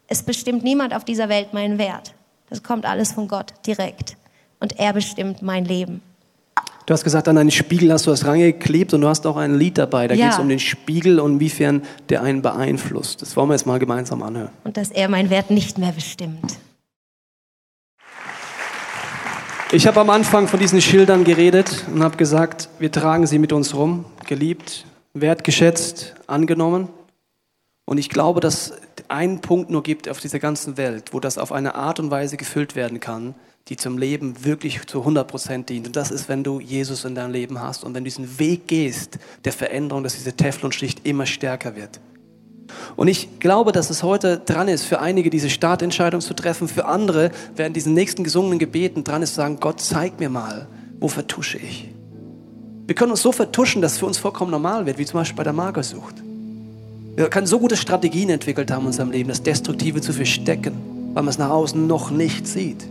es 0.06 0.22
bestimmt 0.22 0.62
niemand 0.62 0.94
auf 0.94 1.04
dieser 1.04 1.28
Welt 1.28 1.52
meinen 1.52 1.78
Wert. 1.78 2.14
Das 2.48 2.62
kommt 2.62 2.86
alles 2.86 3.10
von 3.10 3.26
Gott 3.26 3.54
direkt. 3.66 4.16
Und 4.60 4.78
er 4.78 4.92
bestimmt 4.92 5.42
mein 5.42 5.64
Leben. 5.64 6.00
Du 6.86 6.94
hast 6.94 7.02
gesagt, 7.02 7.26
an 7.26 7.36
einen 7.38 7.50
Spiegel 7.50 7.92
hast 7.92 8.06
du 8.06 8.10
das 8.10 8.24
rangeklebt 8.24 8.94
und 8.94 9.00
du 9.00 9.08
hast 9.08 9.26
auch 9.26 9.36
ein 9.36 9.58
Lied 9.58 9.78
dabei. 9.78 10.06
Da 10.06 10.14
ja. 10.14 10.26
geht 10.26 10.34
es 10.34 10.38
um 10.38 10.48
den 10.48 10.60
Spiegel 10.60 11.18
und 11.18 11.32
inwiefern 11.32 11.82
der 12.08 12.22
einen 12.22 12.40
beeinflusst. 12.40 13.20
Das 13.20 13.36
wollen 13.36 13.48
wir 13.48 13.54
jetzt 13.54 13.66
mal 13.66 13.80
gemeinsam 13.80 14.22
anhören. 14.22 14.52
Und 14.62 14.76
dass 14.76 14.92
er 14.92 15.08
meinen 15.08 15.28
Wert 15.28 15.50
nicht 15.50 15.78
mehr 15.78 15.90
bestimmt. 15.90 16.56
Ich 19.72 19.88
habe 19.88 20.00
am 20.00 20.08
Anfang 20.08 20.46
von 20.46 20.60
diesen 20.60 20.80
Schildern 20.80 21.24
geredet 21.24 21.84
und 21.92 22.04
habe 22.04 22.16
gesagt, 22.16 22.68
wir 22.78 22.92
tragen 22.92 23.26
sie 23.26 23.40
mit 23.40 23.52
uns 23.52 23.74
rum, 23.74 24.06
geliebt, 24.28 24.86
wertgeschätzt, 25.14 26.14
angenommen. 26.28 26.88
Und 27.84 27.98
ich 27.98 28.08
glaube, 28.10 28.40
dass 28.40 28.74
einen 29.08 29.40
Punkt 29.40 29.70
nur 29.70 29.82
gibt 29.82 30.08
auf 30.08 30.20
dieser 30.20 30.38
ganzen 30.38 30.76
Welt, 30.76 31.12
wo 31.12 31.20
das 31.20 31.38
auf 31.38 31.50
eine 31.50 31.74
Art 31.74 31.98
und 31.98 32.10
Weise 32.10 32.36
gefüllt 32.36 32.76
werden 32.76 33.00
kann, 33.00 33.34
die 33.68 33.76
zum 33.76 33.98
Leben 33.98 34.44
wirklich 34.44 34.86
zu 34.86 35.00
100 35.00 35.26
Prozent 35.26 35.68
dient. 35.68 35.86
Und 35.86 35.96
das 35.96 36.10
ist, 36.10 36.28
wenn 36.28 36.44
du 36.44 36.60
Jesus 36.60 37.04
in 37.04 37.14
deinem 37.14 37.32
Leben 37.32 37.60
hast 37.60 37.84
und 37.84 37.94
wenn 37.94 38.04
du 38.04 38.08
diesen 38.10 38.38
Weg 38.38 38.68
gehst 38.68 39.18
der 39.44 39.52
Veränderung, 39.52 40.04
dass 40.04 40.14
diese 40.14 40.34
Teflonschicht 40.34 41.06
immer 41.06 41.26
stärker 41.26 41.74
wird. 41.74 42.00
Und 42.96 43.08
ich 43.08 43.40
glaube, 43.40 43.72
dass 43.72 43.88
es 43.88 44.02
heute 44.02 44.38
dran 44.38 44.68
ist, 44.68 44.84
für 44.84 45.00
einige 45.00 45.30
diese 45.30 45.48
Startentscheidung 45.48 46.20
zu 46.20 46.34
treffen, 46.34 46.68
für 46.68 46.84
andere 46.84 47.30
während 47.56 47.74
diesen 47.76 47.94
nächsten 47.94 48.24
gesungenen 48.24 48.58
Gebeten 48.58 49.04
dran 49.04 49.22
ist, 49.22 49.30
zu 49.30 49.36
sagen, 49.36 49.58
Gott, 49.60 49.80
zeig 49.80 50.20
mir 50.20 50.28
mal, 50.28 50.68
wo 51.00 51.08
vertusche 51.08 51.56
ich. 51.58 51.88
Wir 52.88 52.94
können 52.94 53.10
uns 53.10 53.20
so 53.20 53.32
vertuschen, 53.32 53.82
dass 53.82 53.92
es 53.92 53.98
für 53.98 54.06
uns 54.06 54.16
vollkommen 54.16 54.50
normal 54.50 54.86
wird, 54.86 54.96
wie 54.96 55.04
zum 55.04 55.20
Beispiel 55.20 55.36
bei 55.36 55.44
der 55.44 55.52
Magersucht. 55.52 56.14
Wir 57.16 57.28
können 57.28 57.46
so 57.46 57.58
gute 57.58 57.76
Strategien 57.76 58.30
entwickelt 58.30 58.70
haben 58.70 58.80
in 58.80 58.86
unserem 58.86 59.10
Leben, 59.10 59.28
das 59.28 59.42
Destruktive 59.42 60.00
zu 60.00 60.14
verstecken, 60.14 60.72
weil 61.12 61.22
man 61.22 61.28
es 61.28 61.36
nach 61.36 61.50
außen 61.50 61.86
noch 61.86 62.10
nicht 62.10 62.46
sieht. 62.46 62.88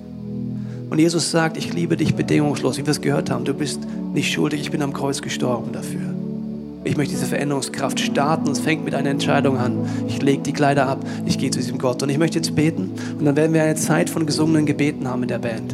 Und 0.91 0.99
Jesus 0.99 1.31
sagt, 1.31 1.57
ich 1.57 1.73
liebe 1.73 1.97
dich 1.97 2.13
bedingungslos, 2.13 2.77
wie 2.77 2.86
wir 2.86 2.91
es 2.91 3.01
gehört 3.01 3.31
haben. 3.31 3.43
Du 3.43 3.55
bist 3.55 3.79
nicht 4.13 4.31
schuldig, 4.31 4.62
ich 4.62 4.69
bin 4.69 4.83
am 4.83 4.93
Kreuz 4.93 5.23
gestorben 5.23 5.71
dafür. 5.71 6.13
Ich 6.83 6.95
möchte 6.95 7.15
diese 7.15 7.25
Veränderungskraft 7.25 7.99
starten. 7.99 8.51
Es 8.51 8.60
fängt 8.60 8.86
mit 8.86 8.93
einer 8.93 9.10
Entscheidung 9.10 9.57
an. 9.57 9.89
Ich 10.07 10.21
lege 10.21 10.43
die 10.43 10.53
Kleider 10.53 10.88
ab, 10.88 11.03
ich 11.25 11.39
gehe 11.39 11.49
zu 11.49 11.57
diesem 11.57 11.79
Gott. 11.79 12.03
Und 12.03 12.10
ich 12.10 12.19
möchte 12.19 12.38
jetzt 12.38 12.53
beten. 12.55 12.91
Und 13.17 13.25
dann 13.25 13.36
werden 13.36 13.55
wir 13.55 13.63
eine 13.63 13.73
Zeit 13.73 14.12
von 14.12 14.27
gesungenen 14.27 14.67
Gebeten 14.67 15.07
haben 15.07 15.23
in 15.23 15.29
der 15.29 15.39
Band. 15.39 15.73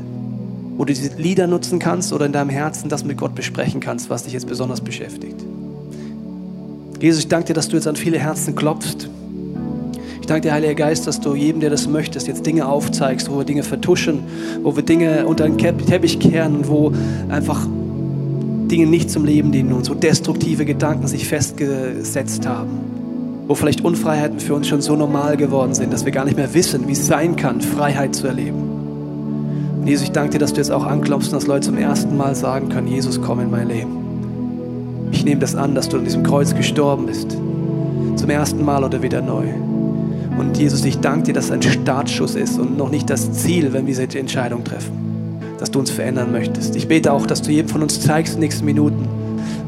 Wo 0.76 0.86
du 0.86 0.94
diese 0.94 1.16
Lieder 1.18 1.48
nutzen 1.48 1.80
kannst 1.80 2.14
oder 2.14 2.26
in 2.26 2.32
deinem 2.32 2.50
Herzen 2.50 2.90
das 2.90 3.04
mit 3.04 3.18
Gott 3.18 3.36
besprechen 3.36 3.80
kannst, 3.80 4.10
was 4.10 4.24
dich 4.24 4.34
jetzt 4.34 4.48
besonders 4.48 4.82
beschäftigt. 4.82 5.44
Jesus, 7.00 7.20
ich 7.20 7.28
danke 7.28 7.48
dir, 7.48 7.54
dass 7.54 7.68
du 7.68 7.76
jetzt 7.76 7.88
an 7.88 7.96
viele 7.96 8.18
Herzen 8.18 8.56
klopfst. 8.56 9.10
Ich 10.22 10.28
danke 10.28 10.48
dir, 10.48 10.54
Heiliger 10.54 10.74
Geist, 10.74 11.06
dass 11.06 11.20
du 11.20 11.36
jedem, 11.36 11.60
der 11.60 11.70
das 11.70 11.86
möchtest, 11.86 12.28
jetzt 12.28 12.46
Dinge 12.46 12.66
aufzeigst, 12.66 13.30
wo 13.30 13.40
wir 13.40 13.44
Dinge 13.44 13.64
vertuschen, 13.64 14.24
wo 14.64 14.74
wir 14.78 14.84
Dinge 14.84 15.28
unter 15.28 15.44
den 15.44 15.58
Teppich 15.58 16.20
kehren 16.20 16.56
und 16.56 16.70
wo 16.70 16.94
einfach 17.28 17.68
Dinge 18.72 18.88
nicht 18.88 19.12
zum 19.12 19.26
Leben 19.26 19.52
dienen 19.52 19.74
und 19.74 19.84
so 19.84 19.94
destruktive 19.94 20.64
Gedanken 20.64 21.08
sich 21.08 21.28
festgesetzt 21.28 22.48
haben. 22.48 22.80
Wo 23.48 23.56
vielleicht 23.56 23.82
Unfreiheiten 23.82 24.40
für 24.40 24.56
uns 24.56 24.68
schon 24.70 24.82
so 24.82 24.96
normal 24.96 25.36
geworden 25.36 25.74
sind, 25.74 25.92
dass 25.92 26.06
wir 26.06 26.14
gar 26.14 26.24
nicht 26.24 26.38
mehr 26.38 26.54
wissen, 26.54 26.88
wie 26.88 26.94
es 26.94 27.06
sein 27.06 27.36
kann, 27.36 27.60
Freiheit 27.60 28.16
zu 28.16 28.26
erleben. 28.26 28.73
Und 29.84 29.90
Jesus, 29.90 30.06
ich 30.06 30.14
danke 30.14 30.30
dir, 30.30 30.40
dass 30.40 30.54
du 30.54 30.62
jetzt 30.62 30.72
auch 30.72 30.86
anklopfst 30.86 31.28
und 31.28 31.34
dass 31.34 31.46
Leute 31.46 31.66
zum 31.66 31.78
ersten 31.78 32.16
Mal 32.16 32.36
sagen 32.36 32.70
können, 32.70 32.88
Jesus, 32.88 33.22
komm 33.22 33.42
in 33.42 33.52
mein 33.52 33.68
Leben. 33.68 35.10
Ich 35.12 35.26
nehme 35.26 35.42
das 35.42 35.56
an, 35.56 35.76
dass 35.76 35.90
du 35.90 35.98
an 35.98 36.06
diesem 36.06 36.24
Kreuz 36.24 36.56
gestorben 36.56 37.06
bist. 37.06 37.32
Zum 38.16 38.30
ersten 38.30 38.64
Mal 38.64 38.86
oder 38.86 39.02
wieder 39.02 39.22
neu. 39.22 39.44
Und 40.40 40.58
Jesus, 40.58 40.86
ich 40.86 41.00
danke 41.00 41.24
dir, 41.24 41.34
dass 41.34 41.48
es 41.48 41.52
ein 41.52 41.62
Startschuss 41.62 42.36
ist 42.36 42.58
und 42.58 42.78
noch 42.78 42.92
nicht 42.92 43.10
das 43.10 43.34
Ziel, 43.34 43.74
wenn 43.74 43.86
wir 43.86 43.94
diese 43.94 44.18
Entscheidung 44.18 44.64
treffen, 44.64 45.42
dass 45.60 45.70
du 45.70 45.80
uns 45.80 45.92
verändern 45.92 46.32
möchtest. 46.32 46.78
Ich 46.78 46.88
bete 46.88 47.12
auch, 47.12 47.26
dass 47.26 47.42
du 47.42 47.52
jedem 47.52 47.68
von 47.68 47.82
uns 47.82 48.00
zeigst 48.00 48.36
in 48.36 48.40
den 48.40 48.46
nächsten 48.46 48.64
Minuten, 48.64 49.06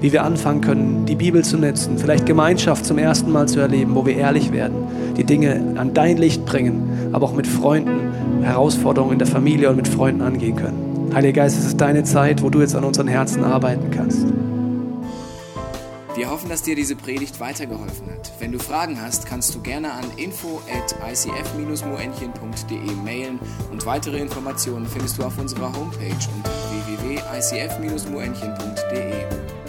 wie 0.05 0.13
wir 0.13 0.23
anfangen 0.23 0.61
können, 0.61 1.07
die 1.07 1.15
Bibel 1.15 1.43
zu 1.43 1.57
nutzen, 1.57 1.97
vielleicht 1.97 2.27
Gemeinschaft 2.27 2.85
zum 2.85 2.99
ersten 2.99 3.31
Mal 3.31 3.47
zu 3.47 3.59
erleben, 3.59 3.95
wo 3.95 4.05
wir 4.05 4.15
ehrlich 4.15 4.51
werden, 4.51 4.75
die 5.17 5.23
Dinge 5.23 5.73
an 5.77 5.95
dein 5.95 6.17
Licht 6.17 6.45
bringen, 6.45 7.09
aber 7.11 7.25
auch 7.25 7.33
mit 7.33 7.47
Freunden 7.47 8.43
Herausforderungen 8.43 9.13
in 9.13 9.17
der 9.17 9.27
Familie 9.27 9.71
und 9.71 9.77
mit 9.77 9.87
Freunden 9.87 10.21
angehen 10.21 10.57
können. 10.57 11.09
Heiliger 11.11 11.41
Geist, 11.41 11.57
es 11.57 11.65
ist 11.65 11.81
deine 11.81 12.03
Zeit, 12.03 12.43
wo 12.43 12.51
du 12.51 12.61
jetzt 12.61 12.75
an 12.75 12.83
unseren 12.83 13.07
Herzen 13.07 13.43
arbeiten 13.43 13.89
kannst. 13.89 14.27
Wir 16.13 16.29
hoffen, 16.29 16.49
dass 16.49 16.61
dir 16.61 16.75
diese 16.75 16.95
Predigt 16.95 17.39
weitergeholfen 17.39 18.11
hat. 18.11 18.31
Wenn 18.37 18.51
du 18.51 18.59
Fragen 18.59 19.01
hast, 19.01 19.25
kannst 19.25 19.55
du 19.55 19.61
gerne 19.61 19.91
an 19.91 20.05
info 20.17 20.61
at 20.71 20.95
icf-moenchen.de 21.11 22.91
mailen 23.03 23.39
und 23.71 23.87
weitere 23.87 24.19
Informationen 24.19 24.85
findest 24.85 25.17
du 25.17 25.23
auf 25.23 25.39
unserer 25.39 25.75
Homepage 25.75 26.13
unter 26.37 26.51
www.icf-moenchen.de. 26.85 29.64